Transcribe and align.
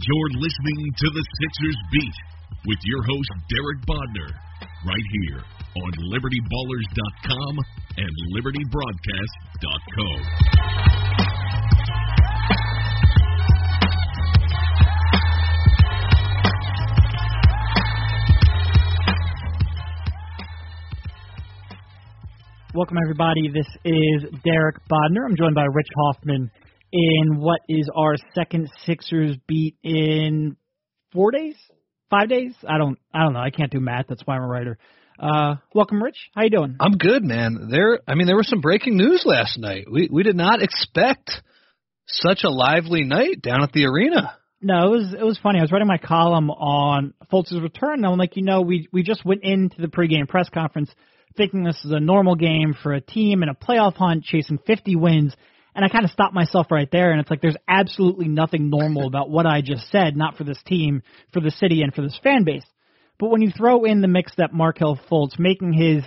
You're 0.00 0.32
listening 0.40 0.96
to 0.96 1.12
the 1.12 1.20
Sixers 1.20 1.76
Beat 1.92 2.16
with 2.64 2.80
your 2.84 3.02
host, 3.02 3.30
Derek 3.52 3.80
Bodner, 3.84 4.32
right 4.86 5.04
here 5.12 5.42
on 5.76 5.92
LibertyBallers.com 6.08 7.58
and 7.98 8.08
LibertyBroadcast.co. 8.32 10.06
Welcome, 22.72 22.98
everybody. 23.04 23.50
This 23.52 23.66
is 23.84 24.24
Derek 24.44 24.76
Bodner. 24.88 25.26
I'm 25.28 25.36
joined 25.36 25.56
by 25.56 25.66
Rich 25.74 25.88
Hofmann 25.94 26.50
in 26.92 27.38
what 27.38 27.60
is 27.68 27.88
our 27.94 28.16
second 28.34 28.68
Sixers 28.84 29.36
beat 29.46 29.76
in 29.82 30.56
four 31.12 31.30
days, 31.30 31.54
five 32.10 32.28
days. 32.28 32.54
I 32.66 32.78
don't, 32.78 32.98
I 33.12 33.24
don't 33.24 33.32
know. 33.32 33.40
I 33.40 33.50
can't 33.50 33.70
do 33.70 33.80
math. 33.80 34.06
That's 34.08 34.22
why 34.24 34.36
I'm 34.36 34.42
a 34.42 34.46
writer. 34.46 34.78
Uh, 35.18 35.56
welcome, 35.74 36.02
Rich. 36.02 36.16
How 36.34 36.44
you 36.44 36.50
doing? 36.50 36.76
I'm 36.80 36.96
good, 36.96 37.22
man. 37.22 37.68
There, 37.70 38.00
I 38.08 38.14
mean, 38.14 38.26
there 38.26 38.36
was 38.36 38.48
some 38.48 38.60
breaking 38.60 38.96
news 38.96 39.22
last 39.26 39.58
night. 39.58 39.84
We 39.90 40.08
we 40.10 40.22
did 40.22 40.36
not 40.36 40.62
expect 40.62 41.30
such 42.06 42.40
a 42.44 42.50
lively 42.50 43.04
night 43.04 43.42
down 43.42 43.62
at 43.62 43.72
the 43.72 43.84
arena. 43.84 44.34
No, 44.62 44.92
it 44.92 44.96
was 44.96 45.14
it 45.18 45.24
was 45.24 45.38
funny. 45.42 45.58
I 45.58 45.62
was 45.62 45.72
writing 45.72 45.88
my 45.88 45.98
column 45.98 46.50
on 46.50 47.12
Fultz's 47.30 47.60
return, 47.60 47.94
and 47.94 48.06
I'm 48.06 48.18
like, 48.18 48.36
you 48.36 48.42
know, 48.42 48.62
we 48.62 48.88
we 48.92 49.02
just 49.02 49.24
went 49.24 49.42
into 49.42 49.80
the 49.80 49.88
pregame 49.88 50.26
press 50.26 50.48
conference 50.48 50.90
thinking 51.36 51.64
this 51.64 51.82
is 51.84 51.92
a 51.92 52.00
normal 52.00 52.34
game 52.34 52.74
for 52.82 52.92
a 52.92 53.00
team 53.00 53.42
in 53.42 53.48
a 53.48 53.54
playoff 53.54 53.94
hunt, 53.94 54.24
chasing 54.24 54.58
50 54.66 54.96
wins. 54.96 55.34
And 55.74 55.84
I 55.84 55.88
kind 55.88 56.04
of 56.04 56.10
stopped 56.10 56.34
myself 56.34 56.66
right 56.70 56.88
there, 56.90 57.12
and 57.12 57.20
it's 57.20 57.30
like 57.30 57.40
there's 57.40 57.56
absolutely 57.68 58.28
nothing 58.28 58.70
normal 58.70 59.06
about 59.06 59.30
what 59.30 59.46
I 59.46 59.60
just 59.60 59.90
said, 59.90 60.16
not 60.16 60.36
for 60.36 60.44
this 60.44 60.60
team, 60.66 61.02
for 61.32 61.40
the 61.40 61.50
city, 61.50 61.82
and 61.82 61.94
for 61.94 62.02
this 62.02 62.18
fan 62.22 62.44
base. 62.44 62.64
But 63.18 63.30
when 63.30 63.42
you 63.42 63.50
throw 63.50 63.84
in 63.84 64.00
the 64.00 64.08
mix 64.08 64.32
that 64.36 64.52
Markelle 64.52 64.98
Fultz 65.10 65.38
making 65.38 65.72
his 65.72 66.02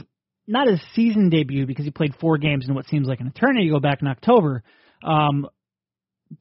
not 0.45 0.67
his 0.67 0.81
season 0.93 1.29
debut 1.29 1.65
because 1.65 1.85
he 1.85 1.91
played 1.91 2.15
four 2.19 2.37
games 2.37 2.67
in 2.67 2.75
what 2.75 2.87
seems 2.87 3.07
like 3.07 3.21
an 3.21 3.27
eternity 3.27 3.69
ago 3.69 3.79
back 3.79 4.01
in 4.01 4.07
October, 4.07 4.63
um, 5.01 5.47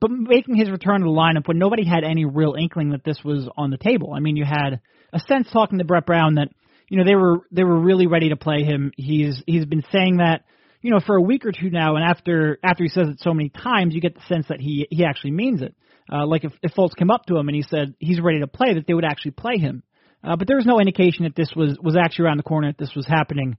but 0.00 0.10
making 0.10 0.56
his 0.56 0.70
return 0.70 1.00
to 1.00 1.04
the 1.04 1.10
lineup 1.10 1.46
when 1.46 1.58
nobody 1.58 1.84
had 1.84 2.02
any 2.02 2.24
real 2.24 2.54
inkling 2.58 2.90
that 2.90 3.04
this 3.04 3.22
was 3.24 3.48
on 3.56 3.70
the 3.70 3.76
table. 3.76 4.12
I 4.12 4.20
mean, 4.20 4.36
you 4.36 4.44
had 4.44 4.80
a 5.12 5.20
sense 5.20 5.48
talking 5.52 5.78
to 5.78 5.84
Brett 5.84 6.06
Brown 6.06 6.34
that 6.34 6.48
you 6.88 6.98
know 6.98 7.04
they 7.04 7.14
were 7.14 7.40
they 7.50 7.64
were 7.64 7.78
really 7.78 8.06
ready 8.06 8.30
to 8.30 8.36
play 8.36 8.64
him. 8.64 8.92
He's 8.96 9.42
he's 9.46 9.66
been 9.66 9.84
saying 9.92 10.16
that 10.16 10.44
you 10.82 10.90
know 10.90 11.00
for 11.00 11.16
a 11.16 11.22
week 11.22 11.46
or 11.46 11.52
two 11.52 11.70
now, 11.70 11.96
and 11.96 12.04
after 12.04 12.58
after 12.62 12.82
he 12.82 12.88
says 12.88 13.08
it 13.08 13.20
so 13.20 13.32
many 13.32 13.48
times, 13.48 13.94
you 13.94 14.00
get 14.00 14.14
the 14.14 14.20
sense 14.28 14.46
that 14.48 14.60
he 14.60 14.86
he 14.90 15.04
actually 15.04 15.30
means 15.30 15.62
it. 15.62 15.74
Uh, 16.12 16.26
like 16.26 16.44
if 16.44 16.52
if 16.62 16.74
Fultz 16.74 16.94
came 16.96 17.10
up 17.10 17.24
to 17.26 17.36
him 17.36 17.48
and 17.48 17.56
he 17.56 17.62
said 17.62 17.94
he's 17.98 18.20
ready 18.20 18.40
to 18.40 18.46
play, 18.46 18.74
that 18.74 18.86
they 18.86 18.94
would 18.94 19.04
actually 19.04 19.30
play 19.30 19.56
him. 19.56 19.82
Uh, 20.24 20.36
but 20.36 20.46
there 20.46 20.56
was 20.56 20.66
no 20.66 20.80
indication 20.80 21.24
that 21.24 21.36
this 21.36 21.52
was 21.56 21.78
was 21.80 21.96
actually 21.96 22.26
around 22.26 22.36
the 22.36 22.42
corner, 22.42 22.68
that 22.68 22.78
this 22.78 22.94
was 22.94 23.06
happening 23.06 23.56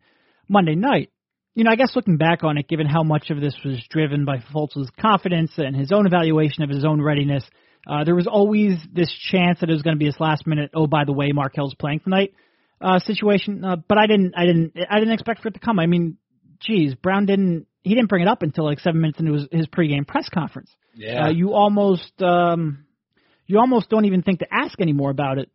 Monday 0.48 0.76
night. 0.76 1.10
You 1.56 1.64
know, 1.64 1.72
I 1.72 1.76
guess 1.76 1.96
looking 1.96 2.18
back 2.18 2.44
on 2.44 2.58
it, 2.58 2.68
given 2.68 2.88
how 2.88 3.04
much 3.04 3.30
of 3.30 3.40
this 3.40 3.56
was 3.64 3.82
driven 3.90 4.26
by 4.26 4.38
Fultz's 4.54 4.90
confidence 5.00 5.52
and 5.58 5.76
his 5.76 5.92
own 5.92 6.08
evaluation 6.08 6.64
of 6.64 6.70
his 6.70 6.84
own 6.84 7.00
readiness, 7.00 7.44
uh, 7.88 8.04
there 8.04 8.16
was 8.16 8.28
always 8.28 8.80
this 8.92 9.14
chance 9.32 9.60
that 9.60 9.70
it 9.70 9.74
was 9.74 9.84
going 9.84 9.96
to 9.96 10.00
be 10.00 10.08
his 10.08 10.20
last 10.20 10.48
minute. 10.48 10.72
Oh, 10.74 10.88
by 10.88 11.04
the 11.06 11.14
way, 11.14 11.32
Markelle's 11.32 11.76
playing 11.76 12.00
tonight 12.00 12.34
uh, 12.82 13.00
situation, 13.00 13.64
uh, 13.64 13.76
but 13.88 13.98
I 13.98 14.08
didn't, 14.08 14.34
I 14.36 14.46
didn't, 14.46 14.74
I 14.90 15.00
didn't 15.00 15.14
expect 15.14 15.42
for 15.42 15.50
it 15.50 15.54
to 15.54 15.60
come. 15.60 15.80
I 15.80 15.86
mean, 15.86 16.18
geez, 16.66 16.96
Brown 16.96 17.26
didn't, 17.26 17.68
he 17.84 17.94
didn't 17.96 18.10
bring 18.10 18.24
it 18.24 18.28
up 18.28 18.42
until 18.42 18.66
like 18.66 18.80
seven 18.80 19.02
minutes 19.02 19.20
into 19.20 19.34
his, 19.34 19.48
his 19.52 19.68
pregame 19.68 20.08
press 20.08 20.30
conference. 20.30 20.70
Yeah, 20.96 21.26
Uh, 21.26 21.30
you 21.30 21.54
almost, 21.54 22.12
um, 22.22 22.86
you 23.46 23.60
almost 23.60 23.90
don't 23.90 24.06
even 24.06 24.22
think 24.22 24.40
to 24.40 24.48
ask 24.52 24.80
anymore 24.80 25.10
about 25.10 25.38
it, 25.40 25.50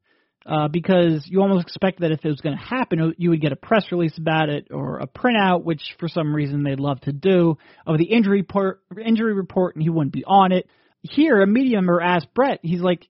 uh, 0.45 0.69
because 0.69 1.27
you 1.29 1.41
almost 1.41 1.67
expect 1.67 2.01
that 2.01 2.11
if 2.11 2.25
it 2.25 2.29
was 2.29 2.41
going 2.41 2.56
to 2.56 2.62
happen, 2.62 3.14
you 3.19 3.31
would 3.31 3.41
get 3.41 3.53
a 3.53 3.56
press 3.56 3.86
release 3.92 4.17
about 4.19 4.48
it 4.48 4.69
or 4.70 4.98
a 4.98 5.06
printout, 5.06 5.64
which 5.64 5.83
for 5.98 6.09
some 6.09 6.35
reason 6.35 6.64
they'd 6.64 6.80
love 6.80 7.01
to 7.02 7.13
do 7.13 7.57
of 7.86 7.98
the 7.98 8.05
injury 8.05 8.41
report, 8.41 8.83
injury 9.05 9.35
report, 9.35 9.77
and 9.77 9.83
he 9.83 9.91
wouldn't 9.91 10.13
be 10.13 10.24
on 10.24 10.52
it. 10.52 10.68
Here, 11.02 11.41
a 11.41 11.47
media 11.47 11.77
member 11.77 12.01
asked 12.01 12.35
Brett, 12.35 12.61
he's 12.63 12.80
like, 12.80 13.08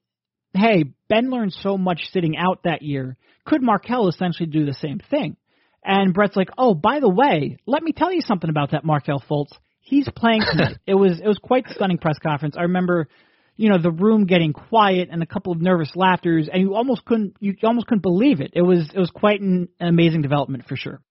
"Hey, 0.53 0.83
Ben 1.07 1.29
learned 1.31 1.53
so 1.53 1.77
much 1.77 2.09
sitting 2.11 2.37
out 2.37 2.63
that 2.63 2.81
year 2.81 3.17
could 3.49 3.63
Markelle 3.63 4.07
essentially 4.07 4.47
do 4.47 4.65
the 4.65 4.75
same 4.75 4.99
thing? 5.09 5.35
And 5.83 6.13
Brett's 6.13 6.35
like, 6.35 6.49
oh, 6.57 6.73
by 6.73 6.99
the 6.99 7.09
way, 7.09 7.57
let 7.65 7.83
me 7.83 7.93
tell 7.93 8.11
you 8.11 8.21
something 8.21 8.49
about 8.49 8.71
that 8.71 8.83
Markelle 8.83 9.23
Fultz. 9.29 9.51
He's 9.79 10.07
playing 10.15 10.41
tonight. 10.49 10.77
it 10.85 10.95
was 10.95 11.19
it 11.19 11.27
was 11.27 11.39
quite 11.41 11.65
a 11.67 11.73
stunning 11.73 11.97
press 11.97 12.19
conference. 12.19 12.55
I 12.57 12.63
remember, 12.63 13.07
you 13.55 13.69
know, 13.69 13.77
the 13.81 13.91
room 13.91 14.25
getting 14.25 14.53
quiet 14.53 15.09
and 15.11 15.23
a 15.23 15.25
couple 15.25 15.53
of 15.53 15.61
nervous 15.61 15.91
laughters, 15.95 16.49
and 16.51 16.61
you 16.61 16.75
almost 16.75 17.05
couldn't 17.05 17.35
you 17.39 17.55
almost 17.63 17.87
couldn't 17.87 18.03
believe 18.03 18.41
it. 18.41 18.51
It 18.53 18.61
was 18.61 18.91
it 18.93 18.99
was 18.99 19.09
quite 19.09 19.41
an, 19.41 19.69
an 19.79 19.87
amazing 19.87 20.21
development 20.21 20.65
for 20.67 20.75
sure. 20.75 21.01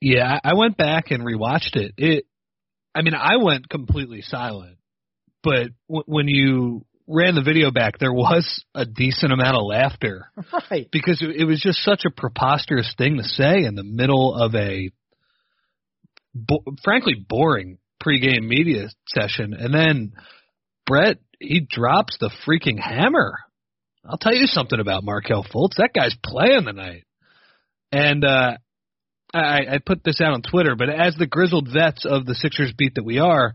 Yeah, 0.00 0.38
I 0.44 0.54
went 0.54 0.76
back 0.76 1.10
and 1.10 1.24
rewatched 1.24 1.74
it. 1.74 1.94
It, 1.96 2.26
I 2.94 3.02
mean, 3.02 3.14
I 3.14 3.36
went 3.36 3.68
completely 3.68 4.22
silent, 4.22 4.76
but 5.42 5.70
w- 5.88 6.04
when 6.06 6.28
you 6.28 6.84
ran 7.08 7.34
the 7.34 7.42
video 7.42 7.70
back, 7.70 7.98
there 7.98 8.12
was 8.12 8.62
a 8.74 8.84
decent 8.84 9.32
amount 9.32 9.56
of 9.56 9.62
laughter 9.66 10.30
Right. 10.70 10.88
because 10.92 11.22
it, 11.22 11.30
it 11.40 11.44
was 11.44 11.60
just 11.60 11.78
such 11.82 12.02
a 12.06 12.10
preposterous 12.10 12.94
thing 12.96 13.16
to 13.16 13.24
say 13.24 13.64
in 13.64 13.74
the 13.74 13.82
middle 13.82 14.34
of 14.34 14.54
a, 14.54 14.90
bo- 16.34 16.64
frankly, 16.84 17.14
boring 17.14 17.78
pregame 18.02 18.46
media 18.46 18.88
session, 19.08 19.54
and 19.54 19.74
then 19.74 20.12
Brett 20.86 21.18
he 21.40 21.60
drops 21.68 22.16
the 22.18 22.30
freaking 22.46 22.78
hammer. 22.78 23.32
I'll 24.08 24.18
tell 24.18 24.34
you 24.34 24.46
something 24.46 24.80
about 24.80 25.04
Markelle 25.04 25.44
Fultz. 25.44 25.76
That 25.78 25.90
guy's 25.94 26.16
playing 26.24 26.64
tonight, 26.64 27.04
and 27.92 28.24
uh, 28.24 28.56
I, 29.34 29.60
I 29.70 29.78
put 29.84 30.02
this 30.04 30.20
out 30.20 30.32
on 30.32 30.42
Twitter. 30.42 30.74
But 30.76 30.88
as 30.90 31.14
the 31.16 31.26
grizzled 31.26 31.68
vets 31.72 32.04
of 32.04 32.24
the 32.26 32.34
Sixers 32.34 32.72
beat 32.76 32.94
that 32.96 33.04
we 33.04 33.18
are, 33.18 33.54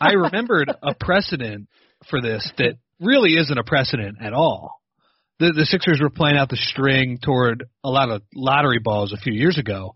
I 0.00 0.12
remembered 0.14 0.70
a 0.82 0.94
precedent 0.94 1.68
for 2.08 2.20
this 2.22 2.50
that 2.58 2.78
really 3.00 3.34
isn't 3.34 3.58
a 3.58 3.64
precedent 3.64 4.18
at 4.20 4.32
all. 4.32 4.80
The 5.38 5.52
the 5.56 5.64
Sixers 5.64 6.00
were 6.00 6.10
playing 6.10 6.36
out 6.36 6.50
the 6.50 6.56
string 6.56 7.18
toward 7.22 7.64
a 7.82 7.90
lot 7.90 8.10
of 8.10 8.22
lottery 8.34 8.78
balls 8.78 9.12
a 9.12 9.16
few 9.16 9.32
years 9.32 9.58
ago, 9.58 9.92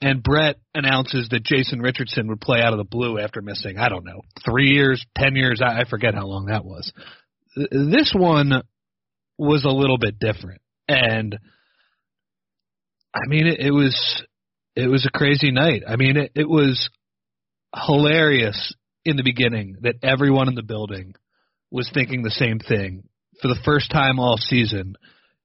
and 0.00 0.22
Brett 0.22 0.56
announces 0.74 1.28
that 1.30 1.42
Jason 1.42 1.80
Richardson 1.80 2.28
would 2.28 2.40
play 2.40 2.60
out 2.60 2.72
of 2.72 2.78
the 2.78 2.84
blue 2.84 3.18
after 3.18 3.42
missing 3.42 3.76
I 3.78 3.88
don't 3.88 4.04
know 4.04 4.20
three 4.44 4.68
years, 4.68 5.04
ten 5.18 5.34
years, 5.34 5.60
I, 5.62 5.80
I 5.80 5.84
forget 5.84 6.14
how 6.14 6.26
long 6.26 6.46
that 6.46 6.64
was. 6.64 6.92
This 7.56 8.14
one 8.16 8.62
was 9.36 9.64
a 9.64 9.68
little 9.68 9.98
bit 9.98 10.18
different, 10.18 10.60
and 10.86 11.38
I 13.12 13.26
mean 13.26 13.48
it, 13.48 13.60
it 13.60 13.72
was 13.72 14.22
it 14.76 14.86
was 14.86 15.06
a 15.06 15.16
crazy 15.16 15.50
night. 15.50 15.82
I 15.88 15.96
mean 15.96 16.16
it, 16.16 16.32
it 16.36 16.48
was 16.48 16.88
hilarious 17.74 18.74
in 19.04 19.16
the 19.16 19.24
beginning 19.24 19.78
that 19.80 19.96
everyone 20.02 20.48
in 20.48 20.54
the 20.54 20.62
building 20.62 21.14
was 21.74 21.90
thinking 21.92 22.22
the 22.22 22.30
same 22.30 22.60
thing. 22.60 23.02
For 23.42 23.48
the 23.48 23.58
first 23.64 23.90
time 23.90 24.20
all 24.20 24.36
season, 24.36 24.94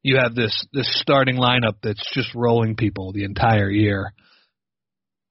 you 0.03 0.17
have 0.21 0.35
this 0.35 0.67
this 0.71 0.87
starting 1.01 1.37
lineup 1.37 1.77
that's 1.81 2.07
just 2.13 2.35
rolling 2.35 2.75
people 2.75 3.11
the 3.11 3.23
entire 3.23 3.69
year. 3.69 4.13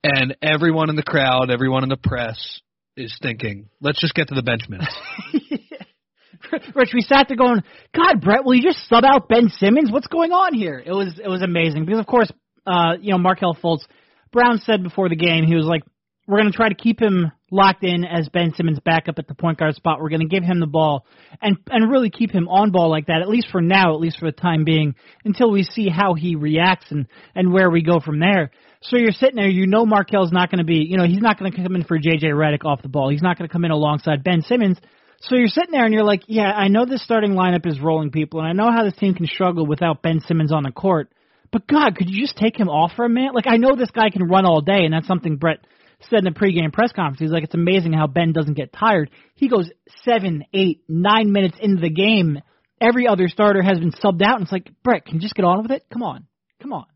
And 0.02 0.36
everyone 0.42 0.90
in 0.90 0.96
the 0.96 1.04
crowd, 1.04 1.50
everyone 1.52 1.84
in 1.84 1.88
the 1.88 1.96
press 1.96 2.60
is 2.96 3.16
thinking, 3.22 3.68
let's 3.80 4.00
just 4.00 4.14
get 4.14 4.28
to 4.28 4.34
the 4.34 4.42
bench 4.42 4.62
minutes. 4.68 4.94
Rich, 6.74 6.90
we 6.92 7.02
sat 7.02 7.26
there 7.28 7.36
going, 7.36 7.62
God, 7.94 8.20
Brett, 8.20 8.44
will 8.44 8.54
you 8.54 8.62
just 8.62 8.88
sub 8.88 9.04
out 9.04 9.28
Ben 9.28 9.50
Simmons? 9.50 9.92
What's 9.92 10.06
going 10.08 10.32
on 10.32 10.52
here? 10.52 10.82
It 10.84 10.92
was 10.92 11.20
it 11.22 11.28
was 11.28 11.42
amazing 11.42 11.84
because 11.84 12.00
of 12.00 12.06
course, 12.06 12.30
uh, 12.66 12.94
you 13.00 13.12
know, 13.12 13.18
Markelle 13.18 13.54
Fultz, 13.54 13.86
Brown 14.32 14.58
said 14.58 14.82
before 14.82 15.08
the 15.08 15.16
game, 15.16 15.44
he 15.44 15.54
was 15.54 15.66
like, 15.66 15.84
We're 16.26 16.38
gonna 16.38 16.50
try 16.50 16.68
to 16.68 16.74
keep 16.74 17.00
him 17.00 17.30
locked 17.50 17.84
in 17.84 18.04
as 18.04 18.28
Ben 18.28 18.52
Simmons 18.54 18.78
backup 18.84 19.18
at 19.18 19.26
the 19.26 19.34
point 19.34 19.58
guard 19.58 19.74
spot. 19.74 20.00
We're 20.00 20.10
gonna 20.10 20.26
give 20.26 20.44
him 20.44 20.60
the 20.60 20.66
ball 20.66 21.06
and 21.40 21.56
and 21.68 21.90
really 21.90 22.10
keep 22.10 22.30
him 22.30 22.48
on 22.48 22.70
ball 22.70 22.90
like 22.90 23.06
that, 23.06 23.22
at 23.22 23.28
least 23.28 23.48
for 23.50 23.60
now, 23.60 23.94
at 23.94 24.00
least 24.00 24.18
for 24.18 24.26
the 24.26 24.36
time 24.36 24.64
being, 24.64 24.94
until 25.24 25.50
we 25.50 25.62
see 25.62 25.88
how 25.88 26.14
he 26.14 26.36
reacts 26.36 26.90
and, 26.90 27.06
and 27.34 27.52
where 27.52 27.70
we 27.70 27.82
go 27.82 28.00
from 28.00 28.20
there. 28.20 28.50
So 28.82 28.96
you're 28.96 29.10
sitting 29.10 29.36
there, 29.36 29.48
you 29.48 29.66
know 29.66 29.84
Markelle's 29.84 30.30
not 30.30 30.50
going 30.50 30.58
to 30.58 30.64
be, 30.64 30.86
you 30.88 30.96
know, 30.96 31.04
he's 31.04 31.18
not 31.18 31.38
going 31.38 31.50
to 31.50 31.62
come 31.62 31.74
in 31.74 31.82
for 31.82 31.98
JJ 31.98 32.22
Redick 32.22 32.64
off 32.64 32.80
the 32.80 32.88
ball. 32.88 33.08
He's 33.08 33.22
not 33.22 33.36
going 33.36 33.48
to 33.48 33.52
come 33.52 33.64
in 33.64 33.72
alongside 33.72 34.22
Ben 34.22 34.42
Simmons. 34.42 34.78
So 35.20 35.34
you're 35.34 35.48
sitting 35.48 35.72
there 35.72 35.84
and 35.84 35.92
you're 35.92 36.04
like, 36.04 36.22
yeah, 36.28 36.52
I 36.52 36.68
know 36.68 36.84
this 36.84 37.02
starting 37.02 37.32
lineup 37.32 37.66
is 37.66 37.80
rolling 37.80 38.12
people, 38.12 38.38
and 38.38 38.48
I 38.48 38.52
know 38.52 38.70
how 38.70 38.84
this 38.84 38.94
team 38.94 39.14
can 39.14 39.26
struggle 39.26 39.66
without 39.66 40.00
Ben 40.00 40.20
Simmons 40.20 40.52
on 40.52 40.62
the 40.62 40.70
court. 40.70 41.10
But 41.50 41.66
God, 41.66 41.96
could 41.96 42.08
you 42.08 42.20
just 42.20 42.36
take 42.36 42.58
him 42.58 42.68
off 42.68 42.92
for 42.94 43.04
a 43.04 43.08
minute? 43.08 43.34
Like 43.34 43.46
I 43.48 43.56
know 43.56 43.74
this 43.74 43.90
guy 43.90 44.10
can 44.10 44.28
run 44.28 44.46
all 44.46 44.60
day, 44.60 44.84
and 44.84 44.92
that's 44.92 45.08
something 45.08 45.36
Brett 45.36 45.58
said 46.02 46.20
in 46.20 46.24
the 46.24 46.30
pregame 46.30 46.72
press 46.72 46.92
conference. 46.92 47.20
He's 47.20 47.30
like, 47.30 47.44
it's 47.44 47.54
amazing 47.54 47.92
how 47.92 48.06
Ben 48.06 48.32
doesn't 48.32 48.54
get 48.54 48.72
tired. 48.72 49.10
He 49.34 49.48
goes 49.48 49.70
seven, 50.04 50.44
eight, 50.54 50.82
nine 50.88 51.32
minutes 51.32 51.56
into 51.60 51.80
the 51.80 51.90
game. 51.90 52.40
Every 52.80 53.08
other 53.08 53.28
starter 53.28 53.62
has 53.62 53.78
been 53.78 53.90
subbed 53.92 54.22
out, 54.22 54.36
and 54.36 54.42
it's 54.42 54.52
like, 54.52 54.70
Brett, 54.84 55.04
can 55.04 55.16
you 55.16 55.20
just 55.20 55.34
get 55.34 55.44
on 55.44 55.62
with 55.62 55.72
it? 55.72 55.84
Come 55.92 56.02
on, 56.02 56.26
come 56.62 56.72
on. 56.72 56.86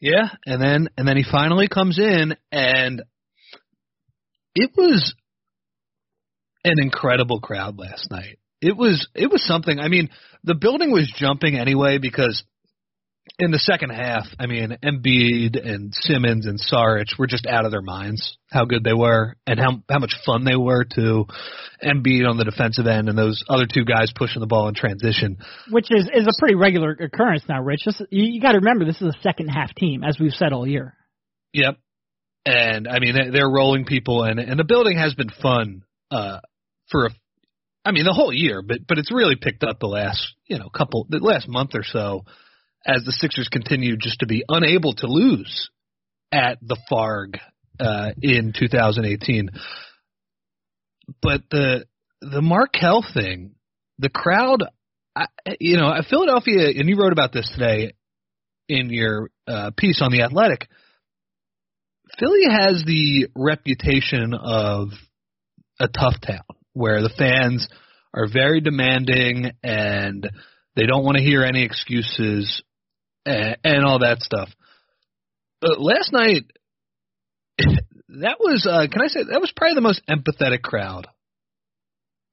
Yeah, 0.00 0.28
and 0.46 0.62
then 0.62 0.88
and 0.96 1.06
then 1.06 1.16
he 1.16 1.24
finally 1.30 1.68
comes 1.68 1.98
in 1.98 2.36
and 2.50 3.02
it 4.54 4.70
was 4.76 5.14
an 6.64 6.80
incredible 6.80 7.40
crowd 7.40 7.78
last 7.78 8.10
night. 8.10 8.38
it 8.60 8.76
was 8.76 9.08
it 9.14 9.30
was 9.30 9.44
something. 9.44 9.78
I 9.78 9.88
mean, 9.88 10.10
the 10.44 10.54
building 10.54 10.90
was 10.90 11.12
jumping 11.14 11.56
anyway 11.56 11.98
because 11.98 12.44
in 13.40 13.50
the 13.50 13.58
second 13.58 13.88
half, 13.90 14.26
I 14.38 14.46
mean, 14.46 14.76
Embiid 14.84 15.56
and 15.66 15.94
Simmons 15.94 16.46
and 16.46 16.60
Saric 16.60 17.18
were 17.18 17.26
just 17.26 17.46
out 17.46 17.64
of 17.64 17.70
their 17.70 17.80
minds 17.80 18.36
how 18.52 18.66
good 18.66 18.84
they 18.84 18.92
were 18.92 19.36
and 19.46 19.58
how 19.58 19.82
how 19.88 19.98
much 19.98 20.14
fun 20.26 20.44
they 20.44 20.56
were 20.56 20.84
to 20.84 21.24
Embiid 21.82 22.28
on 22.28 22.36
the 22.36 22.44
defensive 22.44 22.86
end 22.86 23.08
and 23.08 23.16
those 23.16 23.42
other 23.48 23.66
two 23.66 23.84
guys 23.86 24.12
pushing 24.14 24.40
the 24.40 24.46
ball 24.46 24.68
in 24.68 24.74
transition. 24.74 25.38
Which 25.70 25.86
is 25.90 26.08
is 26.12 26.26
a 26.26 26.38
pretty 26.38 26.54
regular 26.54 26.92
occurrence 26.92 27.44
now, 27.48 27.62
Rich. 27.62 27.86
This, 27.86 28.02
you, 28.10 28.24
you 28.34 28.40
got 28.42 28.52
to 28.52 28.58
remember 28.58 28.84
this 28.84 29.00
is 29.00 29.14
a 29.14 29.22
second 29.22 29.48
half 29.48 29.74
team, 29.74 30.04
as 30.04 30.18
we've 30.20 30.32
said 30.32 30.52
all 30.52 30.66
year. 30.66 30.94
Yep. 31.54 31.78
And 32.44 32.86
I 32.86 32.98
mean, 32.98 33.32
they're 33.32 33.50
rolling 33.50 33.86
people, 33.86 34.22
and 34.24 34.38
and 34.38 34.58
the 34.58 34.64
building 34.64 34.98
has 34.98 35.14
been 35.14 35.30
fun 35.30 35.82
uh, 36.10 36.40
for 36.90 37.06
a 37.06 37.10
I 37.86 37.92
mean 37.92 38.04
the 38.04 38.12
whole 38.12 38.34
year, 38.34 38.60
but 38.60 38.86
but 38.86 38.98
it's 38.98 39.10
really 39.10 39.36
picked 39.36 39.64
up 39.64 39.80
the 39.80 39.86
last 39.86 40.34
you 40.46 40.58
know 40.58 40.68
couple 40.68 41.06
the 41.08 41.18
last 41.18 41.48
month 41.48 41.70
or 41.74 41.84
so 41.84 42.24
as 42.86 43.04
the 43.04 43.12
Sixers 43.12 43.48
continue 43.48 43.96
just 43.96 44.20
to 44.20 44.26
be 44.26 44.44
unable 44.48 44.94
to 44.94 45.06
lose 45.06 45.70
at 46.32 46.58
the 46.62 46.78
Farg 46.90 47.38
uh, 47.78 48.10
in 48.22 48.52
2018. 48.58 49.50
But 51.22 51.42
the 51.50 51.86
the 52.20 52.42
Markelle 52.42 53.04
thing, 53.14 53.54
the 53.98 54.10
crowd, 54.10 54.62
I, 55.16 55.26
you 55.58 55.76
know, 55.78 55.92
Philadelphia, 56.08 56.68
and 56.68 56.88
you 56.88 56.96
wrote 56.96 57.12
about 57.12 57.32
this 57.32 57.50
today 57.52 57.92
in 58.68 58.90
your 58.90 59.30
uh, 59.48 59.70
piece 59.76 60.00
on 60.02 60.12
the 60.12 60.22
Athletic. 60.22 60.68
Philly 62.18 62.44
has 62.48 62.84
the 62.86 63.28
reputation 63.34 64.34
of 64.34 64.90
a 65.80 65.88
tough 65.88 66.20
town 66.24 66.44
where 66.72 67.02
the 67.02 67.12
fans 67.16 67.66
are 68.14 68.28
very 68.30 68.60
demanding 68.60 69.52
and 69.62 70.28
they 70.76 70.86
don't 70.86 71.04
want 71.04 71.16
to 71.16 71.22
hear 71.22 71.42
any 71.42 71.64
excuses 71.64 72.62
and, 73.24 73.56
and 73.64 73.84
all 73.84 74.00
that 74.00 74.20
stuff. 74.20 74.48
But 75.60 75.80
last 75.80 76.12
night, 76.12 76.44
that 77.58 78.38
was 78.40 78.66
uh, 78.68 78.86
can 78.90 79.02
I 79.02 79.08
say 79.08 79.20
that 79.30 79.40
was 79.40 79.52
probably 79.54 79.74
the 79.74 79.80
most 79.82 80.02
empathetic 80.08 80.62
crowd 80.62 81.06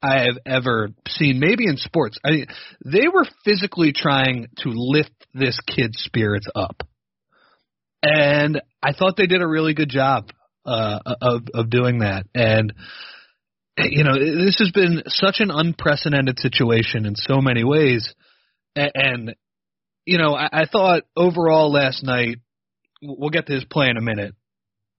I 0.02 0.20
have 0.22 0.38
ever 0.46 0.90
seen. 1.08 1.40
Maybe 1.40 1.68
in 1.68 1.78
sports, 1.78 2.18
I 2.24 2.46
they 2.86 3.08
were 3.14 3.26
physically 3.44 3.94
trying 3.94 4.48
to 4.60 4.70
lift 4.70 5.12
this 5.34 5.60
kid's 5.68 6.02
spirits 6.02 6.48
up, 6.56 6.84
and 8.02 8.62
I 8.82 8.94
thought 8.94 9.18
they 9.18 9.28
did 9.28 9.42
a 9.42 9.48
really 9.48 9.74
good 9.74 9.90
job 9.90 10.30
uh, 10.66 11.00
of 11.22 11.42
of 11.54 11.70
doing 11.70 12.00
that. 12.00 12.26
And 12.34 12.74
you 13.78 14.04
know, 14.04 14.18
this 14.18 14.60
has 14.60 14.72
been 14.72 15.04
such 15.08 15.38
an 15.40 15.52
unprecedented 15.52 16.40
situation 16.40 17.06
in 17.06 17.16
so 17.16 17.42
many 17.42 17.64
ways, 17.64 18.14
and 18.76 19.36
you 20.08 20.18
know, 20.18 20.34
I, 20.34 20.48
I 20.52 20.66
thought 20.66 21.04
overall 21.18 21.72
last 21.72 22.02
night, 22.02 22.40
we'll 23.02 23.30
get 23.30 23.46
to 23.48 23.54
his 23.54 23.66
play 23.66 23.88
in 23.90 23.98
a 23.98 24.02
minute, 24.02 24.36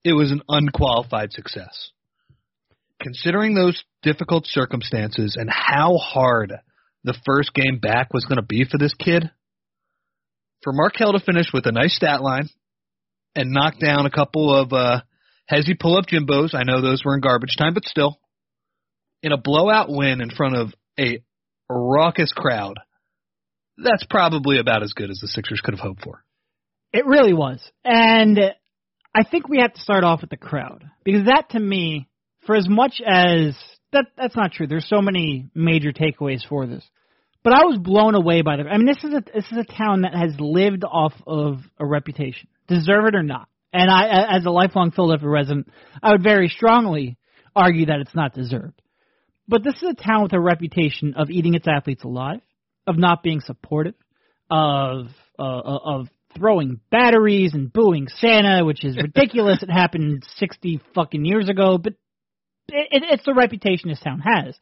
it 0.05 0.12
was 0.12 0.31
an 0.31 0.43
unqualified 0.49 1.32
success. 1.32 1.90
Considering 3.00 3.55
those 3.55 3.82
difficult 4.02 4.44
circumstances 4.46 5.37
and 5.38 5.49
how 5.50 5.96
hard 5.96 6.52
the 7.05 7.16
first 7.25 7.55
game 7.55 7.78
back 7.81 8.12
was 8.12 8.25
going 8.25 8.37
to 8.37 8.43
be 8.43 8.66
for 8.70 8.76
this 8.76 8.93
kid, 8.94 9.31
for 10.62 10.75
Markelle 10.75 11.14
to 11.14 11.20
finish 11.20 11.46
with 11.54 11.64
a 11.66 11.72
nice 11.72 11.96
stat 11.96 12.20
line 12.20 12.50
and 13.34 13.50
knock 13.50 13.78
down 13.78 14.04
a 14.04 14.11
couple 14.11 14.54
of 14.54 14.72
uh, 14.75 15.00
he 15.49 15.75
pull 15.75 15.96
up 15.96 16.04
Jimbos, 16.06 16.54
I 16.54 16.64
know 16.64 16.82
those 16.82 17.02
were 17.02 17.14
in 17.14 17.22
garbage 17.22 17.56
time, 17.56 17.72
but 17.72 17.84
still, 17.84 18.19
in 19.22 19.32
a 19.32 19.38
blowout 19.38 19.88
win 19.88 20.20
in 20.20 20.28
front 20.28 20.56
of 20.56 20.75
a 21.00 21.22
raucous 21.70 22.32
crowd 22.32 22.78
that's 23.82 24.04
probably 24.04 24.58
about 24.58 24.82
as 24.82 24.92
good 24.92 25.10
as 25.10 25.19
the 25.19 25.28
Sixers 25.28 25.60
could 25.60 25.75
have 25.75 25.80
hoped 25.80 26.02
for. 26.02 26.25
It 26.92 27.06
really 27.06 27.34
was. 27.34 27.60
And 27.84 28.38
I 29.14 29.25
think 29.25 29.48
we 29.48 29.58
have 29.60 29.75
to 29.75 29.80
start 29.80 30.04
off 30.04 30.20
with 30.20 30.30
the 30.30 30.36
crowd 30.36 30.84
because 31.04 31.26
that 31.26 31.50
to 31.50 31.60
me, 31.60 32.08
for 32.46 32.56
as 32.56 32.69
much 32.69 33.00
as 33.04 33.56
that 33.92 34.06
that's 34.16 34.36
not 34.36 34.52
true. 34.52 34.66
There's 34.66 34.88
so 34.88 35.00
many 35.00 35.48
major 35.54 35.92
takeaways 35.92 36.46
for 36.46 36.66
this. 36.66 36.84
But 37.44 37.52
I 37.52 37.64
was 37.64 37.78
blown 37.78 38.14
away 38.14 38.42
by 38.42 38.56
the 38.56 38.64
I 38.64 38.76
mean 38.76 38.86
this 38.86 39.04
is 39.04 39.14
a 39.14 39.22
this 39.34 39.46
is 39.50 39.58
a 39.58 39.72
town 39.72 40.02
that 40.02 40.14
has 40.14 40.34
lived 40.38 40.84
off 40.84 41.14
of 41.26 41.58
a 41.78 41.86
reputation. 41.86 42.48
Deserve 42.66 43.06
it 43.06 43.14
or 43.14 43.22
not. 43.22 43.48
And 43.72 43.90
I 43.90 44.36
as 44.36 44.44
a 44.44 44.50
lifelong 44.50 44.90
Philadelphia 44.90 45.28
resident, 45.28 45.69
I 46.02 46.12
would 46.12 46.22
very 46.22 46.48
strongly 46.48 47.16
argue 47.54 47.86
that 47.86 48.00
it's 48.00 48.14
not 48.14 48.34
deserved. 48.34 48.80
But 49.46 49.64
this 49.64 49.76
is 49.76 49.90
a 49.90 49.94
town 49.94 50.25
with 50.25 50.32
a 50.34 50.40
reputation 50.40 51.14
of 51.16 51.30
eating 51.30 51.54
its 51.54 51.66
athletes 51.66 52.04
alive, 52.04 52.40
of 52.88 52.99
not 52.99 53.23
being 53.23 53.40
supportive, 53.40 53.94
of 54.50 55.08
uh, 55.38 55.43
of 55.43 56.08
throwing 56.37 56.81
batteries 56.90 57.55
and 57.55 57.73
booing 57.73 58.08
Santa, 58.08 58.64
which 58.64 58.85
is 58.85 58.96
ridiculous. 58.96 59.62
it 59.62 59.70
happened 59.70 60.25
sixty 60.38 60.81
fucking 60.94 61.25
years 61.25 61.49
ago, 61.49 61.79
but 61.79 61.93
it, 62.69 62.88
it, 62.90 63.02
it's 63.11 63.25
the 63.25 63.35
reputation 63.35 63.90
this 63.90 64.00
town 64.00 64.20
has, 64.20 64.56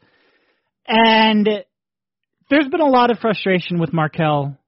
and 0.86 1.48
there's 2.50 2.68
been 2.68 2.80
a 2.80 2.86
lot 2.86 3.10
of 3.10 3.18
frustration 3.18 3.78
with 3.78 3.92
Markelle. 3.92 4.58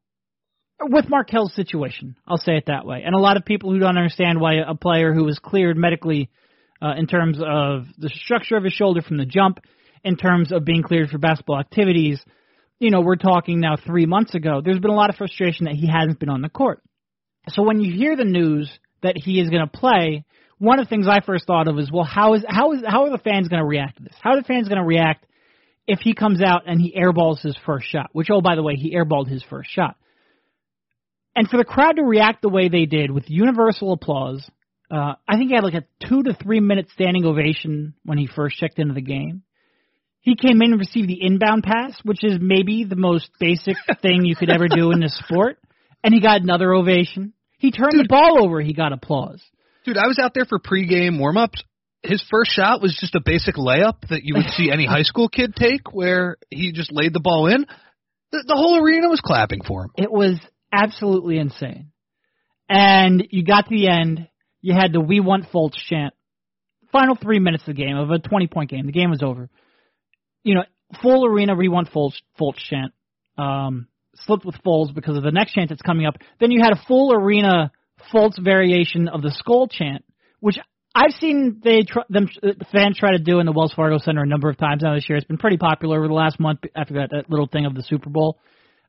With 0.81 1.09
Markelle's 1.09 1.55
situation, 1.55 2.15
I'll 2.25 2.39
say 2.39 2.57
it 2.57 2.67
that 2.67 2.87
way, 2.87 3.03
and 3.05 3.13
a 3.13 3.19
lot 3.19 3.37
of 3.37 3.45
people 3.45 3.73
who 3.73 3.81
don't 3.81 3.99
understand 3.99 4.41
why 4.41 4.55
a 4.65 4.77
player 4.77 5.13
who 5.13 5.25
was 5.25 5.41
cleared 5.41 5.77
medically, 5.77 6.31
uh, 6.81 6.95
in 6.97 7.09
terms 7.09 7.39
of 7.39 7.87
the 7.99 8.09
structure 8.09 8.57
of 8.57 8.63
his 8.63 8.75
shoulder 8.75 9.03
from 9.03 9.17
the 9.17 9.27
jump, 9.27 9.59
in 10.05 10.17
terms 10.17 10.53
of 10.53 10.65
being 10.65 10.85
cleared 10.85 11.11
for 11.11 11.19
basketball 11.19 11.59
activities, 11.59 12.25
you 12.79 12.91
know, 12.91 13.01
we're 13.01 13.17
talking 13.17 13.61
now 13.61 13.77
three 13.77 14.07
months 14.07 14.35
ago, 14.35 14.61
there's 14.65 14.79
been 14.79 14.91
a 14.91 14.95
lot 14.95 15.11
of 15.11 15.17
frustration 15.17 15.67
that 15.67 15.75
he 15.75 15.89
hasn't 15.89 16.21
been 16.21 16.29
on 16.29 16.43
the 16.43 16.49
court. 16.49 16.83
So 17.49 17.63
when 17.63 17.81
you 17.81 17.93
hear 17.93 18.17
the 18.17 18.25
news 18.25 18.71
that 19.03 19.17
he 19.17 19.41
is 19.41 19.49
going 19.49 19.67
to 19.67 19.79
play, 19.79 20.25
one 20.59 20.79
of 20.79 20.87
the 20.87 20.89
things 20.89 21.07
I 21.09 21.21
first 21.21 21.47
thought 21.47 21.69
of 21.69 21.79
is, 21.79 21.91
well, 21.91 22.05
how 22.05 22.35
is 22.35 22.45
how 22.49 22.73
is 22.73 22.83
how 22.87 23.05
are 23.05 23.11
the 23.11 23.19
fans 23.19 23.49
going 23.49 23.63
to 23.63 23.67
react 23.67 23.97
to 23.99 24.03
this? 24.05 24.15
How 24.21 24.31
are 24.31 24.37
the 24.37 24.47
fans 24.47 24.69
going 24.69 24.81
to 24.81 24.87
react 24.87 25.25
if 25.87 26.01
he 26.01 26.15
comes 26.15 26.43
out 26.43 26.63
and 26.67 26.81
he 26.81 26.95
airballs 26.99 27.41
his 27.41 27.57
first 27.65 27.87
shot? 27.87 28.11
Which, 28.13 28.29
oh, 28.31 28.41
by 28.41 28.57
the 28.57 28.63
way, 28.63 28.75
he 28.75 28.95
airballed 28.95 29.29
his 29.29 29.43
first 29.49 29.71
shot. 29.71 29.97
And 31.35 31.49
for 31.49 31.57
the 31.57 31.65
crowd 31.65 31.97
to 31.97 32.03
react 32.03 32.43
the 32.43 32.49
way 32.49 32.69
they 32.69 32.87
did 32.87 33.11
with 33.11 33.31
universal 33.31 33.93
applause, 33.93 34.49
uh, 34.91 35.15
I 35.27 35.37
think 35.37 35.51
he 35.51 35.55
had 35.55 35.65
like 35.65 35.75
a 35.75 35.85
two 36.09 36.25
to 36.25 36.35
three 36.35 36.61
minute 36.61 36.89
standing 36.93 37.25
ovation 37.25 37.95
when 38.05 38.19
he 38.19 38.27
first 38.27 38.57
checked 38.57 38.79
into 38.79 38.95
the 38.95 39.01
game. 39.01 39.43
He 40.29 40.37
came 40.37 40.61
in 40.61 40.73
and 40.73 40.79
received 40.79 41.09
the 41.09 41.25
inbound 41.25 41.63
pass, 41.63 41.99
which 42.03 42.23
is 42.23 42.37
maybe 42.39 42.85
the 42.85 42.97
most 42.97 43.31
basic 43.41 43.77
thing 44.03 44.27
you 44.27 44.37
could 44.37 44.51
ever 44.51 44.69
do 44.69 44.93
in 44.93 45.01
this 45.01 45.17
sport, 45.17 45.57
and 46.05 46.13
he 46.13 46.21
got 46.21 46.43
another 46.43 46.75
ovation. 46.75 47.33
He 47.57 47.71
turned 47.71 47.93
Dude, 47.93 48.05
the 48.05 48.09
ball 48.09 48.45
over, 48.45 48.61
he 48.61 48.75
got 48.75 48.93
applause. 48.93 49.43
Dude, 49.87 49.97
I 49.97 50.07
was 50.07 50.19
out 50.19 50.35
there 50.35 50.45
for 50.45 50.59
pregame 50.59 51.19
warm-ups. 51.19 51.65
His 52.03 52.23
first 52.31 52.51
shot 52.51 52.83
was 52.83 52.95
just 53.01 53.15
a 53.15 53.23
basic 53.25 53.55
layup 53.55 54.07
that 54.11 54.23
you 54.23 54.35
would 54.35 54.51
see 54.51 54.71
any 54.71 54.85
high 54.85 55.03
school 55.05 55.31
kid 55.31 55.55
take, 55.57 55.95
where 55.95 56.37
he 56.51 56.73
just 56.73 56.93
laid 56.93 57.15
the 57.15 57.21
ball 57.21 57.47
in. 57.47 57.65
The, 58.31 58.45
the 58.47 58.55
whole 58.55 58.79
arena 58.85 59.09
was 59.09 59.23
clapping 59.23 59.63
for 59.67 59.85
him. 59.85 59.91
It 59.97 60.13
was 60.13 60.39
absolutely 60.71 61.39
insane. 61.39 61.91
And 62.69 63.27
you 63.31 63.47
got 63.47 63.63
to 63.63 63.75
the 63.75 63.89
end, 63.89 64.29
you 64.61 64.75
had 64.75 64.93
the 64.93 65.01
"We 65.01 65.21
Want 65.21 65.47
Fultz" 65.51 65.77
chant. 65.89 66.13
Final 66.93 67.17
three 67.17 67.39
minutes 67.39 67.63
of 67.67 67.77
the 67.77 67.83
game 67.83 67.97
of 67.97 68.11
a 68.11 68.19
20-point 68.19 68.69
game. 68.71 68.85
The 68.85 68.93
game 68.93 69.09
was 69.09 69.23
over 69.23 69.49
you 70.43 70.55
know, 70.55 70.65
full 71.03 71.27
arena 71.27 71.55
Fultz, 71.55 72.15
Fultz 72.41 72.57
chant. 72.57 72.93
Um, 73.37 73.89
slipped 74.15 74.45
with 74.45 74.57
Foles 74.67 74.95
because 74.95 75.17
of 75.17 75.23
the 75.23 75.31
next 75.31 75.53
chant 75.53 75.69
that's 75.69 75.83
coming 75.83 76.07
up. 76.07 76.17
Then 76.41 76.51
you 76.51 76.61
had 76.63 76.73
a 76.73 76.83
full 76.87 77.13
arena 77.13 77.71
Fultz 78.13 78.43
variation 78.43 79.09
of 79.09 79.23
the 79.23 79.31
Skull 79.31 79.69
chant, 79.69 80.05
which 80.41 80.59
I've 80.95 81.13
seen 81.21 81.61
they 81.63 81.83
tr- 81.83 82.01
them 82.09 82.29
the 82.43 82.67
fans 82.73 82.99
try 82.99 83.13
to 83.13 83.19
do 83.19 83.39
in 83.39 83.47
the 83.47 83.53
Wells 83.53 83.73
Fargo 83.75 83.99
Center 83.99 84.23
a 84.23 84.27
number 84.27 84.49
of 84.49 84.57
times 84.57 84.83
now 84.83 84.95
this 84.95 85.09
year. 85.09 85.17
It's 85.17 85.27
been 85.27 85.39
pretty 85.39 85.59
popular 85.59 85.99
over 85.99 86.09
the 86.09 86.15
last 86.15 86.41
month 86.41 86.61
after 86.75 86.95
that, 86.95 87.11
that 87.11 87.31
little 87.31 87.47
thing 87.47 87.67
of 87.67 87.75
the 87.75 87.83
Super 87.83 88.11
Bowl. 88.11 88.39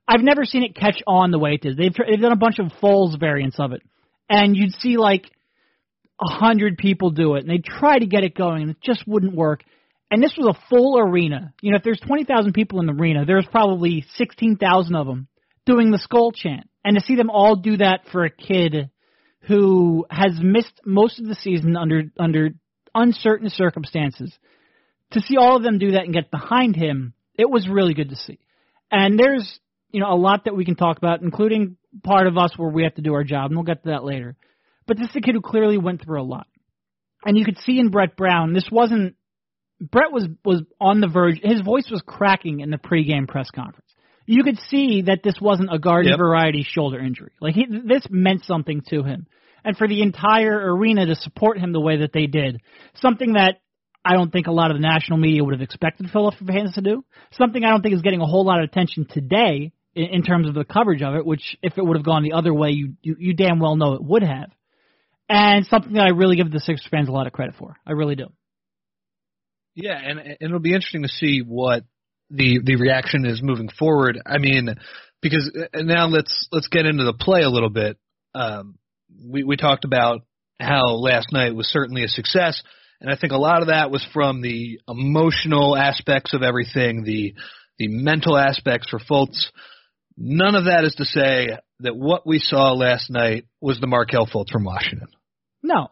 I've 0.07 0.23
never 0.23 0.43
seen 0.45 0.63
it 0.63 0.75
catch 0.75 1.03
on 1.05 1.29
the 1.29 1.37
way 1.37 1.59
it 1.61 1.67
is. 1.67 1.77
They've 1.77 1.93
tr- 1.93 2.03
they've 2.09 2.21
done 2.21 2.31
a 2.31 2.37
bunch 2.37 2.57
of 2.59 2.71
Foles 2.81 3.19
variants 3.19 3.59
of 3.59 3.73
it, 3.73 3.83
and 4.27 4.55
you'd 4.55 4.73
see 4.73 4.97
like 4.97 5.29
a 6.19 6.33
hundred 6.33 6.77
people 6.77 7.11
do 7.11 7.35
it, 7.35 7.41
and 7.45 7.49
they 7.49 7.59
try 7.59 7.99
to 7.99 8.07
get 8.07 8.23
it 8.23 8.35
going, 8.35 8.63
and 8.63 8.71
it 8.71 8.77
just 8.81 9.07
wouldn't 9.07 9.35
work 9.35 9.63
and 10.11 10.23
this 10.23 10.33
was 10.37 10.55
a 10.55 10.59
full 10.69 10.99
arena. 10.99 11.53
You 11.61 11.71
know, 11.71 11.77
if 11.77 11.83
there's 11.83 11.99
20,000 11.99 12.53
people 12.53 12.79
in 12.79 12.87
the 12.87 12.93
arena, 12.93 13.25
there's 13.25 13.47
probably 13.51 14.05
16,000 14.15 14.95
of 14.95 15.05
them 15.05 15.27
doing 15.65 15.91
the 15.91 15.99
skull 15.99 16.31
chant. 16.31 16.69
And 16.83 16.97
to 16.97 17.03
see 17.03 17.15
them 17.15 17.29
all 17.29 17.55
do 17.55 17.77
that 17.77 18.01
for 18.11 18.23
a 18.23 18.29
kid 18.29 18.89
who 19.41 20.05
has 20.09 20.39
missed 20.41 20.81
most 20.85 21.19
of 21.19 21.27
the 21.27 21.35
season 21.35 21.75
under 21.75 22.03
under 22.17 22.49
uncertain 22.95 23.49
circumstances, 23.49 24.33
to 25.11 25.21
see 25.21 25.37
all 25.37 25.57
of 25.57 25.63
them 25.63 25.77
do 25.77 25.91
that 25.91 26.03
and 26.03 26.13
get 26.13 26.31
behind 26.31 26.75
him, 26.75 27.13
it 27.37 27.49
was 27.49 27.67
really 27.67 27.93
good 27.93 28.09
to 28.09 28.15
see. 28.15 28.39
And 28.91 29.19
there's 29.19 29.59
you 29.91 29.99
know 29.99 30.11
a 30.11 30.15
lot 30.15 30.45
that 30.45 30.55
we 30.55 30.65
can 30.65 30.75
talk 30.75 30.97
about, 30.97 31.21
including 31.21 31.77
part 32.03 32.27
of 32.27 32.37
us 32.37 32.57
where 32.57 32.69
we 32.69 32.83
have 32.83 32.95
to 32.95 33.01
do 33.01 33.13
our 33.13 33.23
job, 33.23 33.51
and 33.51 33.57
we'll 33.57 33.65
get 33.65 33.83
to 33.83 33.89
that 33.89 34.03
later. 34.03 34.35
But 34.87 34.97
this 34.97 35.09
is 35.09 35.15
a 35.15 35.21
kid 35.21 35.35
who 35.35 35.41
clearly 35.41 35.77
went 35.77 36.01
through 36.01 36.21
a 36.21 36.23
lot, 36.23 36.47
and 37.25 37.37
you 37.37 37.45
could 37.45 37.59
see 37.59 37.79
in 37.79 37.89
Brett 37.89 38.15
Brown, 38.15 38.53
this 38.53 38.69
wasn't 38.71 39.15
Brett 39.79 40.11
was 40.11 40.27
was 40.43 40.63
on 40.79 40.99
the 40.99 41.07
verge. 41.07 41.39
His 41.41 41.61
voice 41.61 41.89
was 41.89 42.01
cracking 42.05 42.59
in 42.59 42.69
the 42.69 42.77
pregame 42.77 43.27
press 43.27 43.49
conference. 43.51 43.85
You 44.25 44.43
could 44.43 44.59
see 44.69 45.03
that 45.03 45.21
this 45.23 45.39
wasn't 45.41 45.73
a 45.73 45.79
garden 45.79 46.11
Yep. 46.11 46.19
variety 46.19 46.63
shoulder 46.63 46.99
injury. 46.99 47.31
Like 47.41 47.55
he, 47.55 47.65
this 47.65 48.05
meant 48.09 48.45
something 48.45 48.81
to 48.89 49.03
him, 49.03 49.25
and 49.63 49.75
for 49.75 49.87
the 49.87 50.01
entire 50.01 50.73
arena 50.75 51.05
to 51.07 51.15
support 51.15 51.57
him 51.57 51.71
the 51.71 51.79
way 51.79 51.97
that 51.97 52.13
they 52.13 52.27
did, 52.27 52.61
something 52.95 53.33
that 53.33 53.55
I 54.05 54.13
don't 54.13 54.31
think 54.31 54.47
a 54.47 54.51
lot 54.51 54.71
of 54.71 54.77
the 54.77 54.81
national 54.81 55.17
media 55.17 55.43
would 55.43 55.53
have 55.53 55.61
expected 55.61 56.09
Philadelphia 56.11 56.47
fans 56.47 56.73
to 56.75 56.81
do. 56.81 57.03
Something 57.31 57.63
I 57.63 57.69
don't 57.69 57.81
think 57.81 57.95
is 57.95 58.01
getting 58.01 58.21
a 58.21 58.25
whole 58.25 58.45
lot 58.45 58.59
of 58.59 58.69
attention 58.69 59.05
today 59.09 59.71
in, 59.95 60.05
in 60.05 60.23
terms 60.23 60.47
of 60.47 60.53
the 60.53 60.63
coverage 60.63 61.01
of 61.01 61.15
it. 61.15 61.25
Which, 61.25 61.57
if 61.61 61.77
it 61.77 61.85
would 61.85 61.97
have 61.97 62.05
gone 62.05 62.23
the 62.23 62.33
other 62.33 62.53
way, 62.53 62.69
you, 62.71 62.93
you 63.01 63.15
you 63.19 63.33
damn 63.33 63.59
well 63.59 63.75
know 63.75 63.93
it 63.93 64.03
would 64.03 64.23
have. 64.23 64.51
And 65.27 65.65
something 65.65 65.93
that 65.93 66.05
I 66.05 66.09
really 66.09 66.35
give 66.37 66.51
the 66.51 66.59
Sixers 66.59 66.87
fans 66.89 67.07
a 67.07 67.11
lot 67.11 67.27
of 67.27 67.33
credit 67.33 67.55
for. 67.57 67.75
I 67.85 67.91
really 67.91 68.15
do. 68.15 68.27
Yeah, 69.81 69.97
and, 69.97 70.19
and 70.19 70.37
it'll 70.39 70.59
be 70.59 70.73
interesting 70.73 71.03
to 71.03 71.09
see 71.09 71.39
what 71.39 71.83
the 72.29 72.59
the 72.63 72.75
reaction 72.75 73.25
is 73.25 73.41
moving 73.41 73.69
forward. 73.69 74.19
I 74.25 74.37
mean, 74.37 74.75
because 75.21 75.51
now 75.73 76.07
let's 76.07 76.47
let's 76.51 76.67
get 76.67 76.85
into 76.85 77.03
the 77.03 77.13
play 77.13 77.41
a 77.41 77.49
little 77.49 77.69
bit. 77.69 77.97
Um, 78.35 78.77
we 79.25 79.43
we 79.43 79.57
talked 79.57 79.85
about 79.85 80.21
how 80.59 80.87
last 80.91 81.31
night 81.31 81.55
was 81.55 81.67
certainly 81.67 82.03
a 82.03 82.07
success, 82.07 82.61
and 83.01 83.11
I 83.11 83.15
think 83.15 83.33
a 83.33 83.37
lot 83.37 83.61
of 83.61 83.67
that 83.67 83.91
was 83.91 84.05
from 84.13 84.41
the 84.41 84.79
emotional 84.87 85.75
aspects 85.75 86.33
of 86.33 86.43
everything, 86.43 87.03
the 87.03 87.33
the 87.77 87.87
mental 87.87 88.37
aspects 88.37 88.89
for 88.89 88.99
Fultz. 88.99 89.47
None 90.17 90.55
of 90.55 90.65
that 90.65 90.83
is 90.83 90.95
to 90.95 91.05
say 91.05 91.57
that 91.79 91.95
what 91.95 92.27
we 92.27 92.39
saw 92.39 92.73
last 92.73 93.09
night 93.09 93.45
was 93.61 93.79
the 93.79 93.87
Markelle 93.87 94.27
Fultz 94.27 94.51
from 94.51 94.65
Washington. 94.65 95.07
No, 95.63 95.87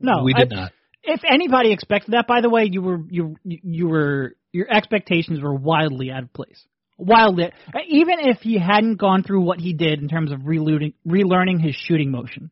no, 0.00 0.24
we 0.24 0.34
I- 0.34 0.38
did 0.40 0.50
not. 0.50 0.72
If 1.02 1.20
anybody 1.28 1.72
expected 1.72 2.12
that, 2.12 2.26
by 2.26 2.40
the 2.40 2.50
way, 2.50 2.68
you 2.70 2.82
were 2.82 3.00
you 3.08 3.36
you 3.44 3.88
were 3.88 4.34
your 4.52 4.66
expectations 4.70 5.40
were 5.40 5.54
wildly 5.54 6.10
out 6.10 6.22
of 6.22 6.32
place. 6.32 6.62
Wildly, 6.98 7.50
even 7.88 8.16
if 8.20 8.40
he 8.40 8.58
hadn't 8.58 8.96
gone 8.96 9.22
through 9.22 9.40
what 9.42 9.58
he 9.58 9.72
did 9.72 10.00
in 10.00 10.08
terms 10.08 10.32
of 10.32 10.40
relearning 10.40 10.94
relearning 11.06 11.62
his 11.62 11.74
shooting 11.74 12.10
motion, 12.10 12.50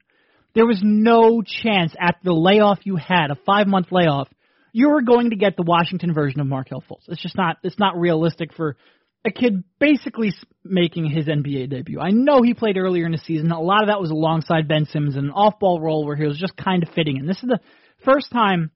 there 0.55 0.67
was 0.67 0.81
no 0.83 1.43
chance 1.43 1.95
after 2.01 2.25
the 2.25 2.33
layoff 2.33 2.79
you 2.85 2.97
had, 2.97 3.31
a 3.31 3.37
five 3.47 3.67
month 3.67 3.89
layoff, 3.91 4.29
you 4.73 4.89
were 4.89 5.03
going 5.03 5.31
to 5.31 5.37
get 5.37 5.57
the 5.57 5.63
Washington 5.63 6.15
version 6.15 6.41
of 6.41 6.47
Markelle 6.47 6.83
Fultz. 6.89 7.09
It's 7.09 7.23
just 7.23 7.37
not 7.37 7.59
it's 7.63 7.79
not 7.79 7.99
realistic 7.99 8.55
for 8.55 8.77
a 9.25 9.31
kid 9.31 9.65
basically 9.79 10.33
making 10.65 11.11
his 11.11 11.27
NBA 11.27 11.71
debut. 11.71 12.01
I 12.01 12.11
know 12.11 12.43
he 12.43 12.55
played 12.55 12.77
earlier 12.77 13.05
in 13.05 13.13
the 13.13 13.19
season. 13.19 13.51
A 13.51 13.61
lot 13.61 13.83
of 13.83 13.89
that 13.89 14.01
was 14.01 14.11
alongside 14.11 14.69
Ben 14.69 14.87
Simmons 14.87 15.17
in 15.17 15.27
an 15.27 15.31
off 15.31 15.59
ball 15.59 15.81
role 15.81 16.07
where 16.07 16.17
he 16.17 16.27
was 16.27 16.39
just 16.39 16.57
kind 16.57 16.83
of 16.83 16.89
fitting 16.95 17.17
in. 17.17 17.27
This 17.27 17.43
is 17.43 17.49
the 17.49 17.61
first 18.05 18.31
time 18.31 18.71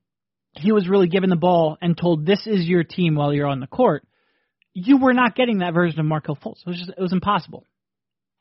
he 0.54 0.72
was 0.72 0.88
really 0.88 1.08
given 1.08 1.30
the 1.30 1.36
ball 1.36 1.76
and 1.80 1.96
told 1.96 2.26
this 2.26 2.46
is 2.46 2.66
your 2.66 2.84
team 2.84 3.14
while 3.14 3.32
you're 3.32 3.46
on 3.46 3.60
the 3.60 3.66
court. 3.66 4.04
You 4.74 4.98
were 4.98 5.12
not 5.14 5.34
getting 5.34 5.58
that 5.58 5.74
version 5.74 6.00
of 6.00 6.06
Markelle 6.06 6.36
Fultz. 6.36 6.60
It 6.60 6.68
was 6.68 6.78
just 6.78 6.90
it 6.90 7.00
was 7.00 7.12
impossible. 7.12 7.66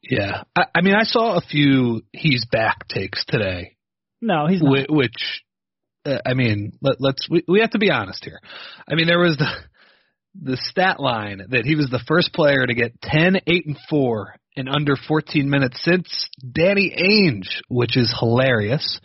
Yeah, 0.03 0.43
I, 0.55 0.63
I 0.75 0.81
mean, 0.81 0.95
I 0.95 1.03
saw 1.03 1.38
a 1.38 1.41
few 1.41 2.01
he's 2.11 2.45
back 2.51 2.88
takes 2.88 3.23
today, 3.25 3.75
No, 4.21 4.47
he's 4.47 4.61
not. 4.61 4.71
whi- 4.71 4.85
which, 4.89 5.43
uh, 6.05 6.17
I 6.25 6.33
mean, 6.33 6.73
let, 6.81 6.95
let's 7.00 7.27
we, 7.29 7.43
we 7.47 7.61
have 7.61 7.71
to 7.71 7.79
be 7.79 7.91
honest 7.91 8.23
here. 8.25 8.39
I 8.88 8.95
mean, 8.95 9.07
there 9.07 9.19
was 9.19 9.38
the 9.38 9.47
the 10.41 10.57
stat 10.57 11.00
line 11.00 11.41
that 11.50 11.65
he 11.65 11.75
was 11.75 11.89
the 11.89 12.01
first 12.07 12.33
player 12.33 12.65
to 12.65 12.73
get 12.73 13.01
10, 13.01 13.41
8, 13.45 13.65
and 13.65 13.77
four 13.89 14.35
in 14.55 14.67
under 14.69 14.95
14 14.95 15.50
minutes 15.50 15.81
since 15.83 16.29
Danny 16.39 16.93
Ainge, 16.97 17.61
which 17.67 17.97
is 17.97 18.13
hilarious. 18.17 19.00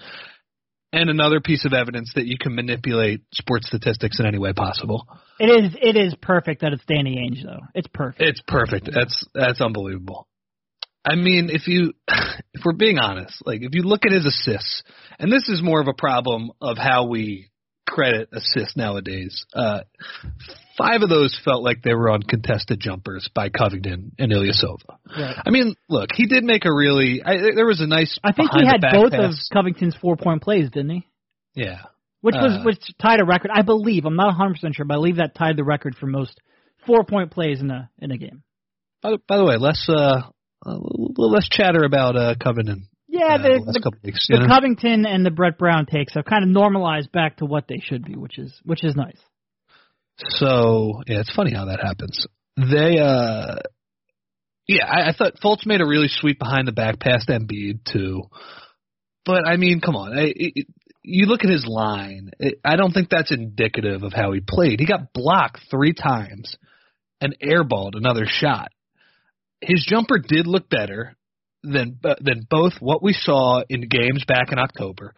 And 0.96 1.10
another 1.10 1.40
piece 1.40 1.66
of 1.66 1.74
evidence 1.74 2.12
that 2.14 2.24
you 2.24 2.38
can 2.40 2.54
manipulate 2.54 3.20
sports 3.34 3.66
statistics 3.66 4.18
in 4.18 4.24
any 4.24 4.38
way 4.38 4.54
possible. 4.54 5.06
It 5.38 5.44
is 5.44 5.76
it 5.78 5.94
is 5.94 6.14
perfect 6.22 6.62
that 6.62 6.72
it's 6.72 6.84
Danny 6.86 7.16
Ainge 7.16 7.44
though. 7.44 7.60
It's 7.74 7.88
perfect. 7.92 8.22
It's 8.22 8.40
perfect. 8.48 8.88
That's 8.90 9.26
that's 9.34 9.60
unbelievable. 9.60 10.26
I 11.04 11.14
mean, 11.16 11.50
if 11.52 11.68
you 11.68 11.92
if 12.08 12.62
we're 12.64 12.72
being 12.72 12.98
honest, 12.98 13.42
like 13.44 13.60
if 13.60 13.74
you 13.74 13.82
look 13.82 14.06
at 14.06 14.12
his 14.12 14.24
assists, 14.24 14.84
and 15.18 15.30
this 15.30 15.50
is 15.50 15.62
more 15.62 15.82
of 15.82 15.86
a 15.86 15.92
problem 15.92 16.50
of 16.62 16.78
how 16.78 17.08
we 17.08 17.50
credit 17.86 18.28
assists 18.32 18.76
nowadays. 18.76 19.44
Uh 19.54 19.80
five 20.76 21.02
of 21.02 21.08
those 21.08 21.38
felt 21.44 21.62
like 21.62 21.82
they 21.82 21.94
were 21.94 22.10
on 22.10 22.22
contested 22.22 22.78
jumpers 22.80 23.28
by 23.34 23.48
Covington 23.48 24.12
and 24.18 24.30
Ilyasova. 24.32 24.96
Right. 25.18 25.36
I 25.46 25.50
mean, 25.50 25.74
look, 25.88 26.10
he 26.14 26.26
did 26.26 26.44
make 26.44 26.64
a 26.66 26.72
really 26.74 27.22
I, 27.24 27.36
there 27.54 27.66
was 27.66 27.80
a 27.80 27.86
nice 27.86 28.18
I 28.22 28.32
think 28.32 28.50
he 28.52 28.66
had 28.66 28.80
both 28.92 29.12
pass. 29.12 29.32
of 29.50 29.54
Covington's 29.56 29.96
four 29.96 30.16
point 30.16 30.42
plays, 30.42 30.70
didn't 30.70 30.90
he? 30.90 31.06
Yeah. 31.54 31.82
Which 32.20 32.34
was 32.34 32.58
Uh, 32.60 32.62
which 32.64 32.80
tied 33.00 33.20
a 33.20 33.24
record. 33.24 33.50
I 33.54 33.62
believe. 33.62 34.04
I'm 34.04 34.16
not 34.16 34.26
100 34.28 34.54
percent 34.54 34.74
sure, 34.74 34.84
but 34.84 34.94
I 34.94 34.96
believe 34.98 35.16
that 35.16 35.34
tied 35.34 35.56
the 35.56 35.64
record 35.64 35.94
for 35.96 36.06
most 36.06 36.40
four 36.86 37.04
point 37.04 37.30
plays 37.30 37.60
in 37.60 37.70
a 37.70 37.88
in 37.98 38.10
a 38.10 38.18
game. 38.18 38.42
By, 39.02 39.10
the- 39.12 39.18
by 39.28 39.36
the 39.36 39.44
way, 39.44 39.56
less 39.56 39.86
uh 39.88 40.22
a 40.64 40.70
little 40.72 41.30
less 41.30 41.48
chatter 41.48 41.84
about 41.84 42.16
uh 42.16 42.34
Covington. 42.42 42.88
Yeah, 43.18 43.34
uh, 43.34 43.38
the, 43.38 43.62
last 43.64 43.80
the, 43.82 43.92
weeks, 44.02 44.26
the? 44.28 44.46
Covington 44.48 45.06
and 45.06 45.24
the 45.24 45.30
Brett 45.30 45.58
Brown 45.58 45.86
takes 45.86 46.14
have 46.14 46.24
kind 46.24 46.44
of 46.44 46.50
normalized 46.50 47.10
back 47.12 47.38
to 47.38 47.46
what 47.46 47.66
they 47.68 47.80
should 47.82 48.04
be, 48.04 48.14
which 48.14 48.38
is 48.38 48.52
which 48.64 48.84
is 48.84 48.94
nice. 48.94 49.18
So 50.18 51.02
yeah, 51.06 51.20
it's 51.20 51.34
funny 51.34 51.54
how 51.54 51.66
that 51.66 51.80
happens. 51.80 52.26
They 52.56 52.98
uh 52.98 53.56
yeah, 54.66 54.86
I, 54.86 55.08
I 55.10 55.12
thought 55.16 55.40
Fultz 55.42 55.66
made 55.66 55.80
a 55.80 55.86
really 55.86 56.08
sweet 56.08 56.38
behind 56.38 56.66
the 56.66 56.72
back 56.72 56.98
pass 56.98 57.24
to 57.26 57.38
Embiid 57.38 57.84
too. 57.90 58.22
But 59.24 59.46
I 59.46 59.56
mean, 59.56 59.80
come 59.80 59.96
on, 59.96 60.16
I, 60.16 60.32
it, 60.34 60.66
you 61.02 61.26
look 61.26 61.44
at 61.44 61.50
his 61.50 61.66
line. 61.66 62.30
It, 62.38 62.60
I 62.64 62.76
don't 62.76 62.92
think 62.92 63.08
that's 63.08 63.30
indicative 63.30 64.02
of 64.02 64.12
how 64.12 64.32
he 64.32 64.40
played. 64.40 64.80
He 64.80 64.86
got 64.86 65.12
blocked 65.12 65.60
three 65.70 65.92
times 65.92 66.56
and 67.20 67.36
airballed 67.40 67.94
another 67.94 68.24
shot. 68.26 68.72
His 69.60 69.86
jumper 69.88 70.18
did 70.18 70.46
look 70.46 70.68
better 70.68 71.16
than 71.72 71.98
uh, 72.04 72.14
than 72.20 72.46
both 72.48 72.74
what 72.80 73.02
we 73.02 73.12
saw 73.12 73.62
in 73.68 73.88
games 73.88 74.24
back 74.26 74.52
in 74.52 74.58
October. 74.58 75.14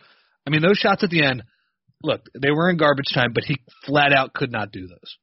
I 0.46 0.50
mean, 0.50 0.62
those 0.62 0.78
shots 0.78 1.04
at 1.04 1.10
the 1.10 1.22
end 1.22 1.42
look, 2.02 2.22
they 2.40 2.50
were 2.50 2.70
in 2.70 2.76
garbage 2.76 3.12
time, 3.12 3.32
but 3.34 3.44
he 3.44 3.56
flat 3.84 4.12
out 4.12 4.32
could 4.32 4.52
not 4.52 4.72
do 4.72 4.86
those 4.86 5.18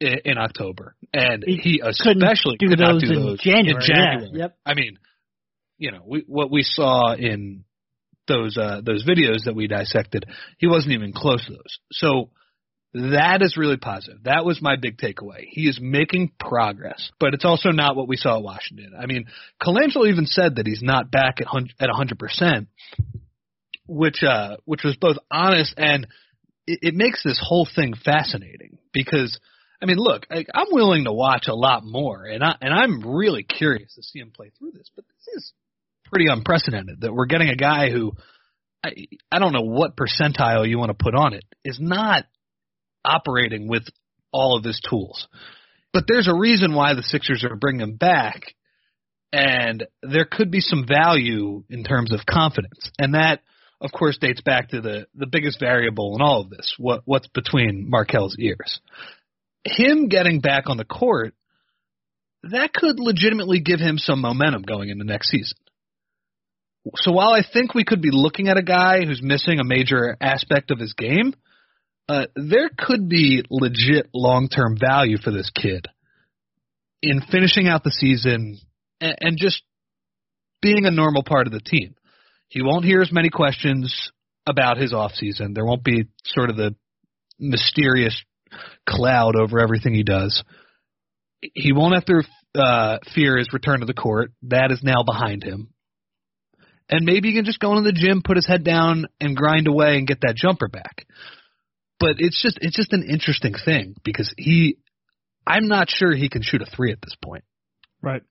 in, 0.00 0.32
in 0.32 0.38
October, 0.38 0.94
and 1.12 1.44
He 1.46 1.56
he, 1.56 1.82
especially 1.84 2.56
do 2.58 2.68
could 2.68 2.78
not 2.78 3.00
do 3.00 3.12
in 3.12 3.22
those 3.26 3.40
January, 3.40 3.70
In 3.70 3.80
January. 3.80 4.30
yeah, 4.32 4.38
yep. 4.42 4.56
I 4.64 4.74
mean, 4.74 4.98
you 5.78 5.92
know, 5.92 6.02
we, 6.06 6.24
what 6.26 6.50
we 6.50 6.62
saw 6.62 7.14
in 7.14 7.64
those 8.28 8.56
uh, 8.56 8.80
those 8.84 9.04
videos 9.04 9.44
that 9.44 9.54
we 9.54 9.66
dissected, 9.66 10.24
he 10.58 10.66
wasn't 10.66 10.94
even 10.94 11.12
close 11.12 11.44
to 11.46 11.52
those. 11.52 11.78
So 11.92 12.30
that 12.92 13.40
is 13.42 13.56
really 13.56 13.76
positive. 13.76 14.24
That 14.24 14.44
was 14.44 14.60
my 14.60 14.76
big 14.76 14.98
takeaway. 14.98 15.44
He 15.48 15.68
is 15.68 15.78
making 15.80 16.32
progress, 16.40 17.10
but 17.20 17.34
it's 17.34 17.44
also 17.44 17.70
not 17.70 17.94
what 17.94 18.08
we 18.08 18.16
saw 18.16 18.38
at 18.38 18.42
Washington. 18.42 18.92
I 18.98 19.06
mean, 19.06 19.26
Colangelo 19.62 20.08
even 20.08 20.26
said 20.26 20.56
that 20.56 20.66
he's 20.66 20.82
not 20.82 21.10
back 21.10 21.40
at 21.40 21.46
at 21.78 21.88
100%, 21.88 22.66
which 23.86 24.22
uh 24.22 24.56
which 24.64 24.82
was 24.84 24.96
both 24.96 25.18
honest 25.30 25.74
and 25.76 26.06
it, 26.66 26.80
it 26.82 26.94
makes 26.94 27.22
this 27.22 27.40
whole 27.42 27.66
thing 27.72 27.94
fascinating 27.94 28.78
because 28.92 29.38
I 29.82 29.86
mean, 29.86 29.96
look, 29.96 30.26
I, 30.30 30.44
I'm 30.52 30.66
willing 30.72 31.04
to 31.04 31.12
watch 31.12 31.46
a 31.48 31.54
lot 31.54 31.84
more, 31.84 32.26
and 32.26 32.44
I 32.44 32.54
and 32.60 32.74
I'm 32.74 33.16
really 33.16 33.44
curious 33.44 33.94
to 33.94 34.02
see 34.02 34.18
him 34.18 34.30
play 34.30 34.50
through 34.58 34.72
this. 34.72 34.90
But 34.94 35.06
this 35.08 35.36
is 35.36 35.52
pretty 36.06 36.26
unprecedented 36.28 37.00
that 37.02 37.14
we're 37.14 37.26
getting 37.26 37.48
a 37.48 37.56
guy 37.56 37.88
who 37.90 38.12
I 38.84 38.92
I 39.30 39.38
don't 39.38 39.52
know 39.52 39.62
what 39.62 39.96
percentile 39.96 40.68
you 40.68 40.78
want 40.78 40.90
to 40.90 41.02
put 41.02 41.14
on 41.14 41.34
it 41.34 41.44
is 41.64 41.78
not 41.80 42.24
operating 43.04 43.68
with 43.68 43.84
all 44.32 44.56
of 44.56 44.64
his 44.64 44.80
tools. 44.88 45.28
But 45.92 46.04
there's 46.06 46.28
a 46.28 46.36
reason 46.36 46.74
why 46.74 46.94
the 46.94 47.02
Sixers 47.02 47.44
are 47.44 47.56
bringing 47.56 47.80
him 47.80 47.96
back, 47.96 48.54
and 49.32 49.86
there 50.02 50.26
could 50.30 50.50
be 50.50 50.60
some 50.60 50.86
value 50.86 51.64
in 51.68 51.84
terms 51.84 52.12
of 52.12 52.26
confidence, 52.26 52.90
and 52.98 53.14
that 53.14 53.40
of 53.80 53.92
course 53.92 54.18
dates 54.18 54.40
back 54.42 54.68
to 54.68 54.80
the 54.80 55.06
the 55.14 55.26
biggest 55.26 55.58
variable 55.58 56.14
in 56.14 56.22
all 56.22 56.42
of 56.42 56.50
this 56.50 56.74
what 56.78 57.02
what's 57.06 57.28
between 57.28 57.88
Markelle's 57.88 58.36
ears. 58.38 58.80
Him 59.64 60.08
getting 60.08 60.40
back 60.40 60.64
on 60.68 60.76
the 60.76 60.84
court 60.84 61.34
that 62.44 62.72
could 62.72 62.98
legitimately 62.98 63.60
give 63.60 63.80
him 63.80 63.98
some 63.98 64.20
momentum 64.20 64.62
going 64.62 64.88
into 64.88 65.04
next 65.04 65.28
season. 65.28 65.58
So 66.96 67.12
while 67.12 67.32
I 67.32 67.42
think 67.42 67.74
we 67.74 67.84
could 67.84 68.00
be 68.00 68.10
looking 68.10 68.48
at 68.48 68.56
a 68.56 68.62
guy 68.62 69.04
who's 69.04 69.20
missing 69.22 69.60
a 69.60 69.64
major 69.64 70.16
aspect 70.20 70.70
of 70.70 70.78
his 70.78 70.94
game, 70.94 71.34
uh, 72.10 72.26
there 72.34 72.68
could 72.76 73.08
be 73.08 73.44
legit 73.50 74.08
long-term 74.12 74.76
value 74.76 75.16
for 75.16 75.30
this 75.30 75.48
kid 75.54 75.86
in 77.02 77.20
finishing 77.30 77.68
out 77.68 77.84
the 77.84 77.92
season 77.92 78.58
and, 79.00 79.16
and 79.20 79.38
just 79.38 79.62
being 80.60 80.86
a 80.86 80.90
normal 80.90 81.22
part 81.22 81.46
of 81.46 81.52
the 81.52 81.60
team. 81.60 81.94
He 82.48 82.62
won't 82.62 82.84
hear 82.84 83.00
as 83.00 83.12
many 83.12 83.30
questions 83.30 84.10
about 84.44 84.76
his 84.76 84.92
off 84.92 85.12
season. 85.12 85.54
There 85.54 85.64
won't 85.64 85.84
be 85.84 86.08
sort 86.24 86.50
of 86.50 86.56
the 86.56 86.74
mysterious 87.38 88.20
cloud 88.88 89.36
over 89.36 89.60
everything 89.60 89.94
he 89.94 90.02
does. 90.02 90.42
He 91.40 91.72
won't 91.72 91.94
have 91.94 92.06
to 92.06 92.60
uh, 92.60 92.98
fear 93.14 93.38
his 93.38 93.52
return 93.52 93.80
to 93.80 93.86
the 93.86 93.94
court. 93.94 94.32
That 94.42 94.72
is 94.72 94.80
now 94.82 95.04
behind 95.04 95.44
him. 95.44 95.68
And 96.88 97.06
maybe 97.06 97.28
he 97.28 97.36
can 97.36 97.44
just 97.44 97.60
go 97.60 97.70
into 97.76 97.88
the 97.88 97.96
gym, 97.96 98.20
put 98.24 98.36
his 98.36 98.48
head 98.48 98.64
down, 98.64 99.06
and 99.20 99.36
grind 99.36 99.68
away 99.68 99.96
and 99.96 100.08
get 100.08 100.22
that 100.22 100.34
jumper 100.34 100.66
back. 100.66 101.06
But 102.00 102.16
it's 102.18 102.42
just 102.42 102.58
it's 102.62 102.76
just 102.76 102.92
an 102.92 103.06
interesting 103.08 103.54
thing 103.64 103.94
because 104.02 104.32
he, 104.36 104.78
I'm 105.46 105.68
not 105.68 105.90
sure 105.90 106.14
he 106.14 106.30
can 106.30 106.42
shoot 106.42 106.62
a 106.62 106.66
three 106.66 106.90
at 106.90 107.02
this 107.02 107.14
point. 107.22 107.44
Right. 108.02 108.22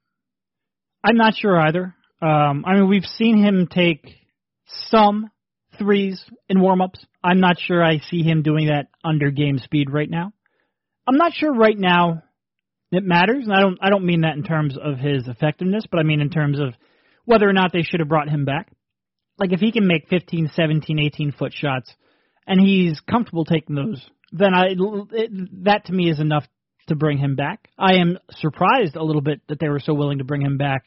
I'm 1.04 1.16
not 1.16 1.36
sure 1.36 1.58
either. 1.58 1.96
Um, 2.22 2.66
I 2.66 2.74
mean, 2.74 2.90
we've 2.90 3.06
seen 3.06 3.42
him 3.42 3.68
take 3.72 4.06
some 4.90 5.30
threes 5.78 6.22
in 6.50 6.58
warmups. 6.58 7.00
I'm 7.24 7.40
not 7.40 7.58
sure 7.60 7.84
I 7.84 8.00
see 8.00 8.24
him 8.24 8.42
doing 8.42 8.68
that 8.68 8.88
under 9.06 9.32
game 9.32 9.60
speed 9.60 9.90
right 9.92 10.10
now. 10.10 10.34
I'm 11.08 11.18
not 11.18 11.34
sure 11.34 11.54
right 11.54 11.78
now 11.78 12.24
it 12.92 13.04
matters, 13.04 13.46
and 13.46 13.54
I 13.54 13.62
don't 13.62 13.78
I 13.82 13.90
don't 13.90 14.06
mean 14.06 14.22
that 14.22 14.36
in 14.36 14.44
terms 14.44 14.78
of 14.82 14.98
his 14.98 15.28
effectiveness, 15.28 15.86
but 15.90 16.00
I 16.00 16.04
mean 16.04 16.22
in 16.22 16.32
terms 16.32 16.60
of 16.60 16.74
whether 17.26 17.48
or 17.48 17.54
not 17.54 17.72
they 17.72 17.84
should 17.84 18.00
have 18.00 18.10
brought 18.10 18.30
him 18.30 18.46
back. 18.46 18.72
Like 19.38 19.54
if 19.54 19.60
he 19.60 19.72
can 19.72 19.88
make 19.88 20.10
15, 20.10 20.52
17, 20.54 21.00
18 21.00 21.32
foot 21.32 21.54
shots, 21.54 21.94
and 22.50 22.60
he's 22.60 23.00
comfortable 23.02 23.46
taking 23.46 23.76
those, 23.76 24.04
then 24.32 24.54
I 24.56 24.70
it, 25.12 25.64
that 25.66 25.86
to 25.86 25.94
me 25.94 26.10
is 26.10 26.20
enough 26.20 26.46
to 26.88 26.96
bring 26.96 27.20
him 27.20 27.36
back. 27.36 27.70
I 27.78 27.98
am 27.98 28.18
surprised 28.32 28.96
a 28.96 29.04
little 29.04 29.22
bit 29.22 29.42
that 29.48 29.60
they 29.60 29.70
were 29.70 29.80
so 29.80 29.94
willing 29.94 30.18
to 30.18 30.24
bring 30.24 30.42
him 30.42 30.58
back 30.58 30.84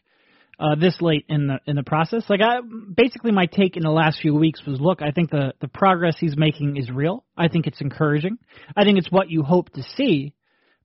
uh, 0.59 0.75
this 0.75 1.01
late 1.01 1.25
in 1.29 1.47
the 1.47 1.61
in 1.65 1.77
the 1.77 1.85
process. 1.85 2.25
Like 2.29 2.41
I 2.41 2.59
basically 2.61 3.31
my 3.31 3.47
take 3.47 3.77
in 3.77 3.85
the 3.85 3.91
last 3.91 4.21
few 4.21 4.35
weeks 4.35 4.61
was, 4.67 4.81
look, 4.81 5.03
I 5.03 5.13
think 5.13 5.31
the 5.31 5.55
the 5.61 5.69
progress 5.69 6.17
he's 6.19 6.37
making 6.37 6.77
is 6.77 6.91
real. 6.91 7.25
I 7.37 7.47
think 7.47 7.69
it's 7.69 7.81
encouraging. 7.81 8.39
I 8.77 8.83
think 8.83 8.99
it's 8.99 9.11
what 9.11 9.31
you 9.31 9.45
hope 9.45 9.71
to 9.75 9.85
see. 9.97 10.35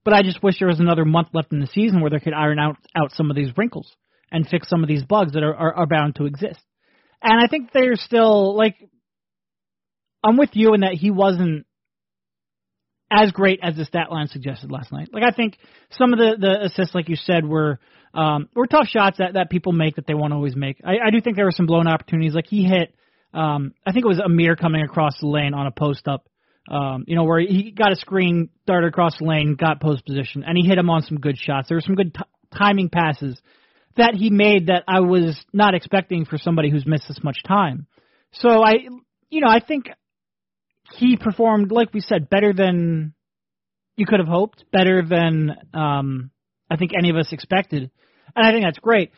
But 0.04 0.14
I 0.14 0.22
just 0.22 0.42
wish 0.44 0.60
there 0.60 0.68
was 0.68 0.80
another 0.80 1.04
month 1.04 1.28
left 1.34 1.52
in 1.52 1.58
the 1.58 1.66
season 1.66 2.00
where 2.00 2.10
they 2.10 2.20
could 2.20 2.32
iron 2.32 2.60
out 2.60 2.76
out 2.94 3.10
some 3.12 3.30
of 3.30 3.36
these 3.36 3.50
wrinkles 3.56 3.92
and 4.30 4.46
fix 4.46 4.68
some 4.68 4.84
of 4.84 4.88
these 4.88 5.02
bugs 5.02 5.32
that 5.32 5.42
are 5.42 5.54
are, 5.54 5.74
are 5.74 5.86
bound 5.88 6.14
to 6.16 6.26
exist. 6.26 6.60
And 7.20 7.42
I 7.42 7.48
think 7.48 7.72
they're 7.72 7.96
still 7.96 8.56
like 8.56 8.76
I'm 10.24 10.36
with 10.36 10.50
you 10.52 10.74
in 10.74 10.80
that 10.80 10.94
he 10.94 11.10
wasn't 11.10 11.66
as 13.10 13.32
great 13.32 13.60
as 13.62 13.76
the 13.76 13.84
stat 13.84 14.10
line 14.10 14.28
suggested 14.28 14.70
last 14.70 14.92
night. 14.92 15.08
Like 15.12 15.22
I 15.22 15.30
think 15.30 15.56
some 15.90 16.12
of 16.12 16.18
the 16.18 16.36
the 16.38 16.64
assists, 16.66 16.94
like 16.94 17.08
you 17.08 17.16
said, 17.16 17.46
were 17.46 17.78
um, 18.14 18.48
were 18.54 18.66
tough 18.66 18.86
shots 18.88 19.18
that 19.18 19.34
that 19.34 19.50
people 19.50 19.72
make 19.72 19.96
that 19.96 20.06
they 20.06 20.14
won't 20.14 20.32
always 20.32 20.56
make. 20.56 20.80
I, 20.84 21.06
I 21.06 21.10
do 21.10 21.20
think 21.20 21.36
there 21.36 21.44
were 21.44 21.52
some 21.52 21.66
blown 21.66 21.86
opportunities. 21.86 22.34
Like 22.34 22.46
he 22.46 22.64
hit, 22.64 22.94
um, 23.32 23.74
I 23.86 23.92
think 23.92 24.04
it 24.04 24.08
was 24.08 24.20
Amir 24.20 24.56
coming 24.56 24.82
across 24.82 25.18
the 25.20 25.28
lane 25.28 25.54
on 25.54 25.66
a 25.66 25.70
post 25.70 26.06
up. 26.08 26.28
Um, 26.70 27.04
you 27.06 27.16
know, 27.16 27.24
where 27.24 27.40
he 27.40 27.70
got 27.70 27.92
a 27.92 27.96
screen, 27.96 28.50
darted 28.66 28.88
across 28.88 29.16
the 29.18 29.24
lane, 29.24 29.56
got 29.58 29.80
post 29.80 30.04
position, 30.04 30.44
and 30.46 30.54
he 30.54 30.68
hit 30.68 30.76
him 30.76 30.90
on 30.90 31.00
some 31.00 31.18
good 31.18 31.38
shots. 31.38 31.68
There 31.68 31.78
were 31.78 31.82
some 31.82 31.94
good 31.94 32.12
t- 32.12 32.20
timing 32.58 32.90
passes 32.90 33.40
that 33.96 34.14
he 34.14 34.28
made 34.28 34.66
that 34.66 34.84
I 34.86 35.00
was 35.00 35.40
not 35.50 35.74
expecting 35.74 36.26
for 36.26 36.36
somebody 36.36 36.70
who's 36.70 36.86
missed 36.86 37.08
this 37.08 37.24
much 37.24 37.38
time. 37.42 37.86
So 38.32 38.62
I, 38.62 38.86
you 39.30 39.40
know, 39.40 39.48
I 39.48 39.60
think 39.60 39.86
he 40.96 41.16
performed, 41.16 41.70
like 41.70 41.92
we 41.92 42.00
said, 42.00 42.30
better 42.30 42.52
than 42.52 43.14
you 43.96 44.06
could 44.06 44.20
have 44.20 44.28
hoped, 44.28 44.64
better 44.72 45.02
than 45.02 45.56
um, 45.74 46.30
I 46.70 46.76
think 46.76 46.92
any 46.96 47.10
of 47.10 47.16
us 47.16 47.32
expected, 47.32 47.90
and 48.34 48.46
I 48.46 48.52
think 48.52 48.64
that's 48.64 48.78
great. 48.78 49.10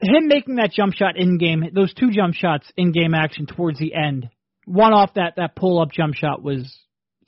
Him 0.00 0.28
making 0.28 0.56
that 0.56 0.72
jump 0.72 0.94
shot 0.94 1.16
in 1.16 1.38
game, 1.38 1.64
those 1.74 1.94
two 1.94 2.10
jump 2.10 2.34
shots 2.34 2.70
in 2.76 2.92
game 2.92 3.14
action 3.14 3.46
towards 3.46 3.78
the 3.78 3.94
end, 3.94 4.28
one 4.66 4.92
off 4.92 5.14
that 5.14 5.34
that 5.36 5.56
pull 5.56 5.80
up 5.80 5.90
jump 5.92 6.14
shot 6.14 6.42
was 6.42 6.76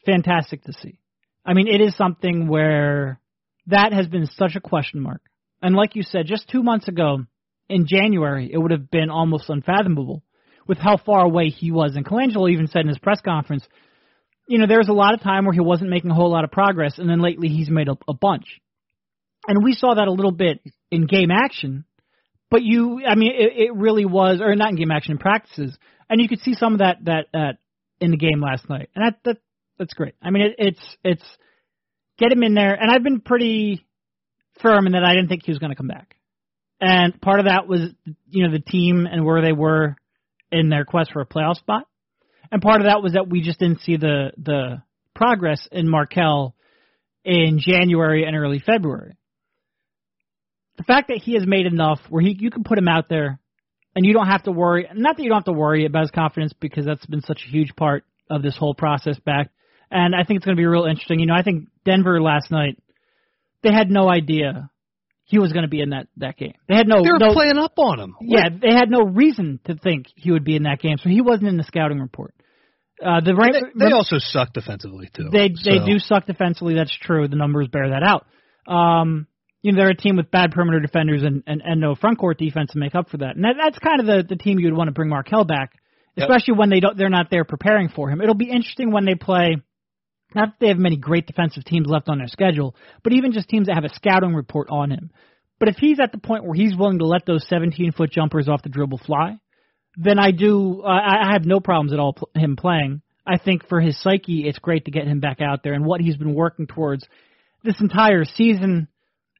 fantastic 0.05 0.65
to 0.65 0.73
see. 0.73 0.99
I 1.45 1.55
mean, 1.55 1.69
it 1.69 1.81
is 1.81 1.97
something 1.97 2.49
where 2.49 3.21
that 3.69 3.93
has 3.93 4.07
been 4.07 4.27
such 4.27 4.55
a 4.57 4.61
question 4.61 5.01
mark. 5.01 5.23
And 5.63 5.75
like 5.75 5.97
you 5.97 6.03
said, 6.03 6.27
just 6.27 6.49
two 6.49 6.63
months 6.63 6.89
ago 6.89 7.25
in 7.69 7.87
January, 7.87 8.51
it 8.53 8.59
would 8.59 8.71
have 8.71 8.91
been 8.91 9.11
almost 9.11 9.49
unfathomable 9.49 10.23
with 10.69 10.79
how 10.79 10.99
far 10.99 11.25
away 11.25 11.49
he 11.49 11.73
was. 11.73 11.97
And 11.97 12.05
Colangelo 12.05 12.51
even 12.51 12.69
said 12.69 12.83
in 12.83 12.89
his 12.89 12.99
press 12.99 13.21
conference, 13.21 13.67
you 14.47 14.59
know, 14.59 14.67
there 14.67 14.79
was 14.79 14.89
a 14.89 14.95
lot 14.95 15.15
of 15.15 15.21
time 15.21 15.45
where 15.45 15.55
he 15.55 15.61
wasn't 15.61 15.91
making 15.91 16.11
a 16.11 16.15
whole 16.15 16.31
lot 16.31 16.45
of 16.45 16.51
progress, 16.51 16.99
and 16.99 17.09
then 17.09 17.21
lately 17.21 17.49
he's 17.49 17.71
made 17.71 17.89
a, 17.89 17.97
a 18.07 18.15
bunch. 18.15 18.61
And 19.47 19.65
we 19.65 19.73
saw 19.73 19.95
that 19.95 20.09
a 20.09 20.13
little 20.13 20.33
bit 20.33 20.61
in 20.91 21.07
game 21.07 21.31
action, 21.31 21.85
but 22.51 22.63
you, 22.63 23.03
I 23.07 23.15
mean, 23.15 23.33
it, 23.35 23.69
it 23.69 23.75
really 23.75 24.05
was, 24.05 24.41
or 24.41 24.55
not 24.55 24.71
in 24.71 24.77
game 24.77 24.91
action, 24.91 25.13
in 25.13 25.19
practices, 25.19 25.77
and 26.09 26.21
you 26.21 26.29
could 26.29 26.41
see 26.41 26.55
some 26.55 26.75
of 26.75 26.79
that 26.79 27.05
that 27.05 27.27
that 27.33 27.59
in 28.01 28.11
the 28.11 28.17
game 28.17 28.41
last 28.41 28.69
night, 28.69 28.89
and 28.95 29.05
that 29.05 29.19
that 29.25 29.37
that's 29.79 29.93
great. 29.93 30.15
I 30.23 30.31
mean, 30.31 30.43
it, 30.43 30.55
it's 30.59 30.97
it's 31.05 31.25
get 32.19 32.33
him 32.33 32.43
in 32.43 32.55
there, 32.55 32.75
and 32.75 32.91
I've 32.91 33.03
been 33.03 33.21
pretty 33.21 33.87
firm 34.63 34.87
in 34.87 34.93
that 34.93 35.05
I 35.05 35.15
didn't 35.15 35.29
think 35.29 35.45
he 35.45 35.53
was 35.53 35.59
going 35.59 35.71
to 35.71 35.77
come 35.77 35.89
back, 35.89 36.17
and 36.81 37.21
part 37.21 37.41
of 37.41 37.47
that 37.47 37.69
was 37.69 37.81
you 38.31 38.45
know 38.45 38.53
the 38.53 38.61
team 38.61 39.07
and 39.11 39.25
where 39.27 39.43
they 39.43 39.53
were 39.53 39.97
in 40.51 40.69
their 40.69 40.85
quest 40.85 41.13
for 41.13 41.21
a 41.21 41.27
playoff 41.27 41.57
spot, 41.57 41.85
and 42.51 42.63
part 42.63 42.81
of 42.81 42.87
that 42.87 43.03
was 43.03 43.13
that 43.13 43.29
we 43.29 43.43
just 43.43 43.59
didn't 43.59 43.81
see 43.81 43.97
the 43.97 44.33
the 44.37 44.83
progress 45.15 45.67
in 45.71 45.89
Markelle 45.89 46.55
in 47.25 47.59
January 47.59 48.25
and 48.25 48.37
early 48.37 48.59
February. 48.59 49.17
The 50.77 50.85
fact 50.85 51.09
that 51.09 51.19
he 51.19 51.35
has 51.35 51.47
made 51.47 51.67
enough 51.67 51.99
where 52.09 52.23
he 52.23 52.37
you 52.39 52.51
can 52.51 52.65
put 52.65 52.79
him 52.79 52.89
out 52.89 53.09
there 53.09 53.41
and 53.95 54.07
you 54.07 54.13
don't 54.13 54.29
have 54.29 54.45
to 54.45 54.53
worry 54.53 54.89
not 54.95 55.17
that 55.17 55.23
you 55.23 55.29
don't 55.29 55.39
have 55.39 55.45
to 55.47 55.53
worry 55.53 55.85
about 55.85 56.03
his 56.03 56.11
confidence 56.11 56.53
because 56.59 56.87
that's 56.87 57.05
been 57.07 57.23
such 57.23 57.43
a 57.47 57.51
huge 57.51 57.75
part 57.77 58.05
of 58.31 58.43
this 58.43 58.57
whole 58.57 58.75
process 58.75 59.19
back. 59.19 59.51
And 59.91 60.15
I 60.15 60.25
think 60.25 60.39
it's 60.39 60.45
going 60.45 60.57
to 60.57 60.61
be 60.61 60.67
real 60.67 60.85
interesting. 60.85 61.19
You 61.19 61.27
know, 61.27 61.35
I 61.35 61.43
think 61.43 61.69
Denver 61.85 62.21
last 62.21 62.51
night 62.51 62.79
they 63.63 63.73
had 63.73 63.91
no 63.91 64.09
idea 64.09 64.71
he 65.29 65.39
was 65.39 65.53
going 65.53 65.63
to 65.63 65.69
be 65.69 65.81
in 65.83 65.91
that 65.91 66.09
that 66.17 66.39
game. 66.39 66.55
They 66.69 66.75
had 66.75 66.89
no. 66.89 67.03
They 67.03 67.11
were 67.11 67.19
no, 67.19 67.35
playing 67.35 67.59
up 67.59 67.79
on 67.79 68.01
him. 68.01 68.17
Yeah, 68.23 68.49
they 68.49 68.73
had 68.73 68.91
no 68.91 69.03
reason 69.03 69.61
to 69.67 69.77
think 69.77 70.07
he 70.17 70.33
would 70.33 70.45
be 70.45 70.57
in 70.57 70.63
that 70.63 70.81
game, 70.81 70.97
so 70.97 71.11
he 71.11 71.21
wasn't 71.21 71.49
in 71.49 71.59
the 71.59 71.65
scouting 71.65 72.01
report. 72.01 72.35
Uh, 73.05 73.21
the 73.21 73.35
they, 73.77 73.87
they 73.87 73.93
also 73.93 74.17
suck 74.19 74.55
defensively 74.55 75.09
too. 75.15 75.29
They 75.31 75.51
so. 75.55 75.71
they 75.71 75.85
do 75.85 75.99
suck 75.99 76.27
defensively. 76.27 76.75
That's 76.75 76.97
true. 76.97 77.29
The 77.29 77.37
numbers 77.37 77.69
bear 77.69 77.91
that 77.91 78.03
out. 78.03 78.27
Um, 78.67 79.27
you 79.61 79.73
know, 79.73 79.79
they're 79.79 79.91
a 79.91 79.97
team 79.97 80.17
with 80.17 80.31
bad 80.31 80.53
perimeter 80.53 80.81
defenders 80.81 81.23
and, 81.23 81.43
and, 81.47 81.61
and 81.65 81.81
no 81.81 81.95
front 81.95 82.19
court 82.19 82.39
defense 82.39 82.73
to 82.73 82.79
make 82.79 82.95
up 82.95 83.11
for 83.11 83.19
that. 83.19 83.37
And 83.37 83.45
that, 83.45 83.57
that's 83.63 83.79
kind 83.79 84.01
of 84.01 84.07
the, 84.07 84.25
the 84.27 84.37
team 84.37 84.59
you'd 84.59 84.75
want 84.75 84.89
to 84.89 84.93
bring 84.93 85.11
Markelle 85.11 85.45
back, 85.45 85.73
especially 86.17 86.55
yep. 86.55 86.59
when 86.59 86.71
they 86.71 86.81
don't 86.81 86.97
they're 86.97 87.09
not 87.09 87.31
there 87.31 87.45
preparing 87.45 87.89
for 87.89 88.11
him. 88.11 88.21
It'll 88.21 88.35
be 88.35 88.51
interesting 88.51 88.91
when 88.91 89.05
they 89.05 89.15
play 89.15 89.59
not 90.35 90.51
that 90.51 90.57
they 90.61 90.69
have 90.69 90.79
many 90.79 90.97
great 90.97 91.27
defensive 91.27 91.65
teams 91.65 91.87
left 91.89 92.09
on 92.09 92.19
their 92.19 92.29
schedule, 92.29 92.75
but 93.03 93.13
even 93.13 93.33
just 93.33 93.49
teams 93.49 93.67
that 93.67 93.75
have 93.75 93.85
a 93.85 93.95
scouting 93.95 94.35
report 94.35 94.69
on 94.71 94.91
him. 94.91 95.11
But 95.59 95.69
if 95.69 95.77
he's 95.77 95.99
at 96.01 96.13
the 96.13 96.19
point 96.19 96.45
where 96.45 96.55
he's 96.55 96.77
willing 96.77 96.99
to 96.99 97.07
let 97.07 97.27
those 97.27 97.47
17 97.49 97.93
foot 97.93 98.13
jumpers 98.13 98.49
off 98.49 98.63
the 98.63 98.69
dribble 98.69 99.01
fly, 99.05 99.39
then 99.97 100.19
I 100.19 100.31
do. 100.31 100.83
I, 100.83 101.29
I 101.29 101.33
have 101.33 101.45
no 101.45 101.61
problems 101.61 101.93
at 101.93 101.99
all 101.99 102.13
pl- 102.13 102.31
him 102.35 102.57
playing. 102.57 103.03
I 103.27 103.39
think 103.39 103.69
for 103.69 103.81
his 103.81 104.01
psyche, 104.01 104.47
it's 104.47 104.59
great 104.59 104.85
to 104.85 104.91
get 104.91 105.07
him 105.07 105.21
back 105.21 105.41
out 105.41 105.63
there 105.63 105.75
and 105.75 105.85
what 105.85 106.01
he's 106.01 106.17
been 106.17 106.35
working 106.35 106.67
towards 106.67 107.05
this 107.65 107.81
entire 107.81 108.25
season. 108.25 108.89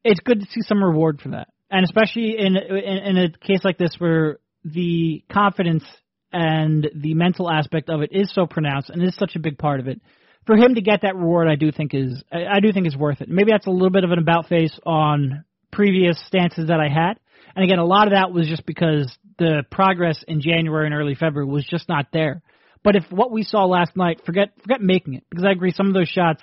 It's 0.05 0.21
good 0.21 0.41
to 0.41 0.47
see 0.47 0.63
some 0.63 0.83
reward 0.83 1.21
for 1.21 1.31
that, 1.31 1.49
and 1.71 1.85
especially 1.85 2.37
in 2.39 2.57
in, 2.57 3.17
in 3.17 3.19
a 3.19 3.47
case 3.47 3.61
like 3.63 3.79
this 3.79 3.95
where 3.99 4.39
the 4.65 5.23
confidence 5.33 5.85
and 6.33 6.89
the 6.95 7.15
mental 7.15 7.51
aspect 7.51 7.89
of 7.89 8.03
it 8.03 8.11
is 8.13 8.33
so 8.35 8.47
pronounced 8.47 8.91
and 8.91 9.03
is 9.03 9.15
such 9.17 9.37
a 9.37 9.41
big 9.41 9.59
part 9.59 9.81
of 9.81 9.89
it 9.89 10.01
for 10.49 10.57
him 10.57 10.77
to 10.77 10.81
get 10.81 11.03
that 11.03 11.15
reward, 11.15 11.47
I 11.47 11.57
do 11.57 11.71
think 11.71 11.93
is 11.93 12.25
I, 12.33 12.47
I 12.57 12.61
do 12.61 12.73
think 12.73 12.87
is 12.87 12.97
worth 12.97 13.21
it. 13.21 13.29
Maybe 13.29 13.53
that's 13.53 13.67
a 13.67 13.71
little 13.71 13.91
bit 13.91 14.03
of 14.03 14.13
an 14.13 14.19
about 14.19 14.49
face 14.49 14.77
on 14.87 15.45
previous 15.71 16.19
stances 16.27 16.69
that 16.69 16.81
I 16.81 16.89
had, 16.89 17.21
and 17.55 17.63
again, 17.63 17.79
a 17.79 17.85
lot 17.85 18.07
of 18.07 18.15
that 18.15 18.33
was 18.33 18.49
just 18.49 18.65
because 18.65 19.15
the 19.39 19.63
progress 19.71 20.25
in 20.27 20.41
January 20.41 20.87
and 20.87 20.95
early 20.95 21.15
February 21.15 21.47
was 21.47 21.67
just 21.67 21.87
not 21.87 22.07
there. 22.15 22.41
But 22.83 22.97
if 22.97 23.05
what 23.11 23.31
we 23.31 23.43
saw 23.43 23.67
last 23.67 23.95
night, 23.95 24.23
forget 24.25 24.49
forget 24.63 24.81
making 24.81 25.15
it 25.15 25.25
because 25.29 25.45
I 25.45 25.51
agree 25.51 25.71
some 25.71 25.89
of 25.89 25.93
those 25.93 26.09
shots, 26.09 26.43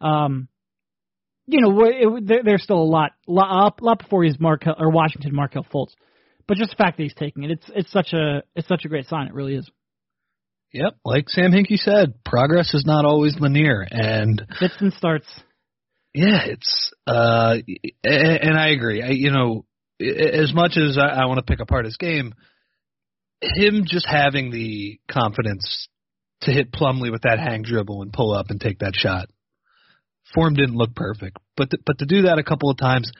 um, 0.00 0.48
you 1.46 1.60
know, 1.60 1.84
it, 1.84 2.44
there's 2.44 2.64
still 2.64 2.82
a 2.82 2.82
lot, 2.82 3.12
lot, 3.28 3.80
lot 3.80 3.98
before 4.00 4.24
he's 4.24 4.40
Markelle 4.40 4.74
or 4.76 4.90
Washington 4.90 5.32
Markelle 5.32 5.66
Fultz. 5.72 5.92
But 6.48 6.56
just 6.56 6.70
the 6.70 6.76
fact 6.76 6.96
that 6.96 7.04
he's 7.04 7.14
taking 7.14 7.44
it, 7.44 7.52
it's 7.52 7.70
it's 7.72 7.92
such 7.92 8.14
a 8.14 8.42
it's 8.56 8.66
such 8.66 8.84
a 8.84 8.88
great 8.88 9.06
sign. 9.06 9.28
It 9.28 9.34
really 9.34 9.54
is. 9.54 9.70
Yep, 10.74 10.96
like 11.04 11.28
Sam 11.28 11.52
Hinkie 11.52 11.78
said, 11.78 12.14
progress 12.24 12.74
is 12.74 12.84
not 12.84 13.04
always 13.04 13.38
linear, 13.38 13.86
and 13.88 14.42
fits 14.58 14.74
and 14.80 14.92
starts. 14.92 15.28
Yeah, 16.12 16.40
it's 16.46 16.92
uh, 17.06 17.58
and 18.02 18.58
I 18.58 18.70
agree. 18.70 19.00
I, 19.00 19.10
you 19.10 19.30
know, 19.30 19.66
as 20.00 20.52
much 20.52 20.76
as 20.76 20.98
I, 20.98 21.22
I 21.22 21.26
want 21.26 21.38
to 21.38 21.44
pick 21.44 21.60
apart 21.60 21.84
his 21.84 21.96
game, 21.96 22.34
him 23.40 23.84
just 23.86 24.04
having 24.04 24.50
the 24.50 24.98
confidence 25.08 25.88
to 26.42 26.50
hit 26.50 26.72
Plumlee 26.72 27.12
with 27.12 27.22
that 27.22 27.38
hang 27.38 27.62
dribble 27.62 28.02
and 28.02 28.12
pull 28.12 28.34
up 28.34 28.46
and 28.48 28.60
take 28.60 28.80
that 28.80 28.96
shot. 28.96 29.28
Form 30.34 30.54
didn't 30.54 30.74
look 30.74 30.96
perfect, 30.96 31.38
but 31.56 31.70
to, 31.70 31.78
but 31.86 31.98
to 32.00 32.06
do 32.06 32.22
that 32.22 32.40
a 32.40 32.44
couple 32.44 32.68
of 32.68 32.78
times, 32.78 33.12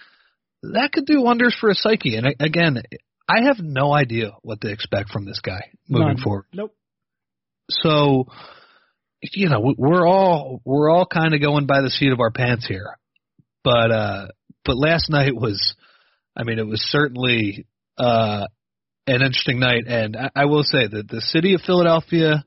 that 0.64 0.90
could 0.93 1.07
do 1.07 1.23
wonders 1.23 1.57
for 1.61 1.71
a 1.71 1.75
psyche. 1.77 2.17
And 2.17 2.35
again, 2.40 2.83
I 3.29 3.45
have 3.45 3.61
no 3.61 3.93
idea 3.93 4.33
what 4.43 4.61
to 4.62 4.73
expect 4.73 5.11
from 5.11 5.25
this 5.25 5.38
guy 5.38 5.71
moving 5.88 6.17
None. 6.17 6.21
forward. 6.21 6.47
Nope 6.53 6.75
so 7.70 8.27
you 9.22 9.48
know 9.48 9.74
we're 9.79 10.07
all 10.07 10.61
we're 10.64 10.90
all 10.90 11.07
kind 11.07 11.35
of 11.35 11.40
going 11.40 11.66
by 11.66 11.81
the 11.81 11.90
seat 11.90 12.12
of 12.12 12.20
our 12.20 12.31
pants 12.31 12.66
here 12.66 12.96
but 13.62 13.90
uh 13.90 14.27
but 14.64 14.77
last 14.77 15.11
night 15.11 15.35
was 15.35 15.74
i 16.37 16.44
mean 16.44 16.59
it 16.59 16.66
was 16.66 16.83
certainly 16.90 17.66
uh 17.98 18.46
an 19.07 19.22
interesting 19.22 19.59
night 19.61 19.85
and 19.87 20.16
i, 20.16 20.31
I 20.35 20.44
will 20.46 20.62
say 20.62 20.87
that 20.87 21.09
the 21.09 21.20
city 21.20 21.55
of 21.55 21.61
philadelphia 21.62 22.44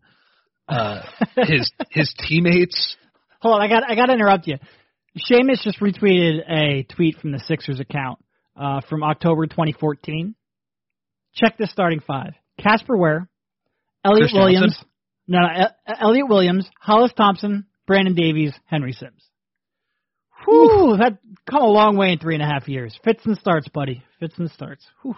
Uh, 0.68 1.02
his 1.38 1.72
his 1.92 2.14
teammates. 2.28 2.98
Hold 3.42 3.56
on, 3.56 3.62
I 3.62 3.70
got 3.70 3.90
I 3.90 3.96
got 3.96 4.08
to 4.08 4.14
interrupt 4.14 4.48
you. 4.48 4.58
Seamus 5.18 5.62
just 5.64 5.80
retweeted 5.80 6.40
a 6.50 6.84
tweet 6.84 7.18
from 7.18 7.32
the 7.32 7.40
Sixers 7.40 7.80
account 7.80 8.20
uh, 8.60 8.82
from 8.90 9.02
October 9.02 9.48
2014. 9.48 10.36
Check 11.34 11.58
this 11.58 11.72
starting 11.72 12.02
five: 12.02 12.34
Casper 12.62 12.98
Ware, 12.98 13.30
Elliot 14.04 14.24
Chris 14.24 14.34
Williams, 14.34 14.74
Johnson? 14.74 14.90
No, 15.28 15.40
no 15.40 15.48
El- 15.88 16.10
Elliot 16.10 16.30
Williams, 16.30 16.70
Hollis 16.80 17.12
Thompson, 17.16 17.66
Brandon 17.86 18.16
Davies, 18.16 18.54
Henry 18.66 18.94
Sims. 18.94 19.24
Whew, 20.46 20.98
that 21.00 21.18
come 21.50 21.62
a 21.62 21.68
long 21.68 21.98
way 21.98 22.12
in 22.12 22.20
three 22.20 22.36
and 22.36 22.44
a 22.44 22.48
half 22.48 22.68
years. 22.68 22.98
Fits 23.04 23.26
and 23.26 23.38
starts, 23.38 23.68
buddy. 23.68 24.04
Fits 24.20 24.36
and 24.38 24.50
starts. 24.52 24.86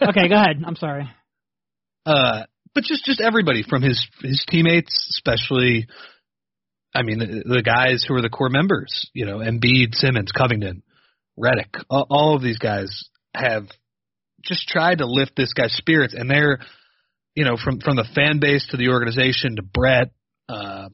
Okay, 0.00 0.28
go 0.28 0.36
ahead. 0.36 0.62
I'm 0.66 0.76
sorry. 0.76 1.10
Uh, 2.06 2.44
but 2.74 2.84
just 2.84 3.04
just 3.04 3.20
everybody 3.20 3.62
from 3.68 3.82
his 3.82 4.06
his 4.22 4.44
teammates, 4.48 5.08
especially. 5.10 5.86
I 6.94 7.02
mean, 7.02 7.18
the, 7.18 7.56
the 7.56 7.62
guys 7.62 8.04
who 8.06 8.14
are 8.14 8.22
the 8.22 8.28
core 8.30 8.48
members. 8.48 9.10
You 9.12 9.26
know, 9.26 9.38
Embiid, 9.38 9.94
Simmons, 9.94 10.30
Covington, 10.32 10.82
Redick. 11.38 11.82
All, 11.90 12.06
all 12.08 12.36
of 12.36 12.42
these 12.42 12.58
guys 12.58 13.08
have 13.34 13.64
just 14.42 14.68
tried 14.68 14.98
to 14.98 15.06
lift 15.06 15.32
this 15.36 15.52
guy's 15.52 15.72
spirits, 15.72 16.14
and 16.14 16.30
they're, 16.30 16.60
you 17.34 17.44
know, 17.44 17.56
from 17.62 17.80
from 17.80 17.96
the 17.96 18.06
fan 18.14 18.38
base 18.40 18.66
to 18.70 18.76
the 18.76 18.88
organization 18.88 19.56
to 19.56 19.62
Brett. 19.62 20.10
Uh, 20.48 20.88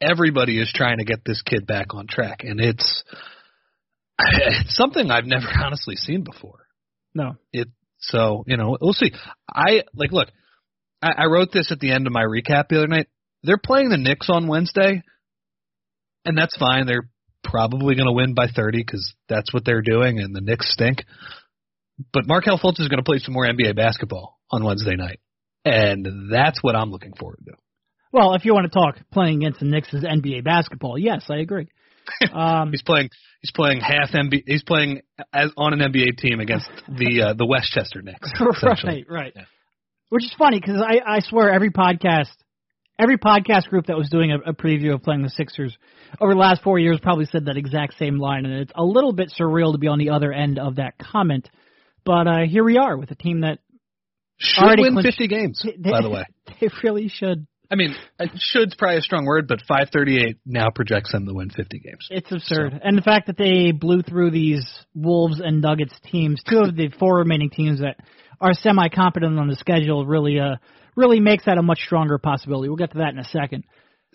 everybody 0.00 0.60
is 0.60 0.72
trying 0.74 0.98
to 0.98 1.04
get 1.04 1.24
this 1.24 1.42
kid 1.42 1.66
back 1.66 1.94
on 1.94 2.06
track, 2.06 2.40
and 2.42 2.60
it's 2.60 3.04
it's 4.18 4.76
something 4.76 5.10
I've 5.10 5.26
never 5.26 5.46
honestly 5.64 5.96
seen 5.96 6.24
before. 6.24 6.66
No. 7.14 7.36
It 7.52 7.68
so 7.98 8.44
you 8.46 8.56
know 8.56 8.76
we'll 8.80 8.92
see. 8.92 9.12
I 9.48 9.82
like 9.94 10.12
look. 10.12 10.28
I, 11.00 11.12
I 11.18 11.26
wrote 11.26 11.52
this 11.52 11.72
at 11.72 11.80
the 11.80 11.92
end 11.92 12.06
of 12.06 12.12
my 12.12 12.24
recap 12.24 12.68
the 12.68 12.78
other 12.78 12.88
night. 12.88 13.08
They're 13.42 13.58
playing 13.58 13.90
the 13.90 13.98
Knicks 13.98 14.28
on 14.30 14.48
Wednesday, 14.48 15.02
and 16.24 16.36
that's 16.36 16.56
fine. 16.56 16.86
They're 16.86 17.08
probably 17.42 17.94
going 17.94 18.06
to 18.06 18.12
win 18.12 18.32
by 18.32 18.46
30 18.46 18.78
because 18.78 19.14
that's 19.28 19.52
what 19.52 19.66
they're 19.66 19.82
doing, 19.82 20.18
and 20.18 20.34
the 20.34 20.40
Knicks 20.40 20.72
stink. 20.72 21.04
But 22.12 22.26
Markelle 22.26 22.58
Fultz 22.58 22.80
is 22.80 22.88
going 22.88 22.98
to 22.98 23.04
play 23.04 23.18
some 23.18 23.34
more 23.34 23.44
NBA 23.46 23.76
basketball 23.76 24.33
on 24.50 24.64
Wednesday 24.64 24.96
night, 24.96 25.20
and 25.64 26.30
that's 26.30 26.62
what 26.62 26.76
I'm 26.76 26.90
looking 26.90 27.12
forward 27.18 27.40
to. 27.46 27.52
Well, 28.12 28.34
if 28.34 28.44
you 28.44 28.54
want 28.54 28.70
to 28.70 28.78
talk 28.78 28.96
playing 29.12 29.38
against 29.38 29.58
the 29.58 29.66
Knicks 29.66 29.92
is 29.92 30.04
NBA 30.04 30.44
basketball, 30.44 30.96
yes, 30.96 31.24
I 31.28 31.38
agree. 31.38 31.68
Um, 32.34 32.70
He's 32.70 32.82
playing. 32.82 33.08
He's 33.40 33.50
playing 33.50 33.80
half 33.80 34.10
NBA. 34.10 34.42
He's 34.46 34.62
playing 34.62 35.00
as 35.32 35.50
on 35.56 35.72
an 35.72 35.80
NBA 35.80 36.18
team 36.18 36.38
against 36.38 36.68
the 36.88 37.28
uh, 37.28 37.34
the 37.34 37.46
Westchester 37.46 38.02
Knicks. 38.02 38.30
essentially. 38.56 39.06
right, 39.08 39.22
right. 39.24 39.32
Yeah. 39.34 39.44
Which 40.10 40.24
is 40.24 40.34
funny 40.38 40.60
because 40.60 40.82
I, 40.82 41.00
I 41.16 41.20
swear 41.20 41.50
every 41.50 41.70
podcast, 41.70 42.34
every 42.98 43.16
podcast 43.16 43.68
group 43.68 43.86
that 43.86 43.96
was 43.96 44.10
doing 44.10 44.32
a, 44.32 44.50
a 44.50 44.52
preview 44.52 44.94
of 44.94 45.02
playing 45.02 45.22
the 45.22 45.30
Sixers 45.30 45.76
over 46.20 46.34
the 46.34 46.38
last 46.38 46.62
four 46.62 46.78
years 46.78 47.00
probably 47.02 47.24
said 47.24 47.46
that 47.46 47.56
exact 47.56 47.96
same 47.98 48.18
line, 48.18 48.44
and 48.44 48.54
it's 48.60 48.72
a 48.74 48.84
little 48.84 49.12
bit 49.12 49.32
surreal 49.38 49.72
to 49.72 49.78
be 49.78 49.88
on 49.88 49.98
the 49.98 50.10
other 50.10 50.30
end 50.30 50.58
of 50.58 50.76
that 50.76 50.98
comment. 50.98 51.48
But 52.04 52.26
uh, 52.26 52.40
here 52.48 52.64
we 52.64 52.76
are 52.76 52.96
with 52.96 53.10
a 53.10 53.16
team 53.16 53.40
that 53.40 53.60
Should 54.38 54.64
Already 54.64 54.82
win 54.82 54.92
clinched- 54.94 55.18
50 55.18 55.28
games, 55.28 55.62
they, 55.78 55.90
by 55.90 56.02
the 56.02 56.10
way. 56.10 56.24
they 56.60 56.68
really 56.82 57.08
should. 57.08 57.46
I 57.70 57.76
mean, 57.76 57.94
uh, 58.20 58.26
should's 58.36 58.74
probably 58.74 58.98
a 58.98 59.02
strong 59.02 59.24
word, 59.24 59.48
but 59.48 59.60
538 59.66 60.36
now 60.44 60.68
projects 60.70 61.12
them 61.12 61.26
to 61.26 61.32
win 61.32 61.50
50 61.50 61.78
games. 61.78 62.06
It's 62.10 62.30
absurd. 62.30 62.78
And 62.84 62.96
the 62.96 63.02
fact 63.02 63.26
that 63.28 63.38
they 63.38 63.72
blew 63.72 64.02
through 64.02 64.32
these 64.32 64.68
Wolves 64.94 65.40
and 65.40 65.62
Nuggets 65.62 65.94
teams, 66.10 66.42
two 66.48 66.58
of 66.58 66.76
the 66.76 66.90
four 66.98 67.18
remaining 67.18 67.50
teams 67.50 67.80
that 67.80 67.96
are 68.40 68.52
semi 68.52 68.88
competent 68.88 69.38
on 69.38 69.48
the 69.48 69.56
schedule, 69.56 70.04
really 70.06 70.38
uh 70.38 70.56
really 70.96 71.20
makes 71.20 71.46
that 71.46 71.58
a 71.58 71.62
much 71.62 71.80
stronger 71.80 72.18
possibility. 72.18 72.68
We'll 72.68 72.76
get 72.76 72.92
to 72.92 72.98
that 72.98 73.12
in 73.14 73.18
a 73.18 73.24
second. 73.24 73.64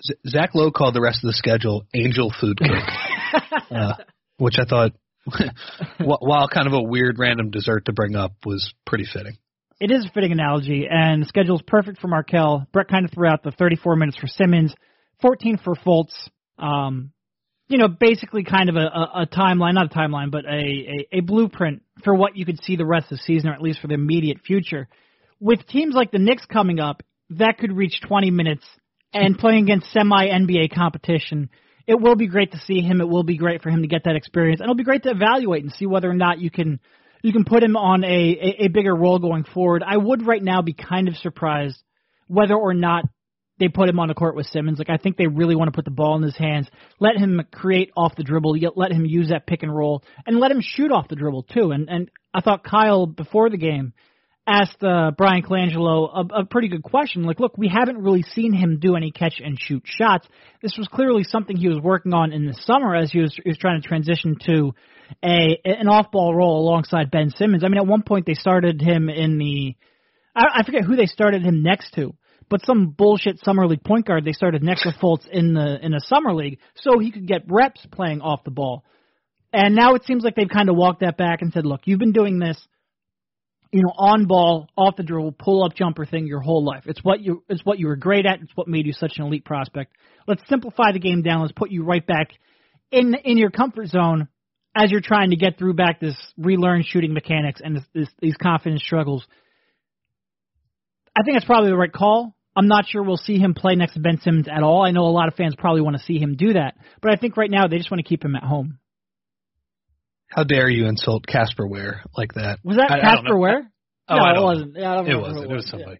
Z- 0.05 0.15
Zach 0.27 0.51
Lowe 0.53 0.71
called 0.71 0.93
the 0.93 1.01
rest 1.01 1.23
of 1.23 1.27
the 1.27 1.34
schedule 1.34 1.86
Angel 1.93 2.32
Food 2.39 2.60
Cake, 2.60 3.51
uh, 3.71 3.95
which 4.38 4.55
I 4.60 4.65
thought, 4.65 4.91
while 5.99 6.47
kind 6.47 6.67
of 6.67 6.73
a 6.73 6.82
weird 6.82 7.19
random 7.19 7.49
dessert 7.49 7.86
to 7.86 7.93
bring 7.93 8.15
up, 8.15 8.34
was 8.45 8.73
pretty 8.86 9.05
fitting. 9.12 9.38
It 9.79 9.91
is 9.91 10.05
a 10.05 10.09
fitting 10.09 10.33
analogy, 10.33 10.87
and 10.89 11.21
the 11.21 11.25
schedule's 11.25 11.61
perfect 11.61 12.01
for 12.01 12.09
Markelle. 12.09 12.67
Brett 12.73 12.89
kind 12.89 13.05
of 13.05 13.11
threw 13.11 13.29
out 13.29 13.43
the 13.43 13.51
34 13.51 13.95
minutes 13.95 14.17
for 14.17 14.27
Simmons, 14.27 14.73
14 15.21 15.57
for 15.63 15.73
Fultz. 15.73 16.13
Um, 16.57 17.11
you 17.69 17.77
know, 17.77 17.87
basically 17.87 18.43
kind 18.43 18.67
of 18.69 18.75
a, 18.75 18.79
a, 18.79 19.11
a 19.21 19.27
timeline, 19.27 19.75
not 19.75 19.91
a 19.91 19.95
timeline, 19.95 20.31
but 20.31 20.43
a, 20.43 20.49
a, 21.13 21.17
a 21.19 21.19
blueprint 21.21 21.83
for 22.03 22.13
what 22.13 22.35
you 22.35 22.45
could 22.45 22.61
see 22.63 22.75
the 22.75 22.85
rest 22.85 23.05
of 23.11 23.19
the 23.19 23.23
season, 23.23 23.49
or 23.49 23.53
at 23.53 23.61
least 23.61 23.79
for 23.79 23.87
the 23.87 23.93
immediate 23.93 24.39
future. 24.45 24.89
With 25.39 25.65
teams 25.67 25.95
like 25.95 26.11
the 26.11 26.19
Knicks 26.19 26.45
coming 26.45 26.79
up, 26.79 27.03
that 27.29 27.57
could 27.59 27.71
reach 27.71 28.01
20 28.05 28.31
minutes, 28.31 28.65
and 29.13 29.37
playing 29.37 29.63
against 29.63 29.91
semi 29.93 30.27
NBA 30.27 30.73
competition, 30.73 31.49
it 31.87 31.99
will 31.99 32.15
be 32.15 32.27
great 32.27 32.51
to 32.51 32.59
see 32.59 32.81
him. 32.81 33.01
It 33.01 33.07
will 33.07 33.23
be 33.23 33.37
great 33.37 33.61
for 33.61 33.69
him 33.69 33.81
to 33.81 33.87
get 33.87 34.03
that 34.03 34.15
experience, 34.15 34.59
and 34.59 34.65
it'll 34.65 34.75
be 34.75 34.83
great 34.83 35.03
to 35.03 35.11
evaluate 35.11 35.63
and 35.63 35.71
see 35.71 35.85
whether 35.85 36.09
or 36.09 36.15
not 36.15 36.39
you 36.39 36.51
can 36.51 36.79
you 37.21 37.34
can 37.34 37.45
put 37.45 37.63
him 37.63 37.75
on 37.75 38.03
a, 38.03 38.08
a, 38.08 38.65
a 38.65 38.67
bigger 38.69 38.95
role 38.95 39.19
going 39.19 39.43
forward. 39.43 39.84
I 39.86 39.97
would 39.97 40.25
right 40.25 40.43
now 40.43 40.62
be 40.62 40.73
kind 40.73 41.08
of 41.08 41.17
surprised 41.17 41.82
whether 42.27 42.55
or 42.55 42.73
not 42.73 43.05
they 43.60 43.67
put 43.67 43.89
him 43.89 43.99
on 43.99 44.08
the 44.08 44.13
court 44.13 44.36
with 44.36 44.47
Simmons. 44.47 44.79
Like 44.79 44.89
I 44.89 44.97
think 44.97 45.17
they 45.17 45.27
really 45.27 45.55
want 45.55 45.67
to 45.67 45.75
put 45.75 45.86
the 45.86 45.91
ball 45.91 46.15
in 46.15 46.23
his 46.23 46.38
hands, 46.38 46.69
let 46.99 47.17
him 47.17 47.41
create 47.51 47.91
off 47.95 48.15
the 48.15 48.23
dribble, 48.23 48.58
let 48.75 48.91
him 48.91 49.05
use 49.05 49.29
that 49.29 49.45
pick 49.45 49.63
and 49.63 49.75
roll, 49.75 50.03
and 50.25 50.39
let 50.39 50.51
him 50.51 50.62
shoot 50.62 50.91
off 50.91 51.10
the 51.10 51.15
dribble 51.15 51.43
too. 51.43 51.71
And 51.71 51.89
and 51.89 52.12
I 52.34 52.41
thought 52.41 52.63
Kyle 52.63 53.05
before 53.05 53.49
the 53.49 53.58
game 53.58 53.93
asked 54.47 54.84
uh, 54.84 55.12
Bryan 55.12 55.43
Colangelo 55.43 56.10
a, 56.12 56.41
a 56.41 56.45
pretty 56.45 56.69
good 56.69 56.82
question. 56.82 57.23
Like, 57.23 57.39
look, 57.39 57.58
we 57.58 57.67
haven't 57.67 58.01
really 58.01 58.23
seen 58.23 58.51
him 58.51 58.79
do 58.79 58.95
any 58.95 59.12
catch 59.12 59.39
and 59.43 59.58
shoot 59.60 59.84
shots. 59.86 60.27
This 60.62 60.75
was 60.77 60.88
clearly 60.88 61.23
something 61.23 61.55
he 61.55 61.67
was 61.67 61.79
working 61.79 62.13
on 62.13 62.34
in 62.34 62.47
the 62.47 62.53
summer 62.53 62.95
as 62.95 63.12
he 63.12 63.19
was, 63.19 63.38
he 63.43 63.49
was 63.49 63.58
trying 63.58 63.79
to 63.82 63.88
transition 63.88 64.38
to 64.47 64.73
a 65.24 65.60
an 65.65 65.88
off 65.88 66.12
ball 66.12 66.34
role 66.34 66.60
alongside 66.60 67.12
Ben 67.12 67.30
Simmons. 67.32 67.63
I 67.63 67.67
mean, 67.67 67.78
at 67.78 67.88
one 67.88 68.04
point 68.04 68.26
they 68.26 68.34
started 68.34 68.82
him 68.82 69.10
in 69.10 69.38
the 69.38 69.76
I, 70.36 70.60
I 70.60 70.63
forget 70.63 70.84
who 70.84 70.95
they 70.95 71.06
started 71.06 71.43
him 71.43 71.63
next 71.63 71.93
to, 71.95 72.13
but 72.50 72.65
some 72.65 72.89
bullshit 72.89 73.39
summer 73.39 73.67
league 73.67 73.84
point 73.84 74.06
guard 74.06 74.26
they 74.26 74.32
started 74.32 74.63
next 74.63 74.84
to 74.84 74.91
Fultz 74.91 75.28
in 75.28 75.54
the 75.54 75.80
in 75.84 75.93
a 75.93 76.00
summer 76.00 76.34
league 76.34 76.60
so 76.76 77.00
he 77.00 77.12
could 77.12 77.28
get 77.28 77.43
reps 77.48 77.86
playing 77.91 78.22
off 78.22 78.43
the 78.43 78.52
ball. 78.52 78.84
And 79.52 79.76
now 79.76 79.95
it 79.95 80.06
seems 80.06 80.24
like 80.24 80.36
they've 80.36 80.50
kind 80.50 80.69
of 80.69 80.76
walked 80.76 81.02
that 81.02 81.17
back 81.17 81.41
and 81.41 81.52
said, 81.52 81.65
look, 81.65 81.82
you've 81.86 82.00
been 82.00 82.12
doing 82.12 82.38
this, 82.38 82.60
you 83.72 83.82
know, 83.82 83.91
on 83.98 84.26
ball, 84.26 84.67
off 84.78 84.95
the 84.95 85.02
dribble, 85.02 85.32
pull 85.39 85.63
up 85.63 85.74
jumper 85.74 86.06
thing 86.06 86.28
your 86.28 86.39
whole 86.39 86.63
life. 86.63 86.84
It's 86.86 87.04
what 87.04 87.19
you 87.19 87.43
it's 87.50 87.65
what 87.65 87.80
you 87.80 87.88
were 87.88 87.95
great 87.95 88.26
at. 88.26 88.41
It's 88.41 88.56
what 88.56 88.67
made 88.67 88.86
you 88.86 88.93
such 88.93 89.13
an 89.17 89.26
elite 89.26 89.45
prospect. 89.45 89.93
Let's 90.28 90.43
simplify 90.48 90.91
the 90.93 91.00
game 91.00 91.24
down. 91.24 91.41
Let's 91.41 91.54
put 91.54 91.72
you 91.72 91.84
right 91.84 92.06
back 92.06 92.30
in 92.91 93.15
in 93.15 93.38
your 93.38 93.52
comfort 93.52 93.88
zone 93.88 94.28
as 94.81 94.91
you're 94.91 95.01
trying 95.01 95.31
to 95.31 95.35
get 95.35 95.57
through 95.57 95.73
back 95.73 95.99
this 95.99 96.15
relearn 96.37 96.83
shooting 96.85 97.13
mechanics 97.13 97.61
and 97.63 97.75
this, 97.75 97.83
this, 97.93 98.07
these 98.21 98.35
confidence 98.41 98.81
struggles. 98.81 99.25
I 101.15 101.23
think 101.23 101.35
that's 101.35 101.45
probably 101.45 101.69
the 101.69 101.77
right 101.77 101.91
call. 101.91 102.35
I'm 102.55 102.67
not 102.67 102.85
sure 102.87 103.03
we'll 103.03 103.17
see 103.17 103.37
him 103.37 103.53
play 103.53 103.75
next 103.75 103.93
to 103.93 103.99
Ben 103.99 104.19
Simmons 104.21 104.47
at 104.47 104.63
all. 104.63 104.83
I 104.85 104.91
know 104.91 105.03
a 105.05 105.11
lot 105.11 105.27
of 105.27 105.35
fans 105.35 105.55
probably 105.57 105.81
want 105.81 105.97
to 105.97 106.03
see 106.03 106.17
him 106.17 106.35
do 106.35 106.53
that, 106.53 106.75
but 107.01 107.11
I 107.11 107.15
think 107.17 107.37
right 107.37 107.51
now 107.51 107.67
they 107.67 107.77
just 107.77 107.91
want 107.91 107.99
to 108.03 108.07
keep 108.07 108.23
him 108.23 108.35
at 108.35 108.43
home. 108.43 108.79
How 110.29 110.43
dare 110.43 110.69
you 110.69 110.87
insult 110.87 111.25
Casper 111.27 111.67
Ware 111.67 112.03
like 112.15 112.33
that? 112.35 112.59
Was 112.63 112.77
that 112.77 112.91
I- 112.91 112.97
I 112.97 113.01
Casper 113.01 113.33
know. 113.33 113.37
Ware? 113.39 113.71
Oh, 114.07 114.15
no, 114.17 114.23
I 114.23 114.37
it 114.37 114.41
wasn't. 114.43 114.75
Yeah, 114.77 114.91
I 114.91 114.95
don't 114.95 115.07
It 115.07 115.13
remember 115.15 115.27
was. 115.27 115.37
who 115.37 115.43
It 115.51 115.55
was 115.55 115.65
Yeah. 115.65 115.71
somebody. 115.71 115.99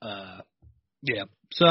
Uh, 0.00 0.40
yeah. 1.02 1.24
So, 1.52 1.66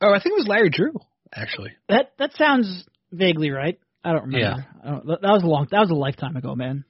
oh, 0.00 0.12
I 0.12 0.20
think 0.20 0.32
it 0.34 0.38
was 0.38 0.48
Larry 0.48 0.70
Drew 0.70 0.92
actually. 1.34 1.72
That 1.88 2.12
that 2.18 2.34
sounds 2.36 2.86
vaguely 3.12 3.50
right. 3.50 3.78
I 4.04 4.12
don't 4.12 4.26
remember. 4.26 4.38
Yeah. 4.38 4.56
I 4.84 4.90
don't, 4.90 5.06
that 5.06 5.20
was 5.22 5.42
a 5.42 5.46
long. 5.46 5.66
That 5.70 5.80
was 5.80 5.90
a 5.90 5.94
lifetime 5.94 6.36
ago, 6.36 6.54
man. 6.54 6.84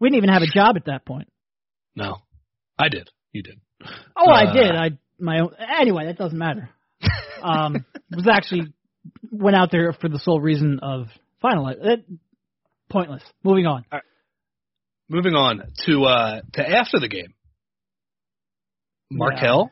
We 0.00 0.08
didn't 0.08 0.18
even 0.24 0.30
have 0.30 0.42
a 0.42 0.46
job 0.46 0.76
at 0.76 0.86
that 0.86 1.04
point. 1.04 1.28
No, 1.94 2.16
I 2.78 2.88
did. 2.88 3.08
You 3.32 3.42
did. 3.42 3.60
Oh, 4.16 4.30
I 4.30 4.44
Uh, 4.44 4.52
did. 4.52 4.70
I 4.74 4.90
my 5.18 5.40
own. 5.40 5.54
Anyway, 5.80 6.06
that 6.06 6.18
doesn't 6.18 6.38
matter. 6.38 6.70
Um, 7.42 7.84
was 8.10 8.26
actually 8.26 8.72
went 9.30 9.56
out 9.56 9.70
there 9.70 9.92
for 9.92 10.08
the 10.08 10.18
sole 10.18 10.40
reason 10.40 10.80
of 10.82 11.06
finalize. 11.42 11.80
That 11.82 12.04
pointless. 12.90 13.22
Moving 13.44 13.66
on. 13.66 13.84
Moving 15.08 15.34
on 15.34 15.62
to 15.86 16.04
uh 16.04 16.40
to 16.54 16.68
after 16.68 16.98
the 16.98 17.08
game. 17.08 17.34
Markelle, 19.10 19.70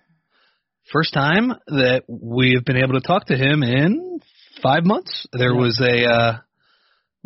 first 0.93 1.13
time 1.15 1.53
that 1.67 2.05
we 2.07 2.53
have 2.55 2.65
been 2.65 2.77
able 2.77 2.95
to 2.95 3.01
talk 3.01 3.27
to 3.27 3.37
him 3.37 3.63
in 3.63 4.21
five 4.63 4.85
months. 4.85 5.27
There 5.33 5.53
Yeah. 5.55 5.61
was 5.61 5.81
a 5.81 6.05
uh, 6.07 6.39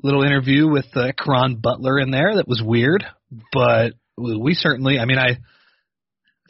little 0.03 0.23
interview 0.23 0.69
with 0.69 0.87
uh, 0.95 1.13
Karan 1.19 1.57
Butler 1.57 1.99
in 1.99 2.11
there 2.11 2.37
that 2.37 2.49
was 2.49 2.63
weird, 2.65 3.05
but 3.53 3.95
we 4.17 4.55
certainly. 4.55 4.99
I 4.99 5.05
mean, 5.05 5.19
I 5.19 5.39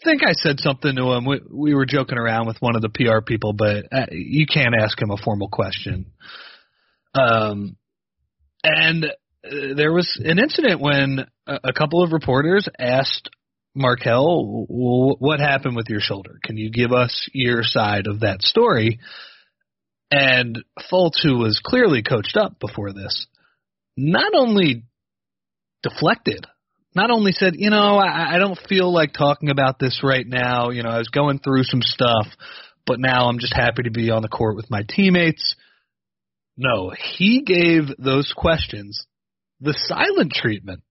think 0.04 0.22
I 0.24 0.32
said 0.32 0.60
something 0.60 0.94
to 0.96 1.12
him. 1.12 1.24
We, 1.24 1.40
we 1.50 1.74
were 1.74 1.86
joking 1.86 2.18
around 2.18 2.46
with 2.46 2.58
one 2.60 2.76
of 2.76 2.82
the 2.82 2.88
PR 2.88 3.20
people, 3.24 3.52
but 3.52 3.86
uh, 3.92 4.06
you 4.10 4.46
can't 4.46 4.74
ask 4.78 5.00
him 5.00 5.10
a 5.10 5.16
formal 5.16 5.48
question. 5.48 6.12
Um, 7.14 7.76
and 8.62 9.04
uh, 9.04 9.74
there 9.74 9.92
was 9.92 10.20
an 10.22 10.38
incident 10.38 10.80
when 10.80 11.26
a, 11.46 11.60
a 11.64 11.72
couple 11.72 12.02
of 12.02 12.12
reporters 12.12 12.68
asked 12.78 13.30
Markelle, 13.74 14.64
what 14.68 15.38
happened 15.38 15.76
with 15.76 15.88
your 15.90 16.00
shoulder? 16.00 16.38
Can 16.42 16.56
you 16.56 16.70
give 16.70 16.92
us 16.92 17.28
your 17.34 17.62
side 17.62 18.06
of 18.06 18.20
that 18.20 18.40
story? 18.40 19.00
And 20.10 20.64
Fultz, 20.90 21.22
who 21.22 21.38
was 21.38 21.60
clearly 21.62 22.02
coached 22.02 22.38
up 22.38 22.58
before 22.58 22.94
this, 22.94 23.26
not 23.96 24.32
only 24.34 24.84
deflected, 25.82 26.46
not 26.94 27.10
only 27.10 27.32
said, 27.32 27.54
you 27.56 27.70
know, 27.70 27.96
I, 27.96 28.36
I 28.36 28.38
don't 28.38 28.58
feel 28.68 28.92
like 28.92 29.12
talking 29.12 29.50
about 29.50 29.78
this 29.78 30.00
right 30.02 30.26
now. 30.26 30.70
You 30.70 30.82
know, 30.82 30.90
I 30.90 30.98
was 30.98 31.08
going 31.08 31.38
through 31.38 31.64
some 31.64 31.82
stuff, 31.82 32.26
but 32.86 32.98
now 33.00 33.28
I'm 33.28 33.38
just 33.38 33.54
happy 33.54 33.82
to 33.84 33.90
be 33.90 34.10
on 34.10 34.22
the 34.22 34.28
court 34.28 34.56
with 34.56 34.70
my 34.70 34.82
teammates. 34.88 35.56
No, 36.56 36.90
he 36.90 37.42
gave 37.42 37.84
those 37.98 38.32
questions 38.34 39.06
the 39.60 39.74
silent 39.74 40.32
treatment. 40.32 40.82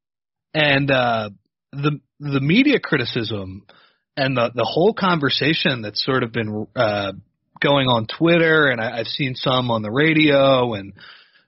And 0.54 0.90
uh, 0.90 1.32
the 1.72 2.00
the 2.20 2.40
media 2.40 2.80
criticism 2.80 3.66
and 4.16 4.38
the 4.38 4.52
the 4.54 4.64
whole 4.64 4.94
conversation 4.94 5.82
that's 5.82 6.04
sort 6.04 6.24
of 6.24 6.32
been 6.32 6.68
uh, 6.76 7.12
going 7.62 7.88
on 7.88 8.08
Twitter, 8.08 8.68
and 8.68 8.80
I, 8.80 9.00
I've 9.00 9.08
seen 9.08 9.36
some 9.36 9.72
on 9.72 9.82
the 9.82 9.92
radio, 9.92 10.74
and 10.74 10.94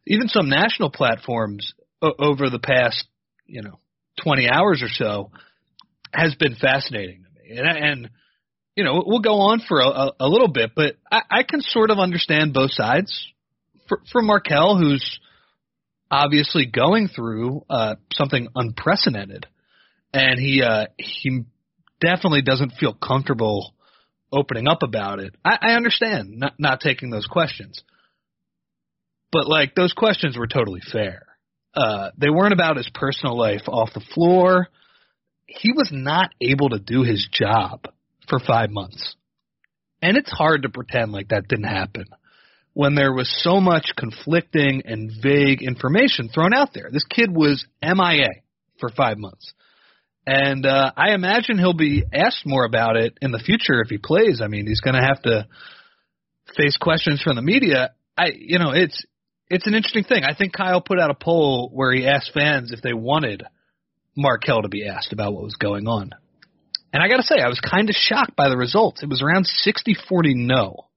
even 0.07 0.27
some 0.27 0.49
national 0.49 0.89
platforms 0.89 1.73
o- 2.01 2.15
over 2.19 2.49
the 2.49 2.59
past 2.59 3.05
you 3.45 3.61
know 3.61 3.79
20 4.23 4.49
hours 4.49 4.81
or 4.81 4.89
so, 4.89 5.31
has 6.13 6.35
been 6.35 6.55
fascinating 6.55 7.23
to 7.23 7.53
me. 7.53 7.57
And, 7.57 7.77
and 7.77 8.09
you 8.75 8.83
know 8.83 9.03
we'll 9.05 9.19
go 9.19 9.39
on 9.39 9.61
for 9.67 9.79
a, 9.79 10.11
a 10.19 10.27
little 10.27 10.49
bit, 10.49 10.71
but 10.75 10.95
I, 11.11 11.21
I 11.29 11.43
can 11.43 11.61
sort 11.61 11.91
of 11.91 11.99
understand 11.99 12.53
both 12.53 12.71
sides. 12.71 13.27
For, 13.87 14.01
for 14.11 14.21
Markelle, 14.21 14.77
who's 14.77 15.19
obviously 16.11 16.65
going 16.65 17.07
through 17.07 17.63
uh, 17.69 17.95
something 18.11 18.49
unprecedented 18.53 19.45
and 20.13 20.39
he 20.39 20.61
uh, 20.61 20.87
he 20.97 21.43
definitely 21.99 22.41
doesn't 22.41 22.73
feel 22.79 22.93
comfortable 22.93 23.73
opening 24.31 24.67
up 24.67 24.83
about 24.83 25.19
it. 25.19 25.35
I, 25.43 25.57
I 25.61 25.71
understand 25.73 26.37
not 26.37 26.53
not 26.59 26.79
taking 26.81 27.09
those 27.09 27.27
questions, 27.27 27.83
but 29.31 29.47
like 29.47 29.75
those 29.75 29.93
questions 29.93 30.37
were 30.37 30.47
totally 30.47 30.81
fair. 30.91 31.23
Uh, 31.75 32.11
they 32.17 32.29
weren't 32.29 32.53
about 32.53 32.77
his 32.77 32.89
personal 32.93 33.37
life 33.37 33.67
off 33.67 33.93
the 33.93 34.05
floor. 34.13 34.67
He 35.45 35.71
was 35.71 35.89
not 35.91 36.31
able 36.41 36.69
to 36.69 36.79
do 36.79 37.03
his 37.03 37.27
job 37.31 37.87
for 38.27 38.39
five 38.39 38.69
months, 38.69 39.15
and 40.01 40.17
it's 40.17 40.31
hard 40.31 40.63
to 40.63 40.69
pretend 40.69 41.11
like 41.11 41.29
that 41.29 41.47
didn't 41.47 41.65
happen 41.65 42.05
when 42.77 42.93
there 42.93 43.11
was 43.11 43.27
so 43.43 43.59
much 43.59 43.93
conflicting 43.97 44.83
and 44.85 45.11
vague 45.23 45.63
information 45.63 46.29
thrown 46.29 46.53
out 46.53 46.75
there. 46.75 46.89
This 46.91 47.05
kid 47.05 47.35
was 47.35 47.65
MIA 47.81 48.29
for 48.79 48.89
five 48.89 49.17
months. 49.17 49.51
And 50.27 50.63
uh, 50.63 50.91
I 50.95 51.13
imagine 51.13 51.57
he'll 51.57 51.73
be 51.73 52.03
asked 52.13 52.45
more 52.45 52.65
about 52.65 52.95
it 52.95 53.17
in 53.19 53.31
the 53.31 53.39
future 53.39 53.81
if 53.81 53.89
he 53.89 53.97
plays. 53.97 54.41
I 54.43 54.47
mean, 54.47 54.67
he's 54.67 54.81
going 54.81 54.93
to 54.93 55.01
have 55.01 55.21
to 55.23 55.47
face 56.55 56.77
questions 56.77 57.19
from 57.23 57.37
the 57.37 57.41
media. 57.41 57.95
I, 58.15 58.27
you 58.35 58.59
know, 58.59 58.69
it's 58.71 59.03
it's 59.49 59.67
an 59.67 59.73
interesting 59.73 60.03
thing. 60.03 60.23
I 60.23 60.35
think 60.35 60.53
Kyle 60.53 60.81
put 60.81 60.99
out 60.99 61.09
a 61.09 61.15
poll 61.15 61.69
where 61.73 61.93
he 61.93 62.05
asked 62.05 62.31
fans 62.33 62.71
if 62.71 62.81
they 62.81 62.93
wanted 62.93 63.43
Markelle 64.15 64.63
to 64.63 64.69
be 64.69 64.87
asked 64.87 65.13
about 65.13 65.33
what 65.33 65.43
was 65.43 65.55
going 65.55 65.87
on. 65.87 66.11
And 66.91 67.03
I 67.03 67.07
got 67.07 67.17
to 67.17 67.23
say, 67.23 67.39
I 67.39 67.47
was 67.47 67.59
kind 67.59 67.89
of 67.89 67.95
shocked 67.95 68.35
by 68.35 68.49
the 68.49 68.57
results. 68.57 69.03
It 69.03 69.09
was 69.09 69.21
around 69.21 69.45
60-40 69.45 70.35
no 70.35 70.87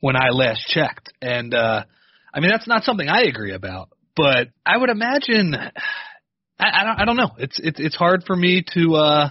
when 0.00 0.16
I 0.16 0.30
last 0.30 0.66
checked. 0.68 1.12
And 1.22 1.54
uh 1.54 1.84
I 2.32 2.38
mean, 2.40 2.50
that's 2.50 2.68
not 2.68 2.84
something 2.84 3.08
I 3.08 3.22
agree 3.22 3.54
about, 3.54 3.88
but 4.16 4.48
I 4.64 4.76
would 4.76 4.90
imagine 4.90 5.54
I, 6.58 6.80
I 6.80 6.84
don't 6.84 7.00
I 7.00 7.04
don't 7.06 7.16
know. 7.16 7.30
It's 7.38 7.58
it's 7.58 7.80
it's 7.80 7.96
hard 7.96 8.24
for 8.24 8.36
me 8.36 8.64
to 8.74 8.94
uh 8.94 9.30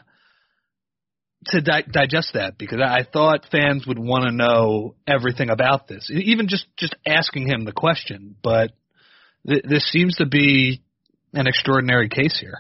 to 1.48 1.62
di- 1.62 1.84
digest 1.90 2.32
that 2.34 2.58
because 2.58 2.80
I 2.84 3.04
thought 3.04 3.46
fans 3.52 3.88
would 3.88 4.00
want 4.00 4.26
to 4.26 4.32
know 4.32 4.96
everything 5.08 5.50
about 5.50 5.88
this, 5.88 6.10
even 6.14 6.48
just 6.48 6.66
just 6.78 6.96
asking 7.08 7.48
him 7.48 7.66
the 7.66 7.72
question. 7.72 8.36
But 8.42 8.72
th- 9.48 9.64
this 9.68 9.90
seems 9.90 10.16
to 10.18 10.26
be 10.26 10.82
an 11.34 11.48
extraordinary 11.48 12.10
case 12.10 12.38
here. 12.40 12.60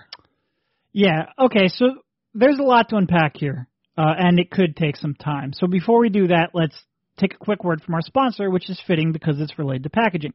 Yeah. 0.93 1.27
Okay. 1.37 1.67
So 1.67 1.85
there's 2.33 2.59
a 2.59 2.63
lot 2.63 2.89
to 2.89 2.95
unpack 2.95 3.35
here, 3.35 3.67
uh, 3.97 4.13
and 4.17 4.39
it 4.39 4.49
could 4.49 4.75
take 4.75 4.95
some 4.95 5.15
time. 5.15 5.51
So 5.53 5.67
before 5.67 5.99
we 5.99 6.09
do 6.09 6.27
that, 6.27 6.51
let's 6.53 6.75
take 7.17 7.33
a 7.33 7.37
quick 7.37 7.63
word 7.63 7.81
from 7.83 7.95
our 7.95 8.01
sponsor, 8.01 8.49
which 8.49 8.69
is 8.69 8.81
fitting 8.87 9.11
because 9.11 9.39
it's 9.39 9.59
related 9.59 9.83
to 9.83 9.89
packaging. 9.89 10.33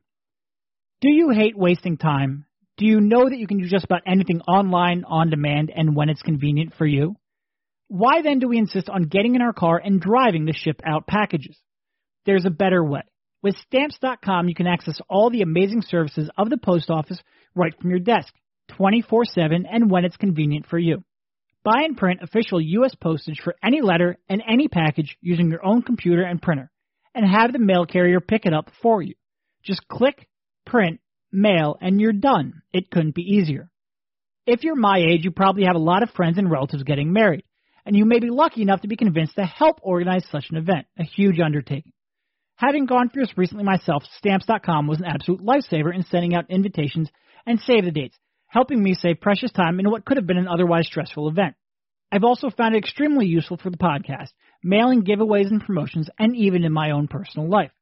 Do 1.01 1.11
you 1.11 1.31
hate 1.31 1.57
wasting 1.57 1.97
time 1.97 2.47
do 2.77 2.87
you 2.87 3.01
know 3.01 3.29
that 3.29 3.39
you 3.39 3.47
can 3.47 3.59
do 3.59 3.69
just 3.69 3.85
about 3.85 4.03
anything 4.07 4.41
online, 4.43 5.05
on 5.07 5.31
demand, 5.31 5.71
and 5.75 5.95
when 5.95 6.09
it's 6.09 6.23
convenient 6.23 6.75
for 6.77 6.87
you? 6.87 7.15
Why 7.89 8.23
then 8.23 8.39
do 8.39 8.49
we 8.49 8.59
insist 8.59 8.89
on 8.89 9.05
getting 9.05 9.35
in 9.35 9.43
our 9.43 9.53
car 9.53 9.81
and 9.83 10.01
driving 10.01 10.47
to 10.47 10.53
ship 10.53 10.81
out 10.85 11.07
packages? 11.07 11.59
There's 12.27 12.47
a 12.47 12.51
better 12.51 12.83
way. 12.83 13.03
With 13.43 13.57
Stamps.com, 13.59 14.49
you 14.49 14.55
can 14.55 14.67
access 14.67 14.99
all 15.09 15.29
the 15.29 15.43
amazing 15.43 15.83
services 15.83 16.31
of 16.39 16.49
the 16.49 16.57
post 16.57 16.89
office 16.89 17.21
right 17.55 17.75
from 17.79 17.91
your 17.91 17.99
desk, 17.99 18.33
24 18.69 19.27
7, 19.27 19.67
and 19.71 19.91
when 19.91 20.05
it's 20.07 20.17
convenient 20.17 20.67
for 20.67 20.79
you. 20.79 21.05
Buy 21.63 21.83
and 21.83 21.97
print 21.97 22.21
official 22.23 22.61
U.S. 22.61 22.95
postage 22.95 23.41
for 23.43 23.55
any 23.63 23.83
letter 23.83 24.17
and 24.29 24.43
any 24.47 24.69
package 24.69 25.17
using 25.21 25.51
your 25.51 25.65
own 25.65 25.83
computer 25.83 26.23
and 26.23 26.41
printer, 26.41 26.71
and 27.15 27.27
have 27.27 27.53
the 27.53 27.59
mail 27.59 27.85
carrier 27.85 28.21
pick 28.21 28.47
it 28.47 28.55
up 28.55 28.71
for 28.83 29.03
you. 29.03 29.15
Just 29.63 29.87
click, 29.89 30.27
print, 30.67 31.01
mail, 31.33 31.77
and 31.81 32.01
you're 32.01 32.13
done. 32.13 32.63
It 32.73 32.91
couldn't 32.91 33.15
be 33.15 33.23
easier. 33.23 33.71
If 34.47 34.63
you're 34.63 34.75
my 34.75 34.99
age, 34.99 35.25
you 35.25 35.31
probably 35.31 35.65
have 35.65 35.77
a 35.77 35.79
lot 35.79 36.03
of 36.03 36.11
friends 36.11 36.37
and 36.37 36.51
relatives 36.51 36.83
getting 36.83 37.13
married, 37.13 37.45
and 37.87 37.97
you 37.97 38.05
may 38.05 38.19
be 38.19 38.31
lucky 38.31 38.63
enough 38.63 38.81
to 38.83 38.89
be 38.89 38.97
convinced 38.97 39.37
to 39.37 39.45
help 39.45 39.79
organize 39.83 40.25
such 40.31 40.47
an 40.51 40.57
event, 40.57 40.87
a 40.99 41.05
huge 41.05 41.41
undertaking. 41.41 41.93
Having 42.57 42.87
gone 42.87 43.11
through 43.11 43.25
this 43.25 43.37
recently 43.37 43.65
myself, 43.65 44.05
Stamps.com 44.19 44.87
was 44.87 45.01
an 45.01 45.07
absolute 45.07 45.41
lifesaver 45.41 45.95
in 45.95 46.05
sending 46.05 46.35
out 46.35 46.51
invitations 46.51 47.11
and 47.47 47.61
save 47.61 47.85
the 47.85 47.91
dates, 47.91 48.17
helping 48.47 48.83
me 48.83 48.95
save 48.95 49.21
precious 49.21 49.51
time 49.51 49.81
in 49.81 49.91
what 49.91 50.05
could 50.05 50.17
have 50.17 50.27
been 50.27 50.39
an 50.39 50.49
otherwise 50.49 50.87
stressful 50.87 51.29
event. 51.29 51.57
I've 52.13 52.25
also 52.25 52.51
found 52.51 52.77
it 52.77 52.79
extremely 52.79 53.27
useful 53.27 53.57
for 53.57 53.71
the 53.71 53.77
podcast, 53.77 54.29
mailing 54.63 55.03
giveaways 55.03 55.51
and 55.51 55.61
promotions, 55.61 56.09
and 56.19 56.37
even 56.37 56.63
in 56.63 56.73
my 56.73 56.93
own 56.93 57.09
personal 57.09 57.49
life. 57.49 57.73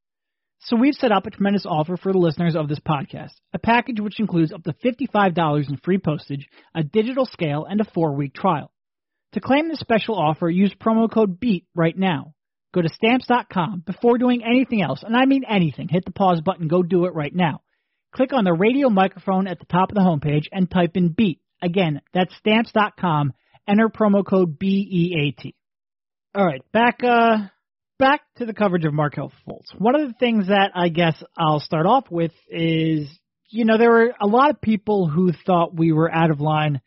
So 0.60 0.76
we've 0.76 0.94
set 0.94 1.12
up 1.12 1.26
a 1.26 1.30
tremendous 1.30 1.66
offer 1.66 1.96
for 1.96 2.12
the 2.12 2.18
listeners 2.18 2.56
of 2.56 2.68
this 2.68 2.78
podcast, 2.78 3.32
a 3.52 3.58
package 3.58 4.00
which 4.00 4.20
includes 4.20 4.52
up 4.52 4.62
to 4.62 4.72
$55 4.72 5.68
in 5.68 5.76
free 5.78 5.98
postage, 5.98 6.48
a 6.74 6.82
digital 6.82 7.26
scale, 7.26 7.66
and 7.68 7.80
a 7.80 7.84
four-week 7.84 8.32
trial. 8.32 8.72
To 9.32 9.40
claim 9.40 9.68
this 9.68 9.80
special 9.80 10.14
offer, 10.14 10.48
use 10.48 10.74
promo 10.74 11.10
code 11.10 11.40
BEAT 11.40 11.66
right 11.74 11.96
now. 11.96 12.34
Go 12.74 12.82
to 12.82 12.88
stamps.com 12.88 13.82
before 13.86 14.18
doing 14.18 14.42
anything 14.44 14.82
else, 14.82 15.02
and 15.02 15.16
I 15.16 15.26
mean 15.26 15.44
anything. 15.48 15.88
Hit 15.88 16.04
the 16.04 16.10
pause 16.10 16.40
button, 16.40 16.68
go 16.68 16.82
do 16.82 17.04
it 17.06 17.14
right 17.14 17.34
now. 17.34 17.60
Click 18.14 18.32
on 18.32 18.44
the 18.44 18.52
radio 18.52 18.90
microphone 18.90 19.46
at 19.46 19.58
the 19.58 19.66
top 19.66 19.90
of 19.90 19.94
the 19.94 20.00
homepage 20.00 20.44
and 20.52 20.70
type 20.70 20.96
in 20.96 21.08
BEAT. 21.12 21.40
Again, 21.62 22.00
that's 22.12 22.34
stamps.com. 22.36 23.32
Enter 23.68 23.88
promo 23.88 24.26
code 24.26 24.58
BEAT. 24.58 25.54
All 26.34 26.44
right, 26.44 26.62
back 26.72 27.00
uh 27.04 27.46
back 27.98 28.22
to 28.36 28.46
the 28.46 28.54
coverage 28.54 28.84
of 28.84 28.92
Markelle 28.92 29.32
Fultz. 29.46 29.78
One 29.78 29.94
of 29.94 30.08
the 30.08 30.14
things 30.18 30.48
that 30.48 30.72
I 30.74 30.88
guess 30.88 31.22
I'll 31.38 31.60
start 31.60 31.86
off 31.86 32.10
with 32.10 32.32
is, 32.48 33.08
you 33.48 33.64
know, 33.64 33.78
there 33.78 33.90
were 33.90 34.14
a 34.20 34.26
lot 34.26 34.50
of 34.50 34.60
people 34.60 35.08
who 35.08 35.32
thought 35.46 35.76
we 35.76 35.92
were 35.92 36.12
out 36.12 36.30
of 36.30 36.40
line 36.40 36.80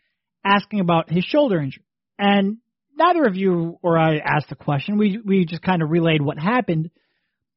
asking 0.43 0.81
about 0.81 1.10
his 1.10 1.23
shoulder 1.23 1.60
injury. 1.60 1.85
And 2.17 2.58
neither 2.97 3.25
of 3.25 3.36
you 3.36 3.78
or 3.82 3.97
I 3.97 4.17
asked 4.17 4.49
the 4.49 4.56
question. 4.56 4.97
We 4.97 5.19
we 5.23 5.45
just 5.45 5.62
kind 5.62 5.82
of 5.82 5.89
relayed 5.89 6.21
what 6.21 6.38
happened. 6.38 6.91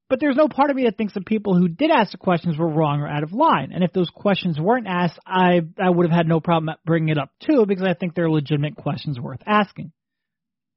But 0.08 0.20
there's 0.20 0.36
no 0.36 0.48
part 0.48 0.70
of 0.70 0.76
me 0.76 0.84
that 0.84 0.96
thinks 0.96 1.12
the 1.12 1.20
people 1.20 1.54
who 1.54 1.68
did 1.68 1.90
ask 1.90 2.12
the 2.12 2.16
questions 2.18 2.56
were 2.56 2.68
wrong 2.68 3.00
or 3.00 3.08
out 3.08 3.22
of 3.22 3.34
line. 3.34 3.72
And 3.74 3.84
if 3.84 3.92
those 3.92 4.08
questions 4.08 4.58
weren't 4.58 4.86
asked, 4.86 5.18
I 5.26 5.60
I 5.78 5.90
would 5.90 6.06
have 6.08 6.16
had 6.16 6.26
no 6.26 6.40
problem 6.40 6.74
bringing 6.86 7.10
it 7.10 7.18
up 7.18 7.30
too 7.40 7.66
because 7.66 7.86
I 7.86 7.94
think 7.94 8.14
they're 8.14 8.30
legitimate 8.30 8.76
questions 8.76 9.20
worth 9.20 9.40
asking. 9.46 9.92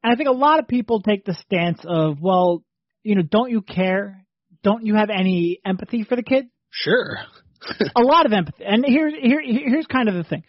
And 0.04 0.14
I 0.14 0.16
think 0.16 0.30
a 0.30 0.34
lot 0.34 0.60
of 0.60 0.68
people 0.68 1.02
take 1.02 1.26
the 1.26 1.34
stance 1.34 1.80
of, 1.86 2.20
well, 2.20 2.64
you 3.04 3.16
know, 3.16 3.22
don't 3.22 3.52
you 3.52 3.62
care? 3.62 4.26
Don't 4.64 4.86
you 4.86 4.96
have 4.96 5.10
any 5.10 5.60
empathy 5.66 6.04
for 6.04 6.16
the 6.16 6.24
kid? 6.24 6.48
Sure. 6.72 7.18
a 7.96 8.02
lot 8.02 8.26
of 8.26 8.34
empathy. 8.34 8.64
And 8.66 8.84
here, 8.86 9.10
here, 9.10 9.42
here's 9.44 9.86
kind 9.86 10.10
of 10.10 10.16
the 10.16 10.24
thing. 10.24 10.44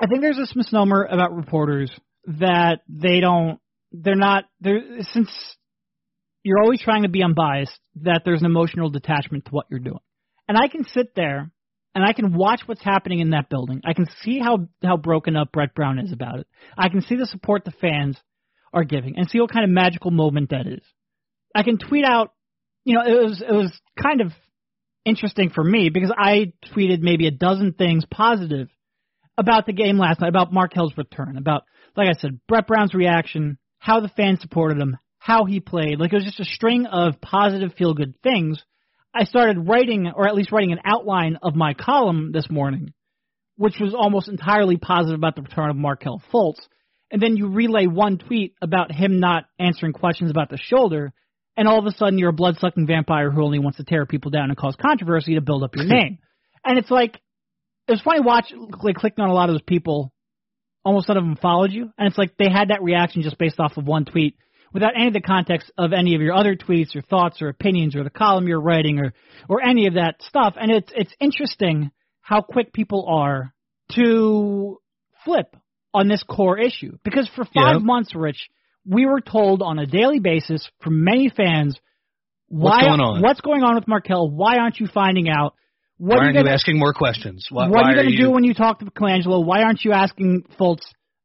I 0.00 0.06
think 0.06 0.20
there's 0.20 0.36
this 0.36 0.54
misnomer 0.54 1.04
about 1.04 1.34
reporters 1.34 1.90
that 2.26 2.80
they 2.88 3.20
don't, 3.20 3.58
they're 3.92 4.14
not, 4.14 4.44
they're, 4.60 4.80
since 5.12 5.30
you're 6.42 6.62
always 6.62 6.80
trying 6.80 7.02
to 7.02 7.08
be 7.08 7.22
unbiased, 7.22 7.78
that 8.02 8.22
there's 8.24 8.40
an 8.40 8.46
emotional 8.46 8.90
detachment 8.90 9.46
to 9.46 9.50
what 9.50 9.66
you're 9.70 9.80
doing. 9.80 10.00
And 10.46 10.56
I 10.56 10.68
can 10.68 10.84
sit 10.84 11.14
there 11.16 11.50
and 11.94 12.04
I 12.04 12.12
can 12.12 12.34
watch 12.34 12.62
what's 12.66 12.82
happening 12.82 13.20
in 13.20 13.30
that 13.30 13.48
building. 13.48 13.80
I 13.84 13.92
can 13.92 14.06
see 14.22 14.38
how, 14.38 14.68
how 14.82 14.96
broken 14.96 15.36
up 15.36 15.52
Brett 15.52 15.74
Brown 15.74 15.98
is 15.98 16.12
about 16.12 16.40
it. 16.40 16.46
I 16.76 16.88
can 16.88 17.02
see 17.02 17.16
the 17.16 17.26
support 17.26 17.64
the 17.64 17.72
fans 17.72 18.16
are 18.72 18.84
giving 18.84 19.16
and 19.16 19.28
see 19.28 19.40
what 19.40 19.50
kind 19.50 19.64
of 19.64 19.70
magical 19.70 20.10
moment 20.10 20.50
that 20.50 20.66
is. 20.66 20.82
I 21.54 21.62
can 21.62 21.78
tweet 21.78 22.04
out, 22.04 22.32
you 22.84 22.94
know, 22.94 23.02
it 23.04 23.24
was 23.24 23.42
it 23.42 23.52
was 23.52 23.72
kind 24.00 24.20
of 24.20 24.32
interesting 25.04 25.50
for 25.50 25.64
me 25.64 25.88
because 25.88 26.12
I 26.16 26.52
tweeted 26.72 27.00
maybe 27.00 27.26
a 27.26 27.32
dozen 27.32 27.72
things 27.72 28.04
positive 28.10 28.68
about 29.38 29.66
the 29.66 29.72
game 29.72 29.98
last 29.98 30.20
night, 30.20 30.28
about 30.28 30.52
Markelle's 30.52 30.96
return, 30.98 31.38
about 31.38 31.62
like 31.96 32.08
I 32.08 32.18
said, 32.20 32.40
Brett 32.46 32.66
Brown's 32.66 32.94
reaction, 32.94 33.58
how 33.78 34.00
the 34.00 34.08
fans 34.08 34.40
supported 34.40 34.78
him, 34.78 34.98
how 35.18 35.44
he 35.44 35.60
played. 35.60 35.98
Like 35.98 36.12
it 36.12 36.16
was 36.16 36.24
just 36.24 36.40
a 36.40 36.44
string 36.44 36.86
of 36.86 37.20
positive, 37.20 37.74
feel 37.74 37.94
good 37.94 38.14
things. 38.22 38.62
I 39.14 39.24
started 39.24 39.68
writing, 39.68 40.10
or 40.14 40.28
at 40.28 40.34
least 40.34 40.52
writing 40.52 40.72
an 40.72 40.80
outline 40.84 41.38
of 41.42 41.54
my 41.54 41.74
column 41.74 42.30
this 42.32 42.50
morning, 42.50 42.92
which 43.56 43.76
was 43.80 43.94
almost 43.94 44.28
entirely 44.28 44.76
positive 44.76 45.18
about 45.18 45.34
the 45.34 45.42
return 45.42 45.70
of 45.70 45.76
Markelle 45.76 46.22
Fultz. 46.32 46.60
And 47.10 47.22
then 47.22 47.36
you 47.36 47.48
relay 47.48 47.86
one 47.86 48.18
tweet 48.18 48.54
about 48.60 48.92
him 48.92 49.18
not 49.18 49.46
answering 49.58 49.94
questions 49.94 50.30
about 50.30 50.50
the 50.50 50.58
shoulder, 50.58 51.12
and 51.56 51.66
all 51.66 51.78
of 51.78 51.86
a 51.86 51.96
sudden 51.96 52.18
you're 52.18 52.30
a 52.30 52.34
blood 52.34 52.56
sucking 52.58 52.86
vampire 52.86 53.30
who 53.30 53.42
only 53.42 53.58
wants 53.58 53.78
to 53.78 53.84
tear 53.84 54.04
people 54.04 54.30
down 54.30 54.50
and 54.50 54.56
cause 54.58 54.76
controversy 54.80 55.34
to 55.34 55.40
build 55.40 55.64
up 55.64 55.74
your 55.74 55.86
name. 55.86 56.18
and 56.64 56.78
it's 56.78 56.90
like 56.90 57.18
it 57.88 57.92
was 57.92 58.00
funny 58.02 58.20
watch 58.20 58.52
like 58.82 58.96
clicking 58.96 59.22
on 59.24 59.30
a 59.30 59.34
lot 59.34 59.48
of 59.48 59.54
those 59.54 59.62
people. 59.62 60.12
Almost 60.84 61.08
none 61.08 61.16
of 61.18 61.24
them 61.24 61.36
followed 61.36 61.72
you, 61.72 61.90
and 61.98 62.08
it's 62.08 62.16
like 62.18 62.36
they 62.38 62.48
had 62.50 62.68
that 62.68 62.82
reaction 62.82 63.22
just 63.22 63.38
based 63.38 63.58
off 63.60 63.76
of 63.76 63.86
one 63.86 64.04
tweet 64.04 64.36
without 64.72 64.92
any 64.96 65.08
of 65.08 65.12
the 65.12 65.20
context 65.20 65.70
of 65.76 65.92
any 65.92 66.14
of 66.14 66.20
your 66.20 66.34
other 66.34 66.54
tweets 66.56 66.94
or 66.94 67.02
thoughts 67.02 67.42
or 67.42 67.48
opinions 67.48 67.96
or 67.96 68.04
the 68.04 68.10
column 68.10 68.46
you're 68.46 68.60
writing 68.60 68.98
or 68.98 69.12
or 69.48 69.60
any 69.66 69.86
of 69.86 69.94
that 69.94 70.22
stuff. 70.22 70.54
And 70.58 70.70
it's 70.70 70.90
it's 70.94 71.12
interesting 71.20 71.90
how 72.20 72.40
quick 72.42 72.72
people 72.72 73.06
are 73.08 73.52
to 73.94 74.78
flip 75.24 75.56
on 75.94 76.08
this 76.08 76.22
core 76.22 76.58
issue 76.58 76.96
because 77.02 77.28
for 77.34 77.44
five 77.44 77.76
Yeah. 77.76 77.78
months, 77.78 78.14
Rich, 78.14 78.48
we 78.86 79.04
were 79.06 79.20
told 79.20 79.62
on 79.62 79.78
a 79.78 79.86
daily 79.86 80.20
basis 80.20 80.68
from 80.80 81.02
many 81.04 81.28
fans 81.28 81.78
why 82.48 82.70
What's 82.70 82.86
going 82.86 83.00
on? 83.00 83.22
what's 83.22 83.40
going 83.40 83.62
on 83.62 83.74
with 83.74 83.88
Markelle. 83.88 84.30
Why 84.30 84.56
aren't 84.56 84.80
you 84.80 84.86
finding 84.86 85.28
out? 85.28 85.54
What 85.98 86.10
why 86.10 86.14
are 86.14 86.18
aren't 86.18 86.34
you 86.34 86.40
you 86.40 86.44
gonna, 86.44 86.54
asking 86.54 86.78
more 86.78 86.92
questions? 86.92 87.48
Why, 87.50 87.68
what 87.68 87.74
why 87.74 87.82
are 87.82 87.90
you 87.90 88.02
going 88.02 88.16
to 88.16 88.16
do 88.16 88.30
when 88.30 88.44
you 88.44 88.54
talk 88.54 88.78
to 88.78 88.86
Colangelo? 88.86 89.44
Why 89.44 89.62
aren't 89.62 89.84
you 89.84 89.92
asking 89.92 90.44
Fultz 90.58 90.82